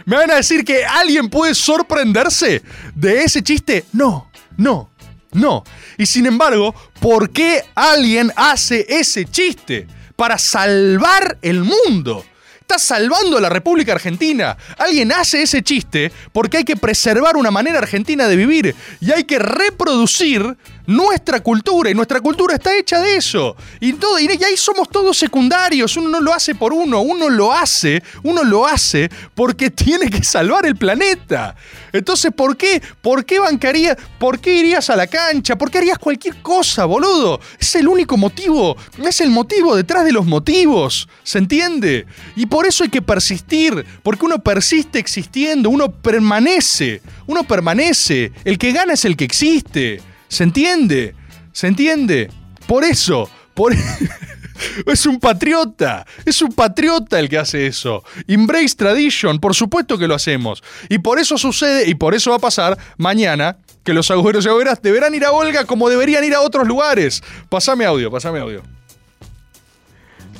¿Me 0.05 0.15
van 0.15 0.31
a 0.31 0.35
decir 0.35 0.63
que 0.63 0.85
alguien 0.85 1.29
puede 1.29 1.55
sorprenderse 1.55 2.61
de 2.95 3.23
ese 3.23 3.41
chiste? 3.41 3.85
No, 3.93 4.29
no, 4.57 4.91
no. 5.33 5.63
Y 5.97 6.05
sin 6.05 6.25
embargo, 6.25 6.73
¿por 6.99 7.31
qué 7.31 7.63
alguien 7.75 8.31
hace 8.35 8.85
ese 8.87 9.25
chiste? 9.25 9.87
Para 10.15 10.37
salvar 10.37 11.37
el 11.41 11.63
mundo. 11.63 12.25
Está 12.61 12.77
salvando 12.77 13.37
a 13.37 13.41
la 13.41 13.49
República 13.49 13.93
Argentina. 13.93 14.55
Alguien 14.77 15.11
hace 15.11 15.41
ese 15.41 15.63
chiste 15.63 16.11
porque 16.31 16.57
hay 16.57 16.63
que 16.63 16.75
preservar 16.75 17.35
una 17.35 17.49
manera 17.49 17.79
argentina 17.79 18.27
de 18.27 18.35
vivir 18.35 18.75
y 19.01 19.11
hay 19.11 19.23
que 19.23 19.39
reproducir 19.39 20.55
nuestra 20.89 21.39
cultura 21.41 21.91
y 21.91 21.93
nuestra 21.93 22.19
cultura 22.19 22.55
está 22.55 22.75
hecha 22.75 22.99
de 22.99 23.15
eso. 23.15 23.55
Y, 23.79 23.93
todo, 23.93 24.17
y 24.19 24.27
ahí 24.27 24.57
somos 24.57 24.89
todos 24.89 25.15
secundarios, 25.15 25.95
uno 25.97 26.09
no 26.09 26.19
lo 26.19 26.33
hace 26.33 26.55
por 26.55 26.73
uno, 26.73 27.01
uno 27.01 27.29
lo 27.29 27.53
hace, 27.53 28.01
uno 28.23 28.43
lo 28.43 28.65
hace 28.65 29.07
porque 29.35 29.69
tiene 29.69 30.09
que 30.09 30.23
salvar 30.23 30.65
el 30.65 30.75
planeta. 30.75 31.55
Entonces, 31.93 32.31
¿por 32.35 32.57
qué? 32.57 32.81
¿Por 33.01 33.23
qué 33.23 33.37
bancaría? 33.37 33.95
¿Por 34.17 34.39
qué 34.39 34.55
irías 34.55 34.89
a 34.89 34.95
la 34.95 35.05
cancha? 35.05 35.55
¿Por 35.55 35.69
qué 35.69 35.77
harías 35.77 35.99
cualquier 35.99 36.41
cosa, 36.41 36.85
boludo? 36.85 37.39
Es 37.59 37.75
el 37.75 37.87
único 37.87 38.17
motivo, 38.17 38.75
es 38.97 39.21
el 39.21 39.29
motivo 39.29 39.75
detrás 39.75 40.05
de 40.05 40.11
los 40.11 40.25
motivos, 40.25 41.07
¿se 41.21 41.37
entiende? 41.37 42.07
Y 42.35 42.47
por 42.47 42.65
eso 42.65 42.83
hay 42.83 42.89
que 42.89 43.03
persistir, 43.03 43.85
porque 44.01 44.25
uno 44.25 44.39
persiste 44.39 44.97
existiendo, 44.97 45.69
uno 45.69 45.91
permanece, 45.91 47.03
uno 47.27 47.43
permanece, 47.43 48.31
el 48.43 48.57
que 48.57 48.71
gana 48.71 48.93
es 48.93 49.05
el 49.05 49.15
que 49.15 49.25
existe. 49.25 50.08
¿Se 50.29 50.43
entiende? 50.43 51.15
¿Se 51.51 51.67
entiende? 51.67 52.31
Por 52.67 52.85
eso, 52.85 53.29
por 53.53 53.75
Es 54.85 55.05
un 55.05 55.19
patriota, 55.19 56.05
es 56.25 56.41
un 56.41 56.51
patriota 56.51 57.19
el 57.19 57.29
que 57.29 57.37
hace 57.37 57.67
eso. 57.67 58.03
Embrace 58.27 58.75
tradition, 58.75 59.39
por 59.39 59.55
supuesto 59.55 59.97
que 59.97 60.07
lo 60.07 60.15
hacemos. 60.15 60.63
Y 60.89 60.99
por 60.99 61.19
eso 61.19 61.37
sucede, 61.37 61.89
y 61.89 61.95
por 61.95 62.13
eso 62.13 62.31
va 62.31 62.37
a 62.37 62.39
pasar 62.39 62.77
mañana, 62.97 63.57
que 63.83 63.93
los 63.93 64.11
agujeros 64.11 64.45
y 64.45 64.49
agujeras 64.49 64.81
deberán 64.81 65.15
ir 65.15 65.25
a 65.25 65.31
Olga 65.31 65.65
como 65.65 65.89
deberían 65.89 66.23
ir 66.23 66.35
a 66.35 66.41
otros 66.41 66.67
lugares. 66.67 67.23
Pasame 67.49 67.85
audio, 67.85 68.11
pasame 68.11 68.39
audio. 68.39 68.78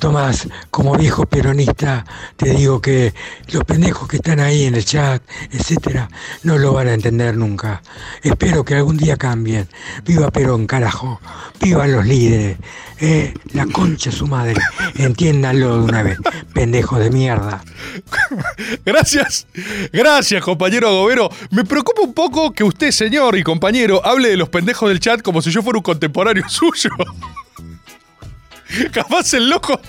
Tomás, 0.00 0.48
como 0.70 0.96
viejo 0.96 1.26
peronista, 1.26 2.06
te 2.36 2.50
digo 2.54 2.80
que 2.80 3.12
los 3.52 3.64
pendejos 3.64 4.08
que 4.08 4.16
están 4.16 4.40
ahí 4.40 4.64
en 4.64 4.74
el 4.74 4.84
chat, 4.84 5.22
etcétera, 5.52 6.08
no 6.42 6.56
lo 6.56 6.72
van 6.72 6.88
a 6.88 6.94
entender 6.94 7.36
nunca. 7.36 7.82
Espero 8.22 8.64
que 8.64 8.76
algún 8.76 8.96
día 8.96 9.18
cambien. 9.18 9.68
Viva 10.06 10.30
Perón, 10.30 10.66
carajo. 10.66 11.20
Viva 11.60 11.86
los 11.86 12.06
líderes. 12.06 12.56
Eh, 12.98 13.34
la 13.52 13.66
concha 13.66 14.10
su 14.10 14.26
madre. 14.26 14.54
Entiéndanlo 14.96 15.76
de 15.76 15.82
una 15.82 16.02
vez. 16.02 16.18
Pendejos 16.54 16.98
de 16.98 17.10
mierda. 17.10 17.62
Gracias, 18.84 19.46
gracias, 19.92 20.42
compañero 20.42 20.92
Gobero. 20.92 21.28
Me 21.50 21.64
preocupa 21.64 22.02
un 22.02 22.14
poco 22.14 22.52
que 22.52 22.64
usted, 22.64 22.90
señor 22.90 23.36
y 23.36 23.42
compañero, 23.42 24.04
hable 24.04 24.30
de 24.30 24.36
los 24.36 24.48
pendejos 24.48 24.88
del 24.88 25.00
chat 25.00 25.22
como 25.22 25.42
si 25.42 25.50
yo 25.50 25.62
fuera 25.62 25.78
un 25.78 25.82
contemporáneo 25.82 26.44
suyo. 26.48 26.90
Capaz 28.92 29.34
el 29.34 29.48
loco. 29.48 29.80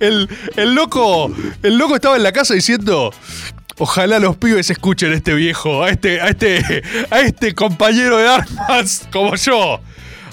El, 0.00 0.28
el 0.56 0.74
loco. 0.74 1.32
El 1.62 1.76
loco 1.78 1.94
estaba 1.94 2.16
en 2.16 2.22
la 2.22 2.32
casa 2.32 2.54
diciendo. 2.54 3.12
Ojalá 3.80 4.18
los 4.18 4.36
pibes 4.36 4.70
escuchen 4.70 5.12
a 5.12 5.14
este 5.14 5.34
viejo, 5.34 5.84
a 5.84 5.90
este, 5.90 6.20
a 6.20 6.28
este, 6.28 6.82
a 7.10 7.20
este 7.20 7.54
compañero 7.54 8.18
de 8.18 8.28
armas 8.28 9.06
como 9.12 9.36
yo. 9.36 9.80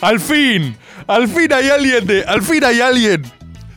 Al 0.01 0.19
fin, 0.19 0.75
al 1.05 1.27
fin 1.27 1.53
hay 1.53 1.69
alguien 1.69 2.07
de, 2.07 2.23
al 2.23 2.41
fin 2.41 2.63
hay 2.63 2.81
alguien 2.81 3.21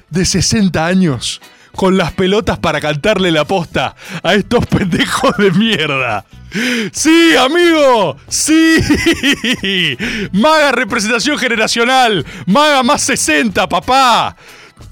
de 0.08 0.24
60 0.24 0.86
años 0.86 1.42
con 1.76 1.98
las 1.98 2.12
pelotas 2.12 2.58
para 2.58 2.80
cantarle 2.80 3.30
la 3.30 3.44
posta 3.44 3.94
a 4.22 4.34
estos 4.34 4.66
pendejos 4.70 5.36
de 5.36 5.50
mierda. 5.52 6.24
Sí, 6.92 7.36
amigo, 7.36 8.16
sí. 8.28 8.78
Maga 10.32 10.72
representación 10.72 11.38
generacional. 11.38 12.24
Maga 12.46 12.82
más 12.82 13.02
60, 13.02 13.68
papá. 13.68 14.36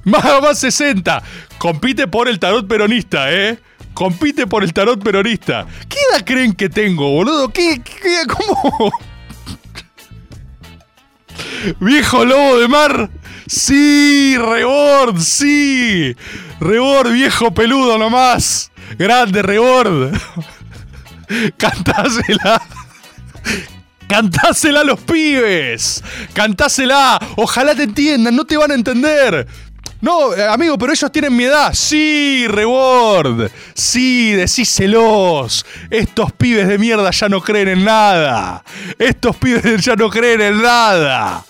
Maga 0.05 0.41
más 0.41 0.59
60. 0.59 1.23
Compite 1.59 2.07
por 2.07 2.29
el 2.29 2.39
tarot 2.39 2.67
peronista, 2.69 3.33
¿eh? 3.33 3.59
Compite 3.95 4.47
por 4.47 4.63
el 4.63 4.73
tarot 4.73 5.03
peronista. 5.03 5.67
¿Qué 5.89 5.97
edad 6.13 6.25
creen 6.25 6.53
que 6.53 6.69
tengo, 6.69 7.11
boludo? 7.11 7.49
¿Qué, 7.49 7.81
qué 7.83 8.23
cómo? 8.29 8.93
Viejo 11.81 12.25
lobo 12.25 12.59
de 12.59 12.69
mar. 12.69 13.11
Sí, 13.47 14.37
Rebord, 14.37 15.21
sí. 15.21 16.15
Rebord, 16.61 17.13
viejo 17.13 17.53
peludo 17.55 17.97
nomás. 17.99 18.71
Grande 18.99 19.43
Rebord. 19.43 20.13
Cantásela. 21.57 22.63
Cantásela 24.09 24.81
a 24.81 24.85
los 24.85 25.01
pibes. 25.01 26.03
Cantásela. 26.33 27.19
Ojalá 27.37 27.75
te 27.75 27.85
entiendan, 27.85 28.37
no 28.37 28.45
te 28.45 28.57
van 28.57 28.71
a 28.71 28.75
entender. 28.75 29.47
No, 30.01 30.35
eh, 30.35 30.47
amigo, 30.47 30.77
pero 30.79 30.93
ellos 30.93 31.11
tienen 31.11 31.35
mi 31.35 31.45
edad. 31.45 31.73
Sí, 31.73 32.47
Rebord. 32.49 33.51
Sí, 33.75 34.33
decíselos. 34.33 35.65
Estos 35.91 36.33
pibes 36.33 36.69
de 36.69 36.79
mierda 36.79 37.11
ya 37.11 37.29
no 37.29 37.41
creen 37.41 37.69
en 37.69 37.85
nada. 37.85 38.63
Estos 38.99 39.37
pibes 39.37 39.85
ya 39.85 39.97
no 39.97 40.11
creen 40.11 40.41
en 40.41 40.63
nada. 40.63 41.45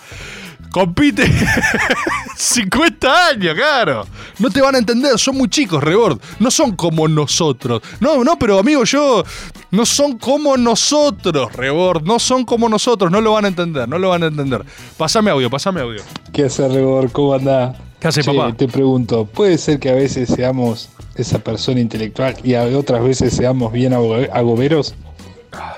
Compite 0.76 1.24
50 2.36 3.28
años, 3.28 3.54
claro. 3.54 4.06
No 4.38 4.50
te 4.50 4.60
van 4.60 4.74
a 4.74 4.78
entender, 4.78 5.18
son 5.18 5.38
muy 5.38 5.48
chicos, 5.48 5.82
Rebord. 5.82 6.20
No 6.38 6.50
son 6.50 6.76
como 6.76 7.08
nosotros. 7.08 7.80
No, 7.98 8.22
no, 8.22 8.38
pero 8.38 8.58
amigo, 8.58 8.84
yo. 8.84 9.24
No 9.70 9.86
son 9.86 10.18
como 10.18 10.54
nosotros, 10.58 11.50
Rebord. 11.54 12.02
No 12.04 12.18
son 12.18 12.44
como 12.44 12.68
nosotros. 12.68 13.10
No 13.10 13.22
lo 13.22 13.32
van 13.32 13.46
a 13.46 13.48
entender, 13.48 13.88
no 13.88 13.98
lo 13.98 14.10
van 14.10 14.24
a 14.24 14.26
entender. 14.26 14.66
Pásame 14.98 15.30
audio, 15.30 15.48
pásame 15.48 15.80
audio. 15.80 16.02
¿Qué 16.30 16.44
hace 16.44 16.68
Rebord? 16.68 17.10
¿Cómo 17.10 17.32
anda? 17.32 17.74
¿Qué 17.98 18.08
hace, 18.08 18.22
Che, 18.22 18.30
papá? 18.34 18.52
Te 18.54 18.68
pregunto, 18.68 19.24
¿puede 19.24 19.56
ser 19.56 19.78
que 19.80 19.88
a 19.88 19.94
veces 19.94 20.28
seamos 20.28 20.90
esa 21.14 21.38
persona 21.38 21.80
intelectual 21.80 22.36
y 22.44 22.52
a 22.52 22.64
otras 22.76 23.02
veces 23.02 23.34
seamos 23.34 23.72
bien 23.72 23.94
ago- 23.94 24.26
agoberos? 24.30 24.94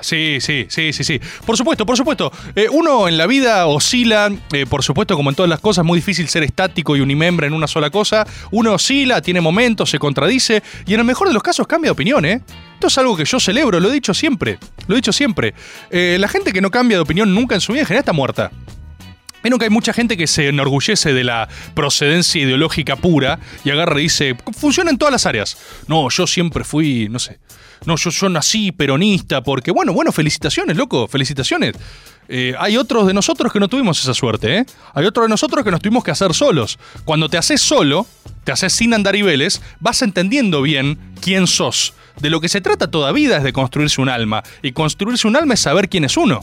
Sí, 0.01 0.37
sí, 0.39 0.65
sí, 0.69 0.93
sí, 0.93 1.03
sí. 1.03 1.19
Por 1.45 1.57
supuesto, 1.57 1.85
por 1.85 1.97
supuesto. 1.97 2.31
Eh, 2.55 2.67
uno 2.71 3.07
en 3.07 3.17
la 3.17 3.27
vida 3.27 3.65
oscila, 3.67 4.31
eh, 4.53 4.65
por 4.65 4.83
supuesto, 4.83 5.15
como 5.15 5.29
en 5.29 5.35
todas 5.35 5.49
las 5.49 5.59
cosas, 5.59 5.85
muy 5.85 5.99
difícil 5.99 6.27
ser 6.27 6.43
estático 6.43 6.95
y 6.95 7.01
unimembre 7.01 7.47
en 7.47 7.53
una 7.53 7.67
sola 7.67 7.89
cosa. 7.89 8.25
Uno 8.51 8.73
oscila, 8.73 9.21
tiene 9.21 9.41
momentos, 9.41 9.89
se 9.89 9.99
contradice 9.99 10.63
y 10.85 10.93
en 10.93 11.01
el 11.01 11.05
mejor 11.05 11.27
de 11.27 11.33
los 11.33 11.43
casos 11.43 11.67
cambia 11.67 11.89
de 11.89 11.93
opinión, 11.93 12.25
¿eh? 12.25 12.41
Esto 12.73 12.87
es 12.87 12.97
algo 12.97 13.17
que 13.17 13.25
yo 13.25 13.39
celebro, 13.39 13.79
lo 13.79 13.89
he 13.89 13.93
dicho 13.93 14.13
siempre. 14.13 14.57
Lo 14.87 14.95
he 14.95 14.97
dicho 14.97 15.11
siempre. 15.11 15.53
Eh, 15.91 16.17
la 16.19 16.29
gente 16.29 16.53
que 16.53 16.61
no 16.61 16.71
cambia 16.71 16.97
de 16.97 17.01
opinión 17.01 17.35
nunca 17.35 17.55
en 17.55 17.61
su 17.61 17.73
vida 17.73 17.81
en 17.81 17.87
general 17.87 18.01
está 18.03 18.13
muerta. 18.13 18.51
Vieron 19.43 19.59
que 19.59 19.65
hay 19.65 19.69
mucha 19.69 19.93
gente 19.93 20.17
que 20.17 20.27
se 20.27 20.49
enorgullece 20.49 21.13
de 21.13 21.23
la 21.23 21.47
procedencia 21.73 22.41
ideológica 22.41 22.95
pura 22.95 23.39
y 23.63 23.69
agarra 23.69 23.99
y 23.99 24.03
dice, 24.03 24.35
funciona 24.57 24.91
en 24.91 24.97
todas 24.97 25.11
las 25.11 25.25
áreas. 25.25 25.57
No, 25.87 26.09
yo 26.09 26.27
siempre 26.27 26.63
fui, 26.63 27.07
no 27.09 27.19
sé, 27.19 27.39
no, 27.85 27.95
yo, 27.95 28.09
yo 28.09 28.29
nací 28.29 28.71
peronista 28.71 29.41
porque, 29.41 29.71
bueno, 29.71 29.93
bueno, 29.93 30.11
felicitaciones, 30.11 30.77
loco, 30.77 31.07
felicitaciones. 31.07 31.75
Eh, 32.31 32.53
hay 32.59 32.77
otros 32.77 33.07
de 33.07 33.13
nosotros 33.13 33.51
que 33.51 33.59
no 33.59 33.67
tuvimos 33.67 33.99
esa 34.01 34.13
suerte, 34.13 34.57
¿eh? 34.57 34.65
Hay 34.93 35.05
otros 35.05 35.25
de 35.25 35.29
nosotros 35.29 35.63
que 35.63 35.71
nos 35.71 35.81
tuvimos 35.81 36.03
que 36.03 36.11
hacer 36.11 36.33
solos. 36.35 36.77
Cuando 37.03 37.27
te 37.27 37.37
haces 37.37 37.59
solo, 37.59 38.05
te 38.43 38.51
haces 38.51 38.71
sin 38.71 38.93
andariveles, 38.93 39.61
vas 39.79 40.03
entendiendo 40.03 40.61
bien 40.61 40.99
quién 41.21 41.47
sos. 41.47 41.95
De 42.21 42.29
lo 42.29 42.39
que 42.39 42.47
se 42.47 42.61
trata 42.61 42.91
toda 42.91 43.11
vida 43.11 43.37
es 43.37 43.43
de 43.43 43.51
construirse 43.51 43.99
un 43.99 44.09
alma. 44.09 44.43
Y 44.61 44.73
construirse 44.73 45.27
un 45.27 45.35
alma 45.35 45.55
es 45.55 45.61
saber 45.61 45.89
quién 45.89 46.03
es 46.03 46.17
uno. 46.17 46.41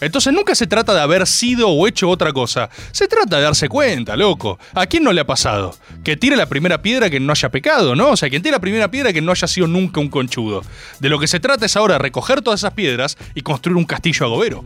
Entonces 0.00 0.32
nunca 0.32 0.54
se 0.54 0.66
trata 0.66 0.94
de 0.94 1.00
haber 1.00 1.26
sido 1.26 1.68
o 1.68 1.86
hecho 1.86 2.08
otra 2.08 2.32
cosa. 2.32 2.70
Se 2.92 3.08
trata 3.08 3.36
de 3.36 3.42
darse 3.42 3.68
cuenta, 3.68 4.16
loco. 4.16 4.58
¿A 4.74 4.86
quién 4.86 5.04
no 5.04 5.12
le 5.12 5.20
ha 5.20 5.26
pasado? 5.26 5.74
Que 6.04 6.16
tire 6.16 6.36
la 6.36 6.46
primera 6.46 6.82
piedra 6.82 7.10
que 7.10 7.20
no 7.20 7.32
haya 7.32 7.50
pecado, 7.50 7.94
¿no? 7.94 8.10
O 8.10 8.16
sea, 8.16 8.30
quien 8.30 8.42
tire 8.42 8.52
la 8.52 8.60
primera 8.60 8.90
piedra 8.90 9.12
que 9.12 9.20
no 9.20 9.32
haya 9.32 9.46
sido 9.46 9.66
nunca 9.66 10.00
un 10.00 10.08
conchudo. 10.08 10.62
De 11.00 11.08
lo 11.08 11.18
que 11.18 11.26
se 11.26 11.40
trata 11.40 11.66
es 11.66 11.76
ahora 11.76 11.98
recoger 11.98 12.42
todas 12.42 12.60
esas 12.60 12.72
piedras 12.72 13.16
y 13.34 13.42
construir 13.42 13.76
un 13.76 13.84
castillo 13.84 14.26
agobero. 14.26 14.64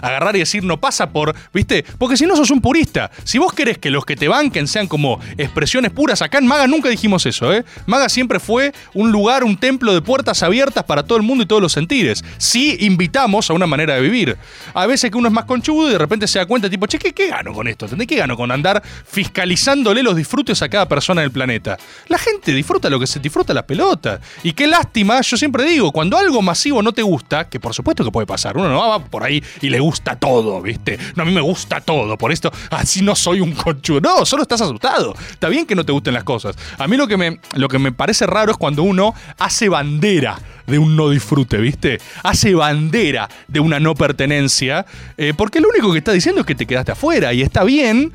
Agarrar 0.00 0.36
y 0.36 0.40
decir 0.40 0.64
no 0.64 0.80
pasa 0.80 1.10
por, 1.10 1.34
¿viste? 1.52 1.84
Porque 1.98 2.16
si 2.16 2.26
no 2.26 2.36
sos 2.36 2.50
un 2.50 2.60
purista. 2.60 3.10
Si 3.24 3.38
vos 3.38 3.52
querés 3.52 3.78
que 3.78 3.90
los 3.90 4.04
que 4.04 4.16
te 4.16 4.28
banquen 4.28 4.66
sean 4.68 4.86
como 4.86 5.20
expresiones 5.36 5.90
puras, 5.90 6.22
acá 6.22 6.38
en 6.38 6.46
Maga 6.46 6.66
nunca 6.66 6.88
dijimos 6.88 7.26
eso, 7.26 7.52
¿eh? 7.52 7.64
Maga 7.86 8.08
siempre 8.08 8.40
fue 8.40 8.72
un 8.92 9.10
lugar, 9.10 9.44
un 9.44 9.56
templo 9.56 9.94
de 9.94 10.02
puertas 10.02 10.42
abiertas 10.42 10.84
para 10.84 11.02
todo 11.02 11.16
el 11.18 11.24
mundo 11.24 11.44
y 11.44 11.46
todos 11.46 11.62
los 11.62 11.72
sentires. 11.72 12.24
Sí 12.38 12.76
invitamos 12.80 13.50
a 13.50 13.52
una 13.52 13.66
manera 13.66 13.94
de 13.94 14.00
vivir. 14.00 14.36
A 14.72 14.86
veces 14.86 15.10
que 15.10 15.16
uno 15.16 15.28
es 15.28 15.34
más 15.34 15.44
conchudo 15.44 15.88
y 15.88 15.92
de 15.92 15.98
repente 15.98 16.26
se 16.26 16.38
da 16.38 16.46
cuenta, 16.46 16.68
tipo, 16.68 16.86
che, 16.86 16.98
¿qué, 16.98 17.12
qué 17.12 17.28
gano 17.28 17.52
con 17.52 17.68
esto? 17.68 17.86
¿Entendés? 17.86 18.08
¿Qué 18.08 18.16
gano 18.16 18.36
con 18.36 18.50
andar 18.50 18.82
fiscalizándole 19.06 20.02
los 20.02 20.16
disfrutes 20.16 20.62
a 20.62 20.68
cada 20.68 20.88
persona 20.88 21.22
del 21.22 21.30
planeta? 21.30 21.76
La 22.08 22.18
gente 22.18 22.52
disfruta 22.52 22.90
lo 22.90 23.00
que 23.00 23.06
se 23.06 23.20
disfruta 23.20 23.54
la 23.54 23.66
pelota. 23.66 24.20
Y 24.42 24.52
qué 24.52 24.66
lástima, 24.66 25.20
yo 25.20 25.36
siempre 25.36 25.64
digo, 25.64 25.92
cuando 25.92 26.16
algo 26.16 26.42
masivo 26.42 26.82
no 26.82 26.92
te 26.92 27.02
gusta, 27.02 27.48
que 27.48 27.60
por 27.60 27.74
supuesto 27.74 28.04
que 28.04 28.10
puede 28.10 28.26
pasar, 28.26 28.56
uno 28.56 28.68
no 28.68 28.88
va 28.88 29.04
por 29.04 29.22
ahí 29.22 29.42
y 29.60 29.70
le 29.70 29.80
gusta 29.80 29.93
todo, 30.00 30.60
¿viste? 30.62 30.98
No, 31.16 31.22
a 31.22 31.26
mí 31.26 31.32
me 31.32 31.40
gusta 31.40 31.80
todo, 31.80 32.16
por 32.18 32.32
esto 32.32 32.52
así 32.70 33.02
no 33.02 33.14
soy 33.14 33.40
un 33.40 33.52
conchudo. 33.52 34.00
No, 34.00 34.24
solo 34.26 34.42
estás 34.42 34.60
asustado. 34.60 35.14
Está 35.30 35.48
bien 35.48 35.66
que 35.66 35.74
no 35.74 35.84
te 35.84 35.92
gusten 35.92 36.14
las 36.14 36.24
cosas. 36.24 36.56
A 36.78 36.86
mí 36.86 36.96
lo 36.96 37.06
que 37.06 37.16
me, 37.16 37.40
lo 37.54 37.68
que 37.68 37.78
me 37.78 37.92
parece 37.92 38.26
raro 38.26 38.52
es 38.52 38.58
cuando 38.58 38.82
uno 38.82 39.14
hace 39.38 39.68
bandera 39.68 40.38
de 40.66 40.78
un 40.78 40.96
no 40.96 41.10
disfrute, 41.10 41.58
¿viste? 41.58 41.98
Hace 42.22 42.54
bandera 42.54 43.28
de 43.48 43.60
una 43.60 43.80
no 43.80 43.94
pertenencia, 43.94 44.86
eh, 45.16 45.34
porque 45.36 45.60
lo 45.60 45.68
único 45.68 45.92
que 45.92 45.98
está 45.98 46.12
diciendo 46.12 46.40
es 46.40 46.46
que 46.46 46.54
te 46.54 46.66
quedaste 46.66 46.92
afuera 46.92 47.32
y 47.32 47.42
está 47.42 47.64
bien, 47.64 48.12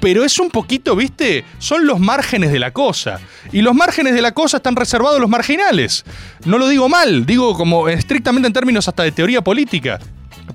pero 0.00 0.24
es 0.24 0.38
un 0.38 0.50
poquito, 0.50 0.96
¿viste? 0.96 1.44
Son 1.58 1.86
los 1.86 2.00
márgenes 2.00 2.50
de 2.52 2.58
la 2.58 2.72
cosa. 2.72 3.20
Y 3.52 3.62
los 3.62 3.74
márgenes 3.74 4.14
de 4.14 4.22
la 4.22 4.32
cosa 4.32 4.56
están 4.56 4.76
reservados 4.76 5.20
los 5.20 5.30
marginales. 5.30 6.04
No 6.44 6.58
lo 6.58 6.68
digo 6.68 6.88
mal, 6.88 7.24
digo 7.24 7.56
como 7.56 7.88
estrictamente 7.88 8.48
en 8.48 8.52
términos 8.52 8.88
hasta 8.88 9.04
de 9.04 9.12
teoría 9.12 9.42
política. 9.42 10.00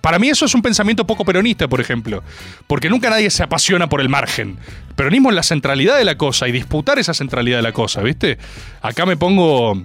Para 0.02 0.20
mí 0.20 0.30
eso 0.30 0.46
es 0.46 0.56
un 0.56 0.62
pensamiento 0.62 1.06
poco 1.06 1.26
peronista, 1.26 1.68
por 1.68 1.82
ejemplo, 1.82 2.24
porque 2.68 2.90
nunca 2.90 3.10
nadie 3.10 3.30
se 3.30 3.44
apasiona 3.44 3.88
por 3.90 4.02
el 4.02 4.10
margen. 4.10 4.58
Peronismo 4.96 5.30
es 5.30 5.36
la 5.36 5.44
centralidad 5.44 5.98
de 5.98 6.06
la 6.06 6.18
cosa 6.18 6.48
y 6.48 6.52
disputar 6.52 7.00
esa 7.00 7.14
centralidad 7.14 7.58
de 7.58 7.64
la 7.64 7.72
cosa, 7.72 8.02
¿viste? 8.02 8.38
Acá 8.82 9.06
me 9.06 9.18
pongo 9.18 9.82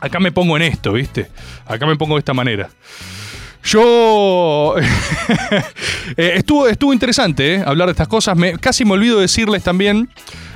acá 0.00 0.18
me 0.18 0.32
pongo 0.32 0.56
en 0.56 0.62
esto, 0.62 0.92
¿viste? 0.92 1.28
Acá 1.66 1.86
me 1.86 1.96
pongo 1.96 2.14
de 2.14 2.20
esta 2.20 2.34
manera. 2.34 2.68
Yo. 3.64 4.74
Eh, 6.16 6.32
estuvo, 6.36 6.66
estuvo 6.66 6.92
interesante 6.92 7.54
¿eh? 7.54 7.62
hablar 7.64 7.86
de 7.86 7.92
estas 7.92 8.08
cosas. 8.08 8.36
Me, 8.36 8.58
casi 8.58 8.84
me 8.84 8.92
olvido 8.92 9.20
decirles 9.20 9.62
también. 9.62 10.08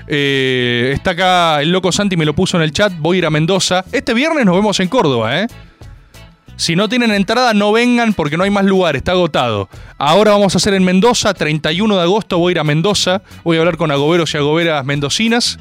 eh, 0.08 0.90
está 0.92 1.12
acá 1.12 1.62
el 1.62 1.70
loco 1.70 1.92
Santi, 1.92 2.16
me 2.16 2.24
lo 2.24 2.34
puso 2.34 2.56
en 2.56 2.64
el 2.64 2.72
chat. 2.72 2.92
Voy 2.98 3.16
a 3.16 3.18
ir 3.18 3.26
a 3.26 3.30
Mendoza. 3.30 3.84
Este 3.92 4.14
viernes 4.14 4.44
nos 4.44 4.56
vemos 4.56 4.80
en 4.80 4.88
Córdoba, 4.88 5.40
¿eh? 5.40 5.46
Si 6.56 6.76
no 6.76 6.88
tienen 6.88 7.10
entrada, 7.10 7.54
no 7.54 7.72
vengan 7.72 8.14
porque 8.14 8.36
no 8.36 8.44
hay 8.44 8.50
más 8.50 8.64
lugar, 8.64 8.96
está 8.96 9.12
agotado. 9.12 9.68
Ahora 9.98 10.32
vamos 10.32 10.54
a 10.54 10.58
hacer 10.58 10.74
en 10.74 10.84
Mendoza, 10.84 11.34
31 11.34 11.96
de 11.96 12.02
agosto 12.02 12.38
voy 12.38 12.50
a 12.50 12.52
ir 12.52 12.58
a 12.60 12.64
Mendoza. 12.64 13.22
Voy 13.42 13.56
a 13.56 13.60
hablar 13.60 13.76
con 13.76 13.90
agoberos 13.90 14.32
y 14.34 14.36
agoberas 14.36 14.84
mendocinas. 14.84 15.58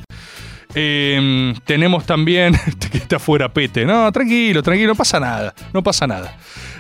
Eh, 0.76 1.54
tenemos 1.66 2.06
también. 2.06 2.56
que 2.92 2.98
está 2.98 3.20
fuera 3.20 3.52
Pete. 3.54 3.86
No, 3.86 4.12
tranquilo, 4.12 4.62
tranquilo, 4.64 4.90
no 4.90 4.96
pasa 4.96 5.20
nada. 5.20 5.54
No 5.74 5.84
pasa 5.84 6.08
nada. 6.08 6.36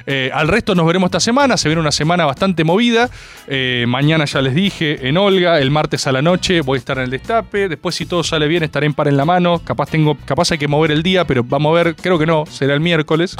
Eh, 0.05 0.29
al 0.33 0.47
resto 0.47 0.75
nos 0.75 0.85
veremos 0.85 1.07
esta 1.07 1.19
semana. 1.19 1.57
Se 1.57 1.69
viene 1.69 1.81
una 1.81 1.91
semana 1.91 2.25
bastante 2.25 2.63
movida. 2.63 3.09
Eh, 3.47 3.85
mañana 3.87 4.25
ya 4.25 4.41
les 4.41 4.53
dije 4.55 5.07
en 5.07 5.17
Olga. 5.17 5.59
El 5.59 5.71
martes 5.71 6.05
a 6.07 6.11
la 6.11 6.21
noche 6.21 6.61
voy 6.61 6.77
a 6.77 6.79
estar 6.79 6.97
en 6.97 7.05
el 7.05 7.09
destape. 7.09 7.69
Después, 7.69 7.95
si 7.95 8.05
todo 8.05 8.23
sale 8.23 8.47
bien, 8.47 8.63
estaré 8.63 8.85
en 8.85 8.93
par 8.93 9.07
en 9.07 9.17
la 9.17 9.25
mano. 9.25 9.59
Capaz 9.63 9.89
tengo, 9.89 10.17
capaz 10.25 10.51
hay 10.51 10.57
que 10.57 10.67
mover 10.67 10.91
el 10.91 11.03
día, 11.03 11.25
pero 11.25 11.43
vamos 11.43 11.71
a 11.77 11.83
ver. 11.83 11.95
Creo 11.95 12.17
que 12.19 12.25
no. 12.25 12.45
Será 12.45 12.73
el 12.73 12.79
miércoles. 12.79 13.35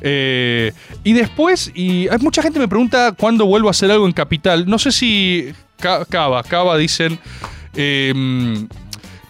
Eh, 0.00 0.72
y 1.04 1.12
después, 1.12 1.70
y 1.74 2.08
mucha 2.20 2.42
gente 2.42 2.58
me 2.58 2.68
pregunta 2.68 3.12
cuándo 3.12 3.46
vuelvo 3.46 3.68
a 3.68 3.70
hacer 3.72 3.90
algo 3.90 4.06
en 4.06 4.12
Capital. 4.12 4.66
No 4.66 4.78
sé 4.78 4.92
si 4.92 5.52
Ca- 5.78 6.04
Cava, 6.04 6.42
Cava 6.42 6.76
dicen. 6.76 7.18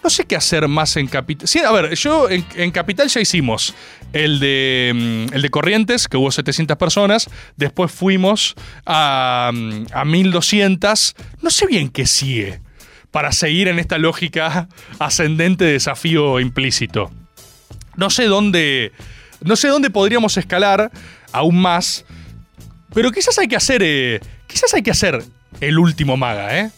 No 0.03 0.09
sé 0.09 0.25
qué 0.25 0.35
hacer 0.35 0.67
más 0.67 0.95
en 0.97 1.07
Capital. 1.07 1.47
Sí, 1.47 1.59
a 1.59 1.71
ver, 1.71 1.93
yo 1.95 2.29
en, 2.29 2.45
en 2.55 2.71
Capital 2.71 3.07
ya 3.09 3.19
hicimos 3.21 3.73
el 4.13 4.39
de, 4.39 5.27
mm, 5.29 5.33
el 5.35 5.41
de 5.41 5.49
Corrientes, 5.49 6.07
que 6.07 6.17
hubo 6.17 6.31
700 6.31 6.77
personas. 6.77 7.29
Después 7.57 7.91
fuimos 7.91 8.55
a, 8.85 9.51
mm, 9.53 9.85
a 9.93 10.05
1200. 10.05 11.15
No 11.41 11.49
sé 11.49 11.67
bien 11.67 11.89
qué 11.89 12.05
sigue 12.05 12.61
para 13.11 13.31
seguir 13.31 13.67
en 13.67 13.79
esta 13.79 13.97
lógica 13.97 14.67
ascendente 14.99 15.65
de 15.65 15.73
desafío 15.73 16.39
implícito. 16.39 17.11
No 17.95 18.09
sé 18.09 18.25
dónde. 18.25 18.91
No 19.41 19.55
sé 19.55 19.67
dónde 19.67 19.89
podríamos 19.89 20.37
escalar 20.37 20.91
aún 21.31 21.59
más. 21.61 22.05
Pero 22.93 23.11
quizás 23.11 23.37
hay 23.39 23.47
que 23.47 23.55
hacer. 23.55 23.81
eh, 23.83 24.19
quizás 24.47 24.73
hay 24.73 24.81
que 24.81 24.91
hacer 24.91 25.23
el 25.61 25.79
último 25.79 26.17
maga, 26.17 26.59
¿eh? 26.59 26.71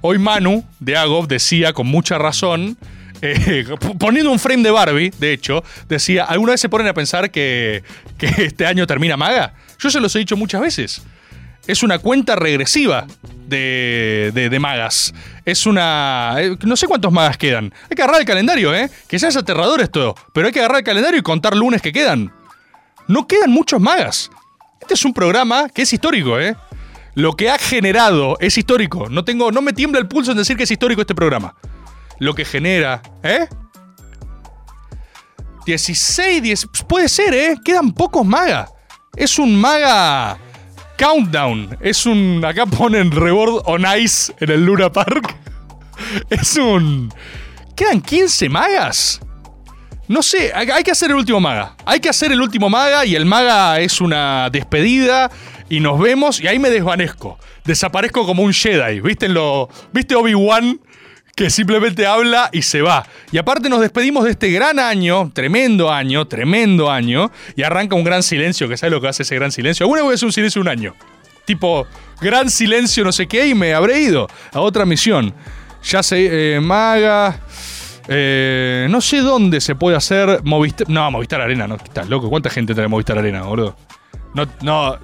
Hoy 0.00 0.18
Manu 0.18 0.64
de 0.80 0.96
Agov 0.96 1.26
decía 1.28 1.72
con 1.72 1.86
mucha 1.86 2.18
razón, 2.18 2.76
eh, 3.22 3.64
poniendo 3.98 4.30
un 4.30 4.38
frame 4.38 4.62
de 4.62 4.70
Barbie, 4.70 5.10
de 5.18 5.32
hecho, 5.32 5.64
decía, 5.88 6.24
¿alguna 6.24 6.52
vez 6.52 6.60
se 6.60 6.68
ponen 6.68 6.86
a 6.86 6.94
pensar 6.94 7.30
que, 7.30 7.82
que 8.16 8.26
este 8.44 8.66
año 8.66 8.86
termina 8.86 9.16
Maga? 9.16 9.54
Yo 9.78 9.90
se 9.90 10.00
los 10.00 10.14
he 10.16 10.20
dicho 10.20 10.36
muchas 10.36 10.60
veces. 10.60 11.02
Es 11.66 11.82
una 11.82 11.98
cuenta 11.98 12.34
regresiva 12.34 13.06
de, 13.46 14.30
de- 14.34 14.58
magas. 14.58 15.12
Es 15.44 15.66
una... 15.66 16.34
eh, 16.38 16.56
No 16.62 16.76
sé 16.76 16.86
cuántos 16.86 17.12
magas 17.12 17.36
quedan. 17.36 17.74
Hay 17.90 17.94
que 17.94 18.02
agarrar 18.02 18.20
el 18.22 18.26
calendario, 18.26 18.74
¿eh? 18.74 18.88
Que 19.06 19.18
ya 19.18 19.28
es 19.28 19.36
aterrador 19.36 19.82
esto. 19.82 20.14
Pero 20.32 20.46
hay 20.46 20.52
que 20.52 20.60
agarrar 20.60 20.78
el 20.78 20.84
calendario 20.84 21.18
y 21.20 21.22
contar 21.22 21.54
lunes 21.54 21.82
que 21.82 21.92
quedan. 21.92 22.32
No 23.06 23.26
quedan 23.26 23.50
muchos 23.50 23.80
magas. 23.82 24.30
Este 24.80 24.94
es 24.94 25.04
un 25.04 25.12
programa 25.12 25.68
que 25.68 25.82
es 25.82 25.92
histórico, 25.92 26.40
¿eh? 26.40 26.56
Lo 27.18 27.32
que 27.32 27.50
ha 27.50 27.58
generado 27.58 28.36
es 28.38 28.56
histórico. 28.58 29.08
No 29.08 29.24
tengo, 29.24 29.50
no 29.50 29.60
me 29.60 29.72
tiembla 29.72 29.98
el 29.98 30.06
pulso 30.06 30.30
en 30.30 30.36
decir 30.36 30.56
que 30.56 30.62
es 30.62 30.70
histórico 30.70 31.00
este 31.00 31.16
programa. 31.16 31.52
Lo 32.20 32.32
que 32.32 32.44
genera, 32.44 33.02
¿eh? 33.24 33.48
16, 35.66 36.40
10, 36.40 36.68
puede 36.86 37.08
ser, 37.08 37.34
¿eh? 37.34 37.56
Quedan 37.64 37.90
pocos 37.92 38.24
magas. 38.24 38.70
Es 39.16 39.36
un 39.40 39.60
maga 39.60 40.38
countdown. 40.96 41.76
Es 41.80 42.06
un, 42.06 42.44
acá 42.44 42.66
ponen 42.66 43.10
reward 43.10 43.62
on 43.64 43.84
ice 44.00 44.32
en 44.38 44.50
el 44.52 44.64
Luna 44.64 44.92
Park. 44.92 45.34
Es 46.30 46.56
un, 46.56 47.12
quedan 47.74 48.00
15 48.00 48.48
magas. 48.48 49.20
No 50.06 50.22
sé, 50.22 50.52
hay 50.54 50.84
que 50.84 50.92
hacer 50.92 51.10
el 51.10 51.16
último 51.16 51.40
maga. 51.40 51.74
Hay 51.84 51.98
que 51.98 52.08
hacer 52.08 52.30
el 52.30 52.40
último 52.40 52.70
maga 52.70 53.04
y 53.04 53.16
el 53.16 53.26
maga 53.26 53.80
es 53.80 54.00
una 54.00 54.48
despedida 54.50 55.28
y 55.68 55.80
nos 55.80 55.98
vemos 55.98 56.40
y 56.40 56.46
ahí 56.46 56.58
me 56.58 56.70
desvanezco. 56.70 57.38
Desaparezco 57.64 58.24
como 58.26 58.42
un 58.42 58.52
Jedi. 58.52 59.00
¿Viste, 59.00 59.28
¿viste 59.92 60.14
Obi-Wan? 60.14 60.80
Que 61.36 61.50
simplemente 61.50 62.04
habla 62.04 62.50
y 62.52 62.62
se 62.62 62.82
va. 62.82 63.06
Y 63.30 63.38
aparte 63.38 63.68
nos 63.68 63.80
despedimos 63.80 64.24
de 64.24 64.32
este 64.32 64.50
gran 64.50 64.78
año, 64.80 65.30
tremendo 65.32 65.90
año, 65.90 66.26
tremendo 66.26 66.90
año, 66.90 67.30
y 67.54 67.62
arranca 67.62 67.94
un 67.94 68.02
gran 68.02 68.24
silencio, 68.24 68.68
que 68.68 68.76
sabe 68.76 68.90
lo 68.90 69.00
que 69.00 69.06
hace 69.06 69.22
ese 69.22 69.36
gran 69.36 69.52
silencio. 69.52 69.84
Alguna 69.84 70.02
vez 70.02 70.22
un 70.24 70.32
silencio 70.32 70.60
un 70.60 70.68
año. 70.68 70.94
Tipo, 71.44 71.86
gran 72.20 72.50
silencio 72.50 73.04
no 73.04 73.12
sé 73.12 73.28
qué, 73.28 73.46
y 73.46 73.54
me 73.54 73.72
habré 73.72 74.00
ido 74.00 74.28
a 74.52 74.60
otra 74.60 74.84
misión. 74.84 75.32
Ya 75.84 76.02
sé, 76.02 76.56
eh, 76.56 76.60
maga... 76.60 77.40
Eh, 78.10 78.86
no 78.88 79.02
sé 79.02 79.18
dónde 79.18 79.60
se 79.60 79.74
puede 79.74 79.94
hacer 79.94 80.40
Movistar. 80.42 80.88
No, 80.88 81.10
Movistar 81.10 81.42
Arena, 81.42 81.68
no. 81.68 81.76
Estás 81.76 82.08
loco. 82.08 82.30
¿Cuánta 82.30 82.48
gente 82.48 82.74
trae 82.74 82.88
Movistar 82.88 83.18
Arena, 83.18 83.42
boludo? 83.42 83.76
No, 84.34 84.46
no. 84.62 84.98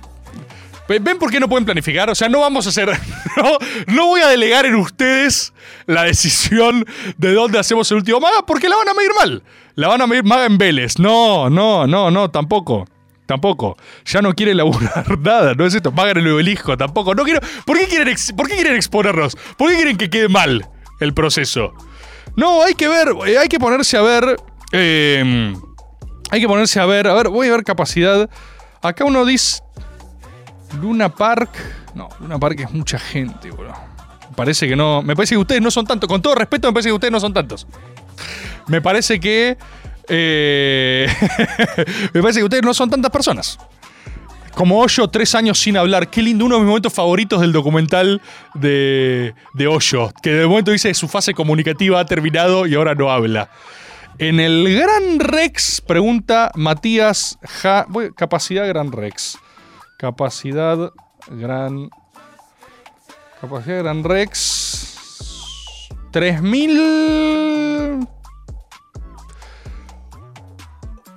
Ve- 0.89 0.99
¿Ven 0.99 1.18
por 1.18 1.30
qué 1.30 1.41
no 1.41 1.49
pueden 1.49 1.64
planificar? 1.64 2.11
O 2.11 2.14
sea, 2.14 2.28
no 2.28 2.41
vamos 2.41 2.66
a 2.66 2.68
hacer. 2.70 2.91
No, 3.37 3.59
no 3.89 4.07
voy 4.07 4.20
a 4.20 4.28
delegar 4.28 4.64
en 4.64 4.76
ustedes 4.76 5.53
la 5.87 6.05
decisión 6.05 6.85
de 7.16 7.32
dónde 7.35 7.59
hacemos 7.59 7.91
el 7.91 7.97
último 7.97 8.20
maga 8.20 8.47
porque 8.47 8.68
la 8.68 8.76
van 8.76 8.89
a 8.89 8.95
medir 8.95 9.11
mal. 9.18 9.43
La 9.74 9.89
van 9.89 10.01
a 10.03 10.07
medir 10.07 10.22
maga 10.22 10.47
en 10.47 10.57
Vélez. 10.57 11.01
No, 11.01 11.51
no, 11.51 11.85
no, 11.89 12.12
no, 12.12 12.30
tampoco. 12.30 12.87
Tampoco. 13.26 13.76
Ya 14.05 14.22
no 14.22 14.32
quiere 14.35 14.55
laburar 14.55 15.18
nada. 15.20 15.55
No 15.55 15.66
es 15.66 15.74
esto. 15.74 15.91
Maga 15.91 16.12
en 16.12 16.18
el 16.18 16.32
obelisco. 16.32 16.76
Tampoco. 16.76 17.12
No 17.16 17.24
quiero. 17.24 17.41
¿Por 17.66 17.76
qué 17.76 17.89
quieren, 17.89 18.14
¿Por 18.37 18.47
qué 18.47 18.55
quieren 18.55 18.76
exponernos? 18.76 19.37
¿Por 19.57 19.68
qué 19.70 19.74
quieren 19.76 19.97
que 19.97 20.09
quede 20.11 20.28
mal 20.28 20.68
el 21.01 21.12
proceso? 21.12 21.72
No, 22.37 22.62
hay 22.62 22.74
que 22.74 22.87
ver, 22.87 23.09
eh, 23.26 23.37
hay 23.39 23.49
que 23.49 23.59
ponerse 23.59 23.97
a 23.97 24.03
ver. 24.03 24.37
eh, 24.70 25.55
hay 26.30 26.41
que 26.41 26.47
ponerse 26.47 26.78
a 26.78 26.87
ver. 26.87 27.09
A 27.09 27.14
ver, 27.14 27.30
voy 27.30 27.49
a 27.49 27.51
ver 27.51 27.64
capacidad. 27.64 28.30
Acá 28.80 29.05
uno 29.05 29.24
dice. 29.24 29.61
Luna 30.80 31.08
Park. 31.08 31.50
No, 31.94 32.08
Luna 32.20 32.38
Park 32.38 32.60
es 32.60 32.70
mucha 32.72 32.98
gente. 32.98 33.50
Me 33.50 34.36
parece 34.36 34.68
que 34.68 34.76
no. 34.76 35.02
Me 35.02 35.14
parece 35.14 35.34
que 35.34 35.38
ustedes 35.38 35.62
no 35.62 35.70
son 35.70 35.86
tantos. 35.86 36.08
Con 36.08 36.20
todo 36.22 36.34
respeto, 36.34 36.68
me 36.68 36.72
parece 36.72 36.88
que 36.88 36.94
ustedes 36.94 37.12
no 37.12 37.20
son 37.20 37.32
tantos. 37.32 37.66
Me 38.66 38.80
parece 38.80 39.20
que. 39.20 39.56
eh, 40.08 41.06
me 42.12 42.20
parece 42.22 42.40
que 42.40 42.44
ustedes 42.44 42.62
no 42.64 42.74
son 42.74 42.90
tantas 42.90 43.10
personas. 43.10 43.58
Como 44.54 44.78
Hoyo, 44.78 45.08
tres 45.08 45.34
años 45.34 45.58
sin 45.58 45.76
hablar. 45.76 46.08
Qué 46.10 46.22
lindo, 46.22 46.44
uno 46.44 46.54
de 46.56 46.60
mis 46.60 46.68
momentos 46.68 46.92
favoritos 46.92 47.40
del 47.40 47.52
documental 47.52 48.22
de, 48.54 49.34
de. 49.52 50.12
Que 50.22 50.30
de 50.30 50.46
momento 50.46 50.70
dice 50.70 50.88
que 50.88 50.94
su 50.94 51.08
fase 51.08 51.34
comunicativa 51.34 51.98
ha 51.98 52.06
terminado 52.06 52.66
y 52.66 52.74
ahora 52.74 52.94
no 52.94 53.10
habla. 53.10 53.50
En 54.18 54.38
el 54.38 54.72
Gran 54.72 55.18
Rex, 55.18 55.80
pregunta 55.80 56.52
Matías 56.54 57.36
Ja. 57.62 57.86
capacidad 58.16 58.66
Gran 58.68 58.92
Rex. 58.92 59.38
Capacidad 59.99 60.92
Gran. 61.28 61.90
Capacidad 63.40 63.82
Gran 63.82 64.05
Rex. 64.05 65.88
3000. 66.11 68.09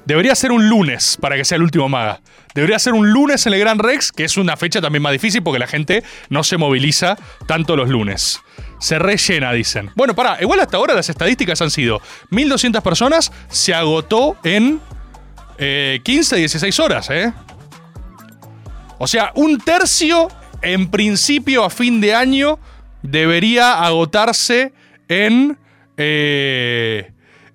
Debería 0.06 0.36
ser 0.36 0.51
un 0.51 0.68
lunes 0.68 1.18
para 1.20 1.38
que 1.38 1.45
sea 1.45 1.56
el 1.56 1.64
último 1.64 1.88
maga. 1.88 2.20
Debería 2.54 2.78
ser 2.78 2.93
un 2.93 3.10
lunes 3.12 3.45
en 3.47 3.54
el 3.54 3.60
Gran 3.60 3.80
Rex, 3.80 4.12
que 4.12 4.26
es 4.26 4.38
una 4.38 4.58
fecha 4.58 4.82
también 4.82 5.01
más 5.01 5.14
difícil 5.14 5.41
porque 5.41 5.60
la 5.60 5.68
gente 5.68 6.04
no 6.30 6.43
se 6.43 6.58
moviliza 6.58 7.16
tanto 7.47 7.78
los 7.78 7.89
lunes. 7.89 8.41
Se 8.80 8.99
rellena, 8.99 9.54
dicen. 9.54 9.91
Bueno, 9.95 10.14
pará, 10.14 10.38
igual 10.41 10.60
hasta 10.60 10.76
ahora 10.76 10.93
las 10.93 11.10
estadísticas 11.10 11.62
han 11.62 11.72
sido 11.72 12.01
1200 12.32 12.84
personas, 12.84 13.32
se 13.47 13.74
agotó 13.74 14.36
en 14.43 14.82
eh, 15.66 15.99
15, 16.03 16.36
16 16.36 16.80
horas, 16.80 17.09
¿eh? 17.09 17.32
O 18.97 19.07
sea, 19.07 19.32
un 19.36 19.59
tercio 19.59 20.28
en 20.61 20.89
principio 20.89 21.64
a 21.64 21.70
fin 21.70 22.01
de 22.01 22.14
año 22.14 22.59
debería 23.01 23.84
agotarse 23.84 24.74
en... 25.07 25.57
eh, 25.97 27.11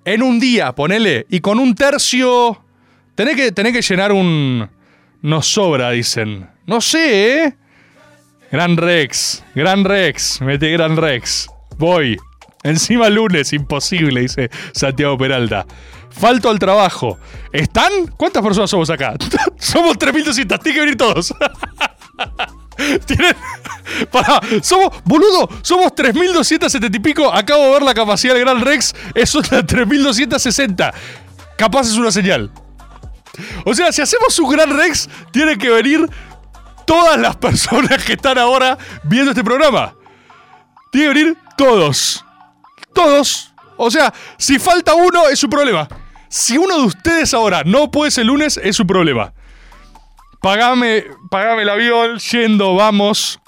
en 0.06 0.22
un 0.22 0.40
día, 0.40 0.74
ponele. 0.74 1.26
Y 1.28 1.40
con 1.40 1.59
un 1.59 1.74
tercio... 1.74 2.64
Tenés 3.14 3.36
que, 3.36 3.52
tenés 3.52 3.74
que 3.74 3.82
llenar 3.82 4.11
un... 4.12 4.70
Nos 5.20 5.46
sobra, 5.46 5.90
dicen. 5.90 6.48
No 6.66 6.80
sé, 6.80 7.44
¿eh? 7.44 7.56
Gran 8.50 8.78
Rex. 8.78 9.44
Gran 9.54 9.84
Rex. 9.84 10.40
Mete 10.40 10.70
Gran 10.70 10.96
Rex. 10.96 11.48
Voy. 11.76 12.16
Encima 12.62 13.11
lunes, 13.11 13.52
imposible, 13.52 14.22
dice 14.22 14.50
Santiago 14.72 15.18
Peralta. 15.18 15.66
Falto 16.11 16.50
al 16.50 16.59
trabajo. 16.59 17.18
¿Están? 17.52 18.09
¿Cuántas 18.16 18.42
personas 18.42 18.70
somos 18.70 18.90
acá? 18.90 19.14
somos 19.59 19.96
3.200. 19.96 20.61
Tienen 20.62 20.74
que 20.74 20.80
venir 20.80 20.96
todos. 20.96 21.34
Tienen. 23.06 23.36
Pará, 24.11 24.40
somos. 24.62 25.02
Boludo, 25.04 25.48
somos 25.62 25.92
3.270 25.92 26.94
y 26.94 26.98
pico. 27.00 27.32
Acabo 27.32 27.64
de 27.64 27.70
ver 27.70 27.82
la 27.82 27.94
capacidad 27.94 28.34
del 28.34 28.44
Gran 28.44 28.61
Rex. 28.61 28.94
Es 29.14 29.34
una 29.34 29.48
3.260. 29.48 30.92
Capaz 31.56 31.88
es 31.88 31.96
una 31.96 32.11
señal. 32.11 32.50
O 33.64 33.74
sea, 33.74 33.92
si 33.92 34.02
hacemos 34.02 34.38
un 34.38 34.50
Gran 34.50 34.76
Rex, 34.76 35.09
tienen 35.32 35.59
que 35.59 35.70
venir 35.70 36.09
todas 36.86 37.18
las 37.18 37.36
personas 37.36 38.02
que 38.04 38.14
están 38.14 38.38
ahora 38.38 38.78
viendo 39.04 39.30
este 39.30 39.44
programa. 39.44 39.94
Tienen 40.90 41.12
que 41.12 41.18
venir 41.20 41.38
todos. 41.56 42.24
Todos. 42.94 43.47
O 43.79 43.91
sea, 43.91 44.12
si 44.37 44.59
falta 44.59 44.95
uno, 44.95 45.29
es 45.29 45.39
su 45.39 45.49
problema. 45.49 45.89
Si 46.29 46.59
uno 46.59 46.76
de 46.76 46.83
ustedes 46.83 47.33
ahora 47.33 47.62
no 47.64 47.91
puede 47.91 48.20
el 48.20 48.26
lunes, 48.26 48.61
es 48.62 48.76
su 48.76 48.87
problema. 48.87 49.33
Pagame, 50.43 51.05
pagame 51.31 51.62
el 51.62 51.68
avión, 51.68 52.18
yendo, 52.18 52.74
vamos. 52.74 53.41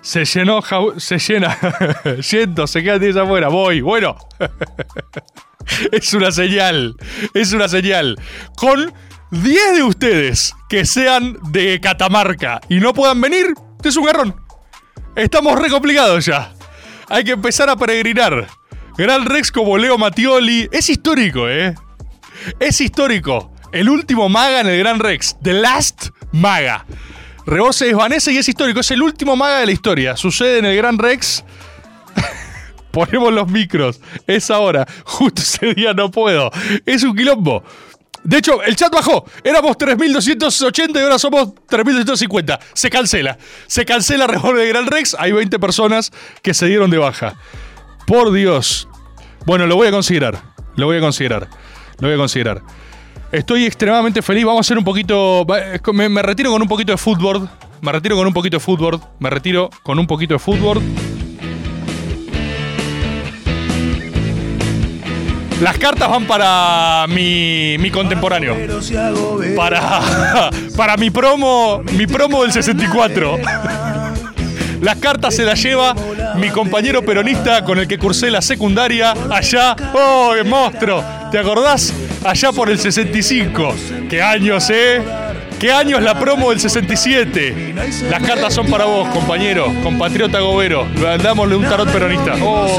Se 0.00 0.24
llenó, 0.24 0.60
se 0.96 1.18
llena. 1.18 1.56
Yendo, 2.30 2.66
se 2.66 2.82
queda 2.82 2.98
tienes 2.98 3.16
afuera, 3.16 3.48
voy, 3.48 3.80
bueno. 3.80 4.16
es 5.92 6.12
una 6.12 6.32
señal, 6.32 6.96
es 7.32 7.52
una 7.52 7.68
señal. 7.68 8.20
Con 8.56 8.92
10 9.30 9.76
de 9.76 9.82
ustedes 9.84 10.54
que 10.68 10.84
sean 10.84 11.38
de 11.52 11.80
Catamarca 11.80 12.60
y 12.68 12.80
no 12.80 12.92
puedan 12.92 13.20
venir, 13.20 13.54
es 13.84 13.96
un 13.96 14.04
garrón. 14.04 14.34
Estamos 15.14 15.58
re 15.58 15.70
complicados 15.70 16.26
ya. 16.26 16.52
Hay 17.08 17.24
que 17.24 17.32
empezar 17.32 17.70
a 17.70 17.76
peregrinar. 17.76 18.48
Gran 18.96 19.24
Rex 19.24 19.50
como 19.50 19.78
Leo 19.78 19.96
Mattioli. 19.96 20.68
Es 20.70 20.90
histórico, 20.90 21.48
¿eh? 21.48 21.74
Es 22.60 22.80
histórico. 22.80 23.50
El 23.72 23.88
último 23.88 24.28
maga 24.28 24.60
en 24.60 24.66
el 24.66 24.78
Gran 24.78 24.98
Rex. 24.98 25.36
The 25.42 25.54
Last 25.54 26.08
Maga. 26.32 26.84
Rebo 27.46 27.72
se 27.72 27.86
desvanece 27.86 28.32
y 28.32 28.36
es 28.36 28.48
histórico. 28.48 28.80
Es 28.80 28.90
el 28.90 29.02
último 29.02 29.34
maga 29.34 29.60
de 29.60 29.66
la 29.66 29.72
historia. 29.72 30.16
Sucede 30.16 30.58
en 30.58 30.66
el 30.66 30.76
Gran 30.76 30.98
Rex. 30.98 31.42
Ponemos 32.90 33.32
los 33.32 33.48
micros. 33.48 34.00
Es 34.26 34.50
ahora. 34.50 34.86
Justo 35.04 35.40
ese 35.40 35.72
día 35.74 35.94
no 35.94 36.10
puedo. 36.10 36.50
Es 36.84 37.02
un 37.02 37.16
quilombo. 37.16 37.64
De 38.24 38.36
hecho, 38.38 38.62
el 38.62 38.76
chat 38.76 38.92
bajó. 38.92 39.24
Éramos 39.42 39.78
3.280 39.78 40.96
y 40.96 40.98
ahora 40.98 41.18
somos 41.18 41.54
3.250. 41.66 42.58
Se 42.74 42.90
cancela. 42.90 43.38
Se 43.66 43.86
cancela 43.86 44.26
Rebo 44.26 44.52
de 44.52 44.68
Gran 44.68 44.86
Rex. 44.86 45.16
Hay 45.18 45.32
20 45.32 45.58
personas 45.58 46.12
que 46.42 46.52
se 46.52 46.66
dieron 46.66 46.90
de 46.90 46.98
baja. 46.98 47.36
Por 48.06 48.32
Dios. 48.32 48.88
Bueno, 49.46 49.66
lo 49.66 49.76
voy 49.76 49.88
a 49.88 49.90
considerar. 49.90 50.40
Lo 50.76 50.86
voy 50.86 50.98
a 50.98 51.00
considerar. 51.00 51.48
Lo 51.98 52.08
voy 52.08 52.14
a 52.14 52.18
considerar. 52.18 52.62
Estoy 53.30 53.64
extremadamente 53.64 54.22
feliz. 54.22 54.44
Vamos 54.44 54.58
a 54.58 54.60
hacer 54.60 54.78
un 54.78 54.84
poquito. 54.84 55.46
me 55.92 56.22
retiro 56.22 56.50
con 56.50 56.62
un 56.62 56.68
poquito 56.68 56.92
de 56.92 56.98
fútbol. 56.98 57.48
Me 57.80 57.92
retiro 57.92 58.16
con 58.16 58.26
un 58.26 58.32
poquito 58.32 58.56
de 58.56 58.60
fútbol. 58.60 59.00
Me 59.18 59.30
retiro 59.30 59.70
con 59.82 59.98
un 59.98 60.06
poquito 60.06 60.34
de 60.34 60.38
fútbol. 60.38 60.82
Las 65.62 65.78
cartas 65.78 66.10
van 66.10 66.24
para 66.24 67.06
mi, 67.08 67.76
mi 67.78 67.90
contemporáneo. 67.90 68.56
Para, 69.56 70.00
para 70.76 70.96
mi 70.96 71.10
promo. 71.10 71.82
Mi 71.92 72.06
promo 72.06 72.42
del 72.42 72.52
64. 72.52 73.38
Las 74.82 74.96
cartas 74.96 75.36
se 75.36 75.44
las 75.44 75.62
lleva 75.62 75.94
mi 76.34 76.50
compañero 76.50 77.02
peronista 77.02 77.62
con 77.62 77.78
el 77.78 77.86
que 77.86 77.98
cursé 77.98 78.32
la 78.32 78.42
secundaria 78.42 79.14
allá. 79.30 79.76
¡Oh, 79.94 80.32
qué 80.34 80.42
monstruo! 80.42 81.04
¿Te 81.30 81.38
acordás? 81.38 81.94
Allá 82.24 82.50
por 82.50 82.68
el 82.68 82.80
65. 82.80 83.76
¿Qué 84.10 84.20
años, 84.20 84.68
eh? 84.70 85.00
¿Qué 85.60 85.72
años 85.72 86.02
la 86.02 86.18
promo 86.18 86.50
del 86.50 86.58
67? 86.58 87.74
Las 88.10 88.22
cartas 88.24 88.52
son 88.52 88.66
para 88.66 88.84
vos, 88.86 89.08
compañero, 89.10 89.72
compatriota 89.84 90.40
gobero. 90.40 90.88
Dámosle 91.22 91.54
un 91.54 91.62
tarot 91.62 91.88
peronista. 91.88 92.34
¡Oh! 92.42 92.76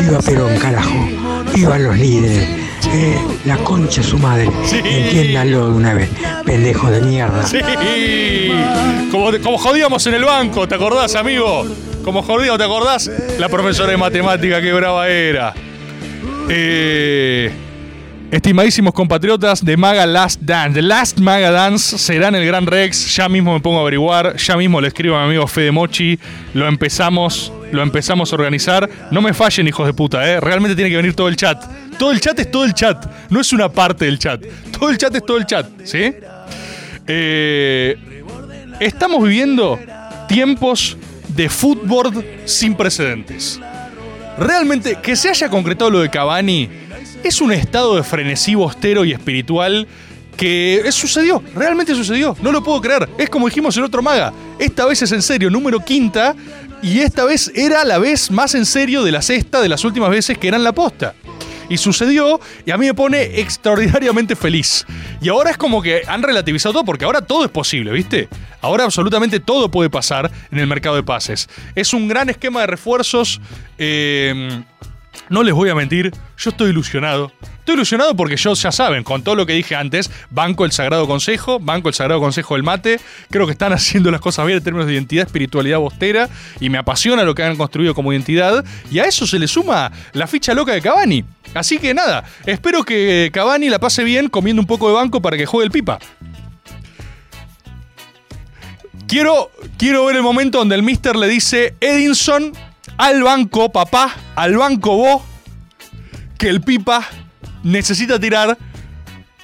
Viva 0.00 0.18
Perón, 0.18 0.58
carajo. 0.58 1.08
Viva 1.54 1.78
los 1.78 1.96
líderes. 1.96 2.63
Eh, 2.96 3.18
la 3.44 3.56
concha 3.56 4.04
su 4.04 4.16
madre. 4.18 4.48
Entiéndanlo 4.72 5.66
de 5.66 5.72
una 5.72 5.94
vez. 5.94 6.08
Pendejo 6.46 6.88
de 6.92 7.00
mierda. 7.02 7.44
Sí, 7.44 7.58
como, 9.10 9.32
como 9.42 9.58
jodíamos 9.58 10.06
en 10.06 10.14
el 10.14 10.24
banco, 10.24 10.68
¿te 10.68 10.76
acordás, 10.76 11.16
amigo? 11.16 11.66
Como 12.04 12.22
jodíamos, 12.22 12.56
¿te 12.58 12.64
acordás? 12.64 13.10
La 13.40 13.48
profesora 13.48 13.90
de 13.90 13.96
matemática, 13.96 14.62
qué 14.62 14.72
brava 14.72 15.08
era. 15.08 15.54
Eh, 16.48 17.50
estimadísimos 18.30 18.94
compatriotas 18.94 19.64
de 19.64 19.76
Maga 19.76 20.06
Last 20.06 20.42
Dance. 20.42 20.74
The 20.74 20.82
Last 20.82 21.18
Maga 21.18 21.50
Dance 21.50 21.98
será 21.98 22.28
en 22.28 22.36
el 22.36 22.46
Gran 22.46 22.64
Rex. 22.64 23.16
Ya 23.16 23.28
mismo 23.28 23.54
me 23.54 23.60
pongo 23.60 23.78
a 23.78 23.80
averiguar. 23.80 24.36
Ya 24.36 24.56
mismo 24.56 24.80
le 24.80 24.86
escribo 24.86 25.16
a 25.16 25.22
mi 25.22 25.30
amigo 25.30 25.48
Fede 25.48 25.72
Mochi. 25.72 26.16
Lo 26.52 26.68
empezamos, 26.68 27.52
lo 27.72 27.82
empezamos 27.82 28.32
a 28.32 28.36
organizar. 28.36 28.88
No 29.10 29.20
me 29.20 29.34
fallen, 29.34 29.66
hijos 29.66 29.84
de 29.84 29.94
puta, 29.94 30.30
¿eh? 30.30 30.38
Realmente 30.38 30.76
tiene 30.76 30.90
que 30.90 30.96
venir 30.96 31.14
todo 31.14 31.26
el 31.26 31.34
chat. 31.34 31.64
Todo 31.98 32.12
el 32.12 32.20
chat 32.20 32.38
es 32.38 32.50
todo 32.50 32.64
el 32.64 32.74
chat. 32.74 33.06
No 33.30 33.40
es 33.40 33.52
una 33.52 33.68
parte 33.70 34.04
del 34.04 34.18
chat. 34.18 34.42
Todo 34.78 34.90
el 34.90 34.98
chat 34.98 35.14
es 35.14 35.24
todo 35.24 35.36
el 35.36 35.46
chat, 35.46 35.66
¿sí? 35.84 36.14
Eh, 37.06 37.96
estamos 38.80 39.22
viviendo 39.22 39.78
tiempos 40.28 40.96
de 41.28 41.48
fútbol 41.48 42.24
sin 42.44 42.74
precedentes. 42.74 43.60
Realmente, 44.38 44.98
que 45.02 45.16
se 45.16 45.28
haya 45.28 45.48
concretado 45.48 45.90
lo 45.90 46.00
de 46.00 46.10
Cavani 46.10 46.68
es 47.22 47.40
un 47.40 47.52
estado 47.52 47.96
de 47.96 48.02
frenesí 48.02 48.54
bostero 48.54 49.04
y 49.04 49.12
espiritual 49.12 49.86
que 50.36 50.84
sucedió, 50.90 51.42
realmente 51.54 51.94
sucedió, 51.94 52.36
no 52.42 52.52
lo 52.52 52.62
puedo 52.62 52.80
creer. 52.80 53.08
Es 53.16 53.30
como 53.30 53.46
dijimos 53.46 53.76
en 53.76 53.84
otro 53.84 54.02
maga, 54.02 54.32
esta 54.58 54.84
vez 54.84 55.00
es 55.02 55.12
en 55.12 55.22
serio, 55.22 55.48
número 55.48 55.80
quinta, 55.80 56.34
y 56.82 57.00
esta 57.00 57.24
vez 57.24 57.50
era 57.54 57.84
la 57.84 57.98
vez 57.98 58.30
más 58.30 58.54
en 58.54 58.66
serio 58.66 59.02
de 59.04 59.12
la 59.12 59.22
sexta 59.22 59.60
de 59.60 59.68
las 59.68 59.84
últimas 59.84 60.10
veces 60.10 60.36
que 60.36 60.48
eran 60.48 60.64
la 60.64 60.72
posta. 60.72 61.14
Y 61.68 61.78
sucedió, 61.78 62.40
y 62.66 62.70
a 62.70 62.76
mí 62.76 62.86
me 62.86 62.94
pone 62.94 63.40
extraordinariamente 63.40 64.36
feliz. 64.36 64.86
Y 65.20 65.28
ahora 65.28 65.50
es 65.50 65.56
como 65.56 65.82
que 65.82 66.02
han 66.06 66.22
relativizado 66.22 66.74
todo, 66.74 66.84
porque 66.84 67.04
ahora 67.04 67.22
todo 67.22 67.44
es 67.44 67.50
posible, 67.50 67.90
¿viste? 67.92 68.28
Ahora 68.60 68.84
absolutamente 68.84 69.40
todo 69.40 69.70
puede 69.70 69.90
pasar 69.90 70.30
en 70.50 70.58
el 70.58 70.66
mercado 70.66 70.96
de 70.96 71.02
pases. 71.02 71.48
Es 71.74 71.94
un 71.94 72.08
gran 72.08 72.30
esquema 72.30 72.60
de 72.60 72.66
refuerzos. 72.66 73.40
eh, 73.78 74.62
no 75.28 75.42
les 75.42 75.54
voy 75.54 75.70
a 75.70 75.74
mentir, 75.74 76.12
yo 76.36 76.50
estoy 76.50 76.70
ilusionado. 76.70 77.32
Estoy 77.64 77.76
ilusionado 77.76 78.14
porque 78.14 78.36
yo, 78.36 78.52
ya 78.52 78.70
saben, 78.70 79.04
con 79.04 79.22
todo 79.22 79.36
lo 79.36 79.46
que 79.46 79.54
dije 79.54 79.74
antes, 79.74 80.10
banco 80.28 80.66
el 80.66 80.72
Sagrado 80.72 81.06
Consejo, 81.06 81.58
banco 81.58 81.88
el 81.88 81.94
Sagrado 81.94 82.20
Consejo 82.20 82.56
del 82.56 82.62
Mate, 82.62 83.00
creo 83.30 83.46
que 83.46 83.52
están 83.52 83.72
haciendo 83.72 84.10
las 84.10 84.20
cosas 84.20 84.44
bien 84.44 84.58
en 84.58 84.62
términos 84.64 84.86
de 84.86 84.92
identidad, 84.92 85.24
espiritualidad 85.24 85.78
bostera, 85.78 86.28
y 86.60 86.68
me 86.68 86.76
apasiona 86.76 87.22
lo 87.22 87.34
que 87.34 87.42
han 87.42 87.56
construido 87.56 87.94
como 87.94 88.12
identidad, 88.12 88.62
y 88.90 88.98
a 88.98 89.04
eso 89.04 89.26
se 89.26 89.38
le 89.38 89.48
suma 89.48 89.90
la 90.12 90.26
ficha 90.26 90.52
loca 90.52 90.74
de 90.74 90.82
Cavani. 90.82 91.24
Así 91.54 91.78
que 91.78 91.94
nada, 91.94 92.24
espero 92.44 92.84
que 92.84 93.30
Cavani 93.32 93.70
la 93.70 93.78
pase 93.78 94.04
bien 94.04 94.28
comiendo 94.28 94.60
un 94.60 94.66
poco 94.66 94.88
de 94.88 94.96
banco 94.96 95.22
para 95.22 95.38
que 95.38 95.46
juegue 95.46 95.64
el 95.64 95.70
pipa. 95.70 95.98
Quiero, 99.08 99.50
quiero 99.78 100.04
ver 100.04 100.16
el 100.16 100.22
momento 100.22 100.58
donde 100.58 100.74
el 100.74 100.82
mister 100.82 101.16
le 101.16 101.28
dice, 101.28 101.74
Edinson, 101.80 102.52
al 102.98 103.22
banco, 103.22 103.72
papá, 103.72 104.14
al 104.34 104.54
banco 104.58 104.98
vos, 104.98 105.22
que 106.36 106.50
el 106.50 106.60
pipa 106.60 107.08
necesita 107.64 108.20
tirar, 108.20 108.56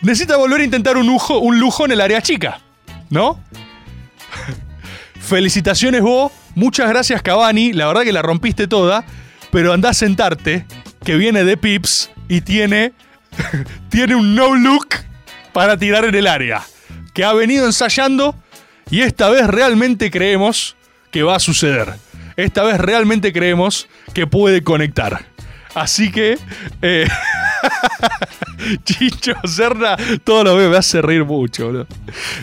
necesita 0.03 0.37
volver 0.37 0.61
a 0.61 0.65
intentar 0.65 0.97
un 0.97 1.07
lujo, 1.07 1.39
un 1.39 1.59
lujo 1.59 1.85
en 1.85 1.93
el 1.93 2.01
área 2.01 2.23
chica, 2.23 2.61
¿no? 3.09 3.43
Felicitaciones 5.21 6.03
vos, 6.03 6.31
muchas 6.55 6.89
gracias 6.89 7.23
Cavani, 7.23 7.73
la 7.73 7.87
verdad 7.87 8.03
que 8.03 8.13
la 8.13 8.23
rompiste 8.23 8.69
toda, 8.69 9.05
pero 9.51 9.73
anda 9.73 9.91
a 9.91 9.95
sentarte, 9.95 10.67
que 11.05 11.17
viene 11.17 11.45
de 11.45 11.57
Pips 11.57 12.11
y 12.29 12.43
tiene, 12.43 12.93
tiene 13.89 14.15
un 14.15 14.35
no 14.35 14.55
look 14.55 14.89
para 15.53 15.77
tirar 15.77 16.05
en 16.05 16.15
el 16.15 16.27
área, 16.27 16.63
que 17.13 17.25
ha 17.25 17.33
venido 17.33 17.67
ensayando 17.67 18.35
y 18.91 19.01
esta 19.01 19.29
vez 19.31 19.47
realmente 19.47 20.11
creemos 20.11 20.77
que 21.11 21.23
va 21.23 21.37
a 21.37 21.41
suceder. 21.41 21.95
Esta 22.37 22.63
vez 22.63 22.79
realmente 22.79 23.33
creemos 23.33 23.89
que 24.15 24.27
puede 24.27 24.63
conectar. 24.63 25.27
Así 25.75 26.11
que... 26.11 26.39
eh, 26.83 27.09
Chicho 28.85 29.35
Serna, 29.45 29.97
todo 30.25 30.45
lo 30.45 30.57
veo, 30.57 30.71
me 30.71 30.77
hace 30.77 31.01
reír 31.03 31.25
mucho, 31.25 31.67
boludo. 31.67 31.87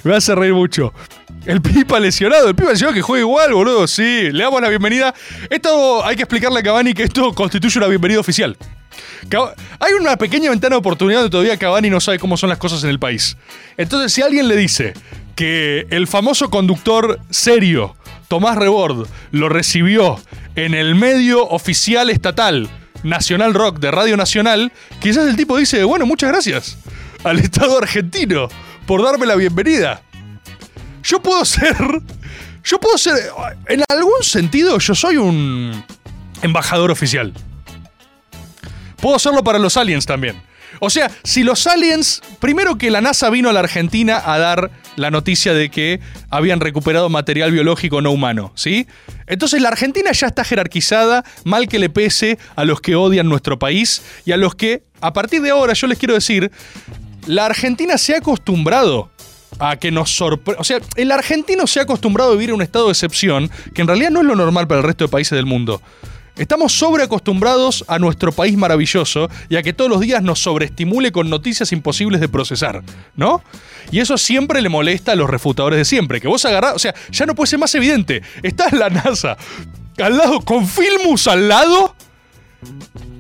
Me 0.04 0.16
hace 0.16 0.36
reír 0.36 0.54
mucho. 0.54 0.94
El 1.46 1.62
Pipa 1.62 2.00
lesionado, 2.00 2.50
el 2.50 2.56
Pipa 2.56 2.72
lesionado 2.72 2.94
que 2.94 3.02
juega 3.02 3.22
igual, 3.22 3.54
boludo, 3.54 3.88
sí. 3.88 4.32
Le 4.32 4.44
damos 4.44 4.62
la 4.62 4.70
bienvenida. 4.70 5.14
Esto 5.50 6.06
hay 6.06 6.16
que 6.16 6.24
explicarle 6.24 6.60
a 6.60 6.64
Cavani 6.64 6.94
que 6.94 7.04
esto 7.04 7.34
constituye 7.34 7.80
una 7.80 7.88
bienvenida 7.88 8.20
oficial. 8.20 8.58
Hay 9.80 9.94
una 9.94 10.18
pequeña 10.18 10.50
ventana 10.50 10.76
de 10.76 10.80
oportunidad 10.80 11.20
donde 11.20 11.32
todavía 11.32 11.58
Cavani 11.58 11.90
no 11.90 12.00
sabe 12.00 12.20
cómo 12.20 12.38
son 12.38 12.50
las 12.50 12.58
cosas 12.58 12.84
en 12.84 12.90
el 12.90 13.00
país. 13.00 13.38
Entonces, 13.76 14.14
si 14.14 14.22
alguien 14.22 14.48
le 14.48 14.56
dice 14.56 14.94
que 15.36 15.86
el 15.90 16.08
famoso 16.08 16.50
conductor 16.50 17.20
serio, 17.30 17.96
Tomás 18.28 18.58
Rebord, 18.58 19.08
lo 19.32 19.50
recibió 19.50 20.20
en 20.56 20.74
el 20.74 20.96
medio 20.96 21.48
oficial 21.48 22.10
estatal 22.10 22.70
Nacional 23.04 23.54
Rock 23.54 23.80
de 23.80 23.92
Radio 23.92 24.18
Nacional, 24.18 24.72
quizás 25.00 25.28
el 25.28 25.36
tipo 25.36 25.58
dice, 25.58 25.84
bueno, 25.84 26.06
muchas 26.06 26.32
gracias 26.32 26.78
al 27.24 27.40
Estado 27.40 27.78
argentino 27.78 28.48
por 28.86 29.04
darme 29.04 29.26
la 29.26 29.36
bienvenida. 29.36 30.02
Yo 31.04 31.22
puedo 31.22 31.46
ser, 31.46 31.76
yo 32.64 32.80
puedo 32.80 32.98
ser, 32.98 33.16
en 33.68 33.84
algún 33.90 34.24
sentido, 34.24 34.78
yo 34.80 34.96
soy 34.96 35.18
un 35.18 35.84
embajador 36.42 36.92
oficial. 36.92 37.34
Puedo 39.02 39.16
hacerlo 39.16 39.44
para 39.44 39.60
los 39.60 39.78
aliens 39.78 40.06
también. 40.06 40.42
O 40.80 40.90
sea, 40.90 41.12
si 41.24 41.44
los 41.44 41.68
aliens, 41.68 42.22
primero 42.40 42.78
que 42.78 42.92
la 42.92 43.02
NASA 43.02 43.30
vino 43.30 43.50
a 43.50 43.54
la 43.54 43.60
Argentina 43.60 44.22
a 44.24 44.38
dar 44.38 44.72
la 44.96 45.12
noticia 45.12 45.54
de 45.54 45.70
que 45.70 46.00
habían 46.30 46.60
recuperado 46.60 47.10
material 47.10 47.52
biológico 47.52 48.02
no 48.02 48.12
humano, 48.12 48.52
¿sí? 48.56 48.88
Entonces 49.28 49.62
la 49.62 49.70
Argentina 49.70 50.12
ya 50.12 50.28
está 50.28 50.44
jerarquizada, 50.44 51.24
mal 51.44 51.68
que 51.68 51.80
le 51.80 51.90
pese 51.90 52.38
a 52.56 52.66
los 52.66 52.82
que 52.82 52.96
odian 52.96 53.30
nuestro 53.30 53.60
país 53.60 54.02
y 54.26 54.32
a 54.32 54.38
los 54.38 54.56
que, 54.56 54.84
a 55.02 55.14
partir 55.14 55.42
de 55.42 55.52
ahora, 55.52 55.74
yo 55.74 55.88
les 55.88 55.98
quiero 55.98 56.14
decir, 56.14 56.52
la 57.26 57.46
Argentina 57.46 57.98
se 57.98 58.16
ha 58.16 58.18
acostumbrado 58.18 59.12
a 59.60 59.78
que 59.78 59.92
nos 59.92 60.12
sorprenda. 60.16 60.62
O 60.62 60.64
sea, 60.64 60.80
el 60.96 61.12
argentino 61.12 61.68
se 61.68 61.80
ha 61.80 61.84
acostumbrado 61.84 62.32
a 62.32 62.34
vivir 62.34 62.50
en 62.50 62.56
un 62.56 62.62
estado 62.62 62.86
de 62.86 62.92
excepción 62.92 63.50
que 63.74 63.82
en 63.82 63.88
realidad 63.88 64.12
no 64.12 64.22
es 64.22 64.26
lo 64.26 64.36
normal 64.36 64.68
para 64.68 64.82
el 64.82 64.88
resto 64.88 65.06
de 65.06 65.10
países 65.10 65.36
del 65.36 65.46
mundo. 65.46 65.82
Estamos 66.38 66.74
sobreacostumbrados 66.74 67.84
a 67.88 67.98
nuestro 68.00 68.32
país 68.32 68.56
maravilloso 68.58 69.30
y 69.50 69.56
a 69.56 69.64
que 69.64 69.74
todos 69.74 69.90
los 69.90 70.02
días 70.02 70.22
nos 70.22 70.40
sobreestimule 70.40 71.12
con 71.12 71.30
noticias 71.30 71.72
imposibles 71.72 72.22
de 72.22 72.30
procesar, 72.30 72.84
¿no? 73.16 73.42
Y 73.92 74.00
eso 74.00 74.18
siempre 74.18 74.62
le 74.62 74.70
molesta 74.70 75.14
a 75.14 75.16
los 75.16 75.30
refutadores 75.30 75.78
de 75.78 75.86
siempre, 75.86 76.22
que 76.22 76.28
vos 76.28 76.46
agarrás, 76.46 76.76
o 76.76 76.80
sea, 76.80 76.94
ya 77.12 77.26
no 77.26 77.34
puede 77.34 77.48
ser 77.48 77.60
más 77.60 77.74
evidente. 77.74 78.22
Está 78.44 78.70
la 78.72 78.90
NASA 78.90 79.38
al 80.04 80.18
lado, 80.18 80.42
con 80.42 80.68
Filmus 80.68 81.28
al 81.28 81.48
lado, 81.48 81.96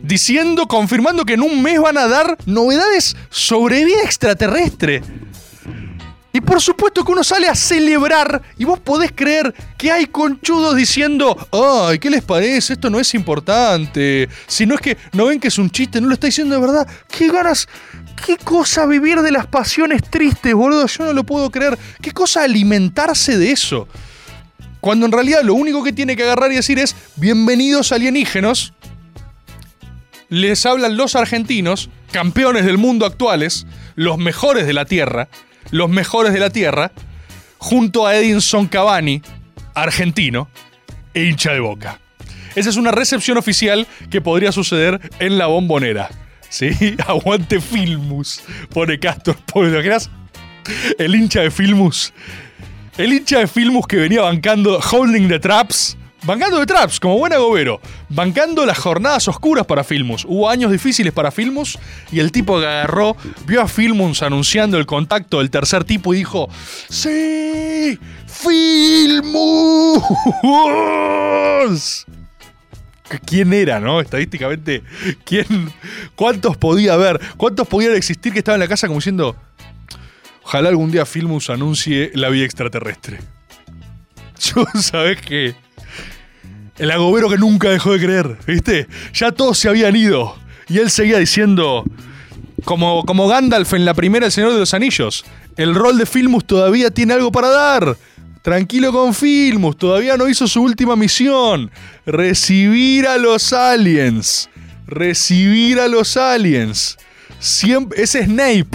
diciendo, 0.03 0.67
confirmando 0.67 1.25
que 1.25 1.33
en 1.33 1.41
un 1.41 1.61
mes 1.61 1.81
van 1.81 1.97
a 1.97 2.07
dar 2.07 2.37
novedades 2.45 3.15
sobre 3.29 3.83
vida 3.85 4.03
extraterrestre. 4.03 5.01
Y 6.37 6.41
por 6.41 6.61
supuesto 6.61 7.03
que 7.03 7.11
uno 7.11 7.23
sale 7.23 7.47
a 7.47 7.55
celebrar 7.55 8.43
y 8.59 8.63
vos 8.63 8.79
podés 8.79 9.11
creer 9.11 9.51
que 9.75 9.91
hay 9.91 10.05
conchudos 10.05 10.75
diciendo, 10.75 11.35
ay, 11.51 11.97
¿qué 11.97 12.11
les 12.11 12.21
parece? 12.21 12.73
Esto 12.73 12.91
no 12.91 12.99
es 12.99 13.15
importante. 13.15 14.29
Si 14.45 14.67
no 14.67 14.75
es 14.75 14.81
que 14.81 14.97
no 15.13 15.25
ven 15.25 15.39
que 15.39 15.47
es 15.47 15.57
un 15.57 15.71
chiste, 15.71 15.99
no 15.99 16.05
lo 16.05 16.13
está 16.13 16.27
diciendo 16.27 16.53
de 16.53 16.61
verdad. 16.61 16.87
¿Qué 17.09 17.31
ganas? 17.31 17.67
¿Qué 18.23 18.37
cosa 18.37 18.85
vivir 18.85 19.21
de 19.21 19.31
las 19.31 19.47
pasiones 19.47 20.03
tristes, 20.11 20.53
boludo? 20.53 20.85
Yo 20.85 21.05
no 21.05 21.13
lo 21.13 21.23
puedo 21.23 21.49
creer. 21.49 21.75
¿Qué 22.03 22.11
cosa 22.11 22.43
alimentarse 22.43 23.35
de 23.35 23.49
eso? 23.49 23.87
Cuando 24.79 25.07
en 25.07 25.13
realidad 25.13 25.41
lo 25.41 25.55
único 25.55 25.83
que 25.83 25.91
tiene 25.91 26.15
que 26.15 26.21
agarrar 26.21 26.51
y 26.51 26.57
decir 26.57 26.77
es, 26.77 26.95
bienvenidos 27.15 27.91
alienígenos. 27.91 28.73
Les 30.29 30.67
hablan 30.67 30.97
los 30.97 31.15
argentinos, 31.15 31.89
campeones 32.11 32.63
del 32.63 32.77
mundo 32.77 33.07
actuales, 33.07 33.65
los 33.95 34.19
mejores 34.19 34.67
de 34.67 34.73
la 34.73 34.85
Tierra, 34.85 35.29
los 35.71 35.89
mejores 35.89 36.33
de 36.33 36.39
la 36.39 36.49
Tierra, 36.49 36.91
junto 37.57 38.07
a 38.07 38.15
Edinson 38.15 38.67
Cavani, 38.67 39.21
argentino, 39.73 40.49
e 41.13 41.23
hincha 41.25 41.51
de 41.51 41.59
boca. 41.59 41.99
Esa 42.55 42.69
es 42.69 42.77
una 42.77 42.91
recepción 42.91 43.37
oficial 43.37 43.87
que 44.09 44.21
podría 44.21 44.51
suceder 44.51 44.99
en 45.19 45.37
la 45.37 45.47
bombonera. 45.47 46.09
¿Sí? 46.49 46.69
Aguante 47.07 47.61
Filmus, 47.61 48.41
pone 48.73 48.99
Castor. 48.99 49.35
¿te 49.35 49.59
imaginas? 49.59 50.09
El 50.97 51.15
hincha 51.15 51.41
de 51.41 51.51
Filmus. 51.51 52.13
El 52.97 53.13
hincha 53.13 53.39
de 53.39 53.47
Filmus 53.47 53.85
que 53.87 53.97
venía 53.97 54.21
bancando 54.21 54.79
Holding 54.79 55.27
the 55.27 55.39
Traps. 55.39 55.97
Bancando 56.27 56.59
de 56.59 56.65
Traps, 56.65 56.99
como 56.99 57.17
buen 57.17 57.31
agobero. 57.31 57.79
Bancando 58.09 58.65
las 58.65 58.77
jornadas 58.77 59.29
oscuras 59.29 59.65
para 59.65 59.85
Filmus. 59.85 60.25
Hubo 60.27 60.49
años 60.49 60.73
difíciles 60.73 61.13
para 61.13 61.31
Filmus 61.31 61.79
y 62.11 62.19
el 62.19 62.33
tipo 62.33 62.59
que 62.59 62.65
agarró, 62.65 63.15
vio 63.45 63.61
a 63.61 63.67
Filmus 63.69 64.21
anunciando 64.21 64.77
el 64.77 64.85
contacto 64.85 65.37
del 65.37 65.49
tercer 65.49 65.85
tipo 65.85 66.13
y 66.13 66.17
dijo: 66.17 66.49
¡Sí! 66.89 67.97
¡Filmus! 68.27 70.03
¿Quién 73.25 73.53
era, 73.53 73.79
no? 73.79 74.01
Estadísticamente, 74.01 74.83
¿quién? 75.23 75.71
¿Cuántos 76.17 76.57
podía 76.57 76.95
haber? 76.95 77.21
¿Cuántos 77.37 77.69
podían 77.69 77.95
existir 77.95 78.33
que 78.33 78.39
estaban 78.39 78.59
en 78.59 78.65
la 78.65 78.67
casa 78.67 78.87
como 78.87 78.99
diciendo, 78.99 79.37
ojalá 80.43 80.67
algún 80.67 80.91
día 80.91 81.05
Filmus 81.05 81.49
anuncie 81.49 82.11
la 82.15 82.27
vida 82.27 82.43
extraterrestre? 82.43 83.21
Yo, 84.41 84.65
¿sabes 84.81 85.21
qué? 85.21 85.55
El 86.77 86.91
agobero 86.91 87.29
que 87.29 87.37
nunca 87.37 87.69
dejó 87.69 87.93
de 87.93 88.05
creer, 88.05 88.37
¿viste? 88.45 88.87
Ya 89.13 89.31
todos 89.31 89.57
se 89.57 89.69
habían 89.69 89.95
ido. 89.95 90.35
Y 90.69 90.77
él 90.79 90.91
seguía 90.91 91.17
diciendo, 91.17 91.83
como, 92.65 93.03
como 93.05 93.27
Gandalf 93.27 93.73
en 93.73 93.85
la 93.85 93.93
primera 93.93 94.27
El 94.27 94.31
Señor 94.31 94.53
de 94.53 94.59
los 94.59 94.73
Anillos, 94.73 95.25
el 95.55 95.73
rol 95.73 95.97
de 95.97 96.05
Filmus 96.05 96.45
todavía 96.45 96.91
tiene 96.91 97.13
algo 97.13 97.31
para 97.31 97.49
dar. 97.49 97.97
Tranquilo 98.43 98.91
con 98.91 99.13
Filmus, 99.13 99.77
todavía 99.77 100.15
no 100.15 100.29
hizo 100.29 100.47
su 100.47 100.61
última 100.61 100.95
misión. 100.95 101.71
Recibir 102.05 103.07
a 103.07 103.17
los 103.17 103.51
aliens. 103.53 104.49
Recibir 104.85 105.79
a 105.79 105.87
los 105.87 106.15
aliens. 106.15 106.97
Siempre, 107.39 108.03
es 108.03 108.11
Snape. 108.11 108.67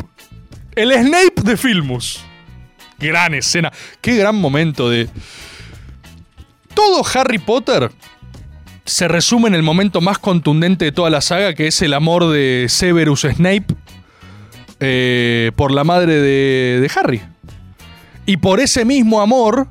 El 0.74 0.92
Snape 0.92 1.42
de 1.42 1.56
Filmus. 1.56 2.20
Gran 2.98 3.34
escena. 3.34 3.72
Qué 4.00 4.16
gran 4.16 4.34
momento 4.34 4.90
de... 4.90 5.08
Todo 6.74 7.02
Harry 7.14 7.38
Potter 7.38 7.90
se 8.84 9.08
resume 9.08 9.48
en 9.48 9.54
el 9.54 9.62
momento 9.62 10.00
más 10.00 10.18
contundente 10.18 10.84
de 10.86 10.92
toda 10.92 11.10
la 11.10 11.20
saga, 11.20 11.54
que 11.54 11.68
es 11.68 11.82
el 11.82 11.94
amor 11.94 12.30
de 12.30 12.66
Severus 12.68 13.22
Snape 13.22 13.66
eh, 14.80 15.52
por 15.56 15.70
la 15.72 15.84
madre 15.84 16.14
de, 16.14 16.80
de 16.80 16.90
Harry. 16.96 17.22
Y 18.26 18.38
por 18.38 18.60
ese 18.60 18.84
mismo 18.84 19.20
amor, 19.20 19.68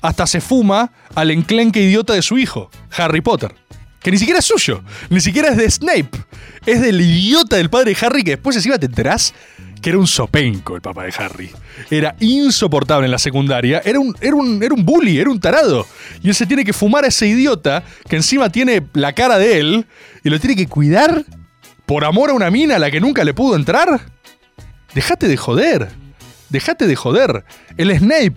hasta 0.00 0.26
se 0.26 0.40
fuma 0.40 0.92
al 1.14 1.30
enclenque 1.30 1.80
idiota 1.80 2.12
de 2.12 2.22
su 2.22 2.38
hijo, 2.38 2.70
Harry 2.96 3.20
Potter. 3.20 3.54
Que 4.00 4.10
ni 4.10 4.18
siquiera 4.18 4.40
es 4.40 4.44
suyo, 4.44 4.82
ni 5.08 5.20
siquiera 5.20 5.48
es 5.48 5.56
de 5.56 5.70
Snape. 5.70 6.10
Es 6.66 6.82
del 6.82 7.00
idiota 7.00 7.56
del 7.56 7.70
padre 7.70 7.96
Harry 8.00 8.22
que 8.22 8.32
después 8.32 8.54
encima 8.54 8.78
te 8.78 8.86
enterás 8.86 9.32
que 9.84 9.90
era 9.90 9.98
un 9.98 10.06
sopenco 10.06 10.76
el 10.76 10.80
papá 10.80 11.04
de 11.04 11.12
Harry. 11.18 11.50
Era 11.90 12.16
insoportable 12.18 13.04
en 13.04 13.10
la 13.10 13.18
secundaria. 13.18 13.82
Era 13.84 14.00
un, 14.00 14.16
era, 14.18 14.34
un, 14.34 14.62
era 14.62 14.72
un 14.72 14.82
bully, 14.82 15.18
era 15.18 15.28
un 15.28 15.38
tarado. 15.38 15.86
Y 16.22 16.28
él 16.28 16.34
se 16.34 16.46
tiene 16.46 16.64
que 16.64 16.72
fumar 16.72 17.04
a 17.04 17.08
ese 17.08 17.26
idiota 17.26 17.84
que 18.08 18.16
encima 18.16 18.48
tiene 18.48 18.86
la 18.94 19.12
cara 19.12 19.36
de 19.36 19.58
él 19.58 19.86
y 20.24 20.30
lo 20.30 20.40
tiene 20.40 20.56
que 20.56 20.68
cuidar 20.68 21.26
¿Por 21.86 22.04
amor 22.04 22.30
a 22.30 22.32
una 22.32 22.50
mina 22.50 22.76
a 22.76 22.78
la 22.78 22.90
que 22.90 23.00
nunca 23.00 23.24
le 23.24 23.34
pudo 23.34 23.56
entrar? 23.56 24.00
Dejate 24.94 25.28
de 25.28 25.36
joder. 25.36 25.90
Dejate 26.48 26.86
de 26.86 26.96
joder. 26.96 27.44
El 27.76 27.94
Snape. 27.98 28.36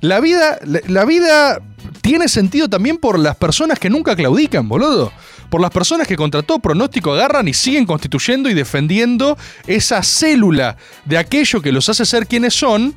La 0.00 0.20
vida, 0.20 0.58
la, 0.64 0.80
la 0.86 1.04
vida 1.04 1.60
tiene 2.00 2.28
sentido 2.28 2.68
también 2.68 2.98
por 2.98 3.18
las 3.18 3.34
personas 3.34 3.80
que 3.80 3.90
nunca 3.90 4.14
claudican, 4.14 4.68
boludo. 4.68 5.12
Por 5.56 5.62
las 5.62 5.70
personas 5.70 6.06
que 6.06 6.16
contra 6.16 6.42
todo 6.42 6.58
pronóstico 6.58 7.14
agarran 7.14 7.48
y 7.48 7.54
siguen 7.54 7.86
constituyendo 7.86 8.50
y 8.50 8.52
defendiendo 8.52 9.38
esa 9.66 10.02
célula 10.02 10.76
de 11.06 11.16
aquello 11.16 11.62
que 11.62 11.72
los 11.72 11.88
hace 11.88 12.04
ser 12.04 12.26
quienes 12.26 12.52
son 12.52 12.94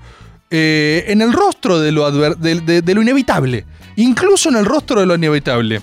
eh, 0.52 1.06
en 1.08 1.22
el 1.22 1.32
rostro 1.32 1.80
de 1.80 1.94
lo, 1.94 3.02
inevitable. 3.02 3.66
Incluso 3.96 4.50
en 4.50 4.58
el 4.58 4.66
rostro 4.66 5.00
de 5.00 5.06
lo 5.06 5.16
inevitable. 5.16 5.82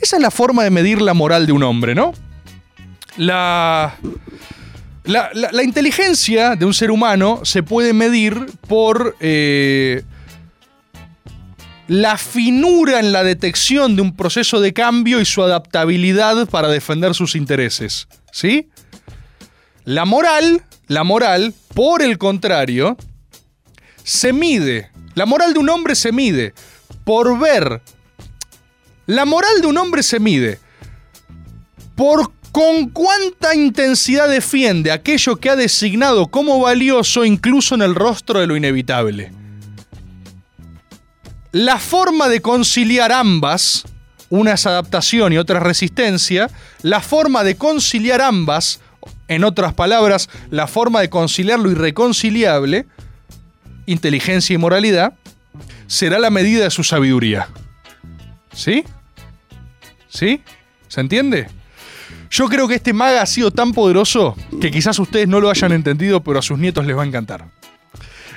Esa 0.00 0.16
es 0.16 0.22
la 0.22 0.32
forma 0.32 0.64
de 0.64 0.70
medir 0.70 1.00
la 1.00 1.14
moral 1.14 1.46
de 1.46 1.52
un 1.52 1.62
hombre, 1.62 1.94
¿no? 1.94 2.12
La, 3.16 3.94
la, 5.04 5.30
la- 5.34 5.52
la 5.52 5.62
inteligencia 5.62 6.56
de 6.56 6.64
un 6.64 6.74
ser 6.74 6.90
humano 6.90 7.42
se 7.44 7.62
puede 7.62 7.92
medir 7.92 8.44
por 8.66 9.14
eh, 9.20 10.02
la 11.88 12.16
finura 12.16 13.00
en 13.00 13.12
la 13.12 13.24
detección 13.24 13.96
de 13.96 14.02
un 14.02 14.16
proceso 14.16 14.60
de 14.60 14.72
cambio 14.72 15.20
y 15.20 15.24
su 15.24 15.42
adaptabilidad 15.42 16.48
para 16.48 16.68
defender 16.68 17.14
sus 17.14 17.34
intereses. 17.34 18.08
¿Sí? 18.30 18.68
La 19.84 20.04
moral, 20.04 20.62
la 20.86 21.04
moral, 21.04 21.54
por 21.74 22.02
el 22.02 22.18
contrario, 22.18 22.96
se 24.04 24.32
mide. 24.32 24.90
La 25.14 25.26
moral 25.26 25.52
de 25.52 25.58
un 25.58 25.68
hombre 25.68 25.94
se 25.94 26.12
mide 26.12 26.54
por 27.04 27.38
ver. 27.38 27.82
La 29.06 29.24
moral 29.24 29.60
de 29.60 29.66
un 29.66 29.76
hombre 29.76 30.02
se 30.02 30.20
mide 30.20 30.58
por 31.96 32.32
con 32.52 32.90
cuánta 32.90 33.54
intensidad 33.54 34.28
defiende 34.28 34.92
aquello 34.92 35.36
que 35.36 35.48
ha 35.48 35.56
designado 35.56 36.26
como 36.26 36.60
valioso 36.60 37.24
incluso 37.24 37.74
en 37.74 37.82
el 37.82 37.94
rostro 37.94 38.40
de 38.40 38.46
lo 38.46 38.56
inevitable. 38.56 39.32
La 41.52 41.78
forma 41.78 42.28
de 42.28 42.40
conciliar 42.40 43.12
ambas, 43.12 43.84
una 44.30 44.54
es 44.54 44.66
adaptación 44.66 45.34
y 45.34 45.38
otra 45.38 45.58
es 45.58 45.62
resistencia, 45.62 46.50
la 46.80 47.00
forma 47.00 47.44
de 47.44 47.56
conciliar 47.56 48.22
ambas, 48.22 48.80
en 49.28 49.44
otras 49.44 49.74
palabras, 49.74 50.30
la 50.50 50.66
forma 50.66 51.00
de 51.00 51.10
conciliar 51.10 51.58
lo 51.58 51.70
irreconciliable, 51.70 52.86
inteligencia 53.86 54.54
y 54.54 54.58
moralidad, 54.58 55.14
será 55.86 56.18
la 56.18 56.30
medida 56.30 56.64
de 56.64 56.70
su 56.70 56.84
sabiduría. 56.84 57.48
¿Sí? 58.54 58.84
¿Sí? 60.08 60.42
¿Se 60.88 61.00
entiende? 61.00 61.48
Yo 62.30 62.48
creo 62.48 62.66
que 62.66 62.76
este 62.76 62.94
maga 62.94 63.20
ha 63.20 63.26
sido 63.26 63.50
tan 63.50 63.72
poderoso 63.72 64.36
que 64.58 64.70
quizás 64.70 64.98
ustedes 64.98 65.28
no 65.28 65.38
lo 65.38 65.50
hayan 65.50 65.72
entendido, 65.72 66.22
pero 66.22 66.38
a 66.38 66.42
sus 66.42 66.58
nietos 66.58 66.86
les 66.86 66.96
va 66.96 67.02
a 67.02 67.06
encantar. 67.06 67.46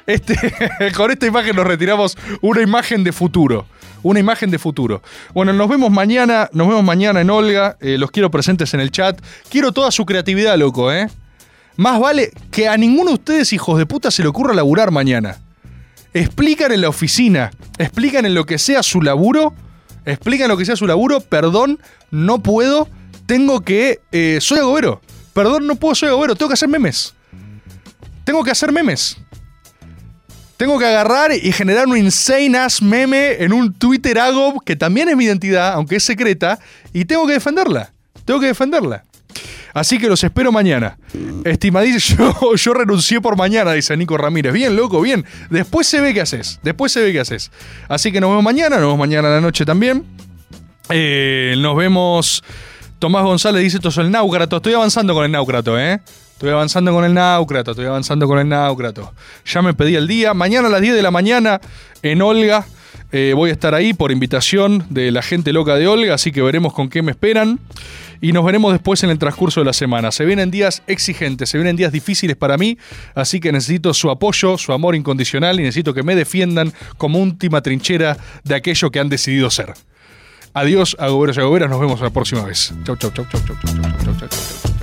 Este, 0.08 0.36
con 0.95 1.12
esta 1.12 1.26
imagen 1.26 1.56
nos 1.56 1.66
retiramos 1.66 2.18
una 2.41 2.62
imagen 2.62 3.03
de 3.03 3.12
futuro. 3.12 3.66
Una 4.03 4.20
imagen 4.20 4.51
de 4.51 4.60
futuro. 4.60 5.01
Bueno, 5.34 5.51
nos 5.53 5.68
vemos 5.68 5.89
mañana. 5.91 6.47
Nos 6.53 6.68
vemos 6.68 6.84
mañana 6.84 7.22
en 7.22 7.30
Olga. 7.32 7.76
eh, 7.82 7.97
los 7.97 8.12
quiero 8.12 8.30
presentes 8.30 8.74
en 8.76 8.80
el 8.80 8.91
chat. 8.91 9.20
Quiero 9.49 9.72
toda 9.72 9.89
su 9.91 10.06
creatividad, 10.06 10.58
loco, 10.58 10.91
¿eh? 10.91 11.10
Más 11.78 11.99
vale 11.99 12.32
que 12.51 12.68
a 12.68 12.78
ninguno 12.78 13.10
de 13.10 13.16
ustedes, 13.16 13.51
hijos 13.51 13.78
de 13.80 13.86
puta, 13.86 14.12
se 14.12 14.22
le 14.22 14.28
ocurra 14.30 14.53
laburar 14.53 14.91
mañana. 14.91 15.38
Explican 16.14 16.72
en 16.72 16.82
la 16.82 16.89
oficina. 16.89 17.51
Explican 17.80 18.26
en 18.26 18.36
lo 18.36 18.45
que 18.45 18.60
sea 18.60 18.84
su 18.84 19.01
laburo. 19.01 19.56
Explican 20.06 20.49
lo 20.49 20.56
que 20.58 20.66
sea 20.66 20.76
su 20.76 20.86
laburo. 20.86 21.20
Perdón, 21.22 21.80
no 22.12 22.43
puedo. 22.43 22.88
Tengo 23.26 23.62
que. 23.62 24.01
eh, 24.12 24.38
soy 24.39 24.60
agobero. 24.60 25.01
Perdón, 25.34 25.66
no 25.66 25.76
puedo, 25.76 25.95
soy 25.95 26.10
agobero. 26.10 26.36
Tengo 26.36 26.49
que 26.49 26.53
hacer 26.53 26.70
memes. 26.70 27.16
Tengo 28.24 28.43
que 28.43 28.51
hacer 28.51 28.72
memes. 28.72 29.18
Tengo 30.58 30.80
que 30.80 30.86
agarrar 30.86 31.32
y 31.34 31.51
generar 31.51 31.88
un 31.88 31.97
insane 31.97 32.58
ass 32.58 32.82
meme 32.82 33.43
en 33.43 33.51
un 33.51 33.74
Twitter 33.74 34.18
Agob 34.20 34.64
que 34.64 34.76
también 34.76 35.10
es 35.10 35.18
mi 35.18 35.26
identidad, 35.26 35.74
aunque 35.74 35.97
es 35.97 36.03
secreta, 36.03 36.60
y 36.93 37.06
tengo 37.06 37.28
que 37.28 37.34
defenderla. 37.34 37.91
Tengo 38.24 38.39
que 38.39 38.47
defenderla. 38.47 39.03
Así 39.74 39.97
que 39.97 40.08
los 40.08 40.24
espero 40.24 40.53
mañana. 40.53 40.97
Estimadísimo, 41.43 42.34
yo, 42.41 42.56
yo 42.56 42.74
renuncié 42.74 43.20
por 43.20 43.36
mañana, 43.36 43.74
dice 43.74 43.97
Nico 43.97 44.18
Ramírez. 44.18 44.53
Bien, 44.53 44.74
loco, 44.74 45.01
bien. 45.01 45.26
Después 45.49 45.86
se 45.86 45.99
ve 45.99 46.14
qué 46.14 46.22
haces. 46.22 46.62
Después 46.64 46.93
se 46.93 47.01
ve 47.01 47.12
qué 47.12 47.20
haces. 47.20 47.51
Así 47.89 48.14
que 48.14 48.22
nos 48.22 48.30
vemos 48.30 48.43
mañana, 48.43 48.78
nos 48.78 48.86
vemos 48.86 48.99
mañana 48.99 49.28
a 49.28 49.32
la 49.32 49.41
noche 49.41 49.66
también. 49.66 50.06
Eh, 50.89 51.56
nos 51.58 51.76
vemos. 51.76 52.41
Tomás 52.99 53.24
González 53.24 53.64
dice: 53.64 53.76
Esto 53.78 53.89
es 53.89 53.97
el 53.97 54.10
náucrato. 54.12 54.56
Estoy 54.56 54.74
avanzando 54.74 55.14
con 55.14 55.26
el 55.26 55.32
náucrato, 55.32 55.78
¿eh? 55.78 55.99
Estoy 56.36 56.50
avanzando 56.50 56.92
con 56.92 57.06
el 57.06 57.14
náucrato, 57.14 57.72
estoy 57.72 57.86
avanzando 57.86 58.28
con 58.28 58.38
el 58.38 58.50
náucrato. 58.50 59.14
Ya 59.46 59.62
me 59.62 59.74
pedí 59.74 59.96
el 59.96 60.06
día. 60.06 60.34
Mañana 60.34 60.68
a 60.68 60.72
las 60.72 60.82
10 60.82 60.94
de 60.94 61.02
la 61.02 61.10
mañana 61.10 61.62
en 62.02 62.22
Olga. 62.22 62.66
eh, 63.14 63.32
voy 63.34 63.52
a 63.52 63.54
estar 63.54 63.74
ahí 63.74 63.94
por 63.94 64.12
invitación 64.12 64.86
de 64.90 65.12
la 65.12 65.22
gente 65.22 65.54
loca 65.54 65.76
de 65.76 65.88
Olga, 65.88 66.14
así 66.16 66.34
que 66.34 66.42
veremos 66.42 66.74
con 66.74 66.90
qué 66.90 67.02
me 67.02 67.12
esperan. 67.12 67.60
Y 68.20 68.34
nos 68.34 68.44
veremos 68.44 68.74
después 68.74 69.02
en 69.04 69.12
el 69.12 69.18
transcurso 69.18 69.62
de 69.62 69.66
la 69.66 69.72
semana. 69.72 70.12
Se 70.12 70.26
vienen 70.26 70.52
días 70.52 70.84
exigentes, 70.88 71.50
se 71.50 71.58
vienen 71.58 71.78
días 71.78 71.94
difíciles 71.94 72.36
para 72.36 72.58
mí, 72.58 72.78
así 73.14 73.40
que 73.40 73.54
necesito 73.54 73.94
su 73.94 74.10
apoyo, 74.10 74.58
su 74.58 74.74
amor 74.74 74.96
incondicional 74.96 75.58
y 75.60 75.64
necesito 75.64 75.94
que 75.94 76.04
me 76.04 76.16
defiendan 76.16 76.74
como 76.98 77.20
última 77.20 77.62
trinchera 77.62 78.18
de 78.44 78.56
aquello 78.56 78.92
que 78.92 79.00
han 79.00 79.08
decidido 79.08 79.50
ser. 79.50 79.74
Adiós, 80.54 80.98
agoberos 81.00 81.38
y 81.38 81.40
agoberas, 81.40 81.70
nos 81.70 81.80
vemos 81.80 82.02
la 82.02 82.10
próxima 82.10 82.44
vez. 82.44 82.74
Chau, 82.86 82.98
chau, 82.98 83.12
chau, 83.12 83.26
chau, 83.32 83.42
chau, 83.46 83.56
chau, 83.62 83.74
chau, 83.74 83.92
chau, 84.04 84.16
chau, 84.20 84.30
chau. 84.30 84.74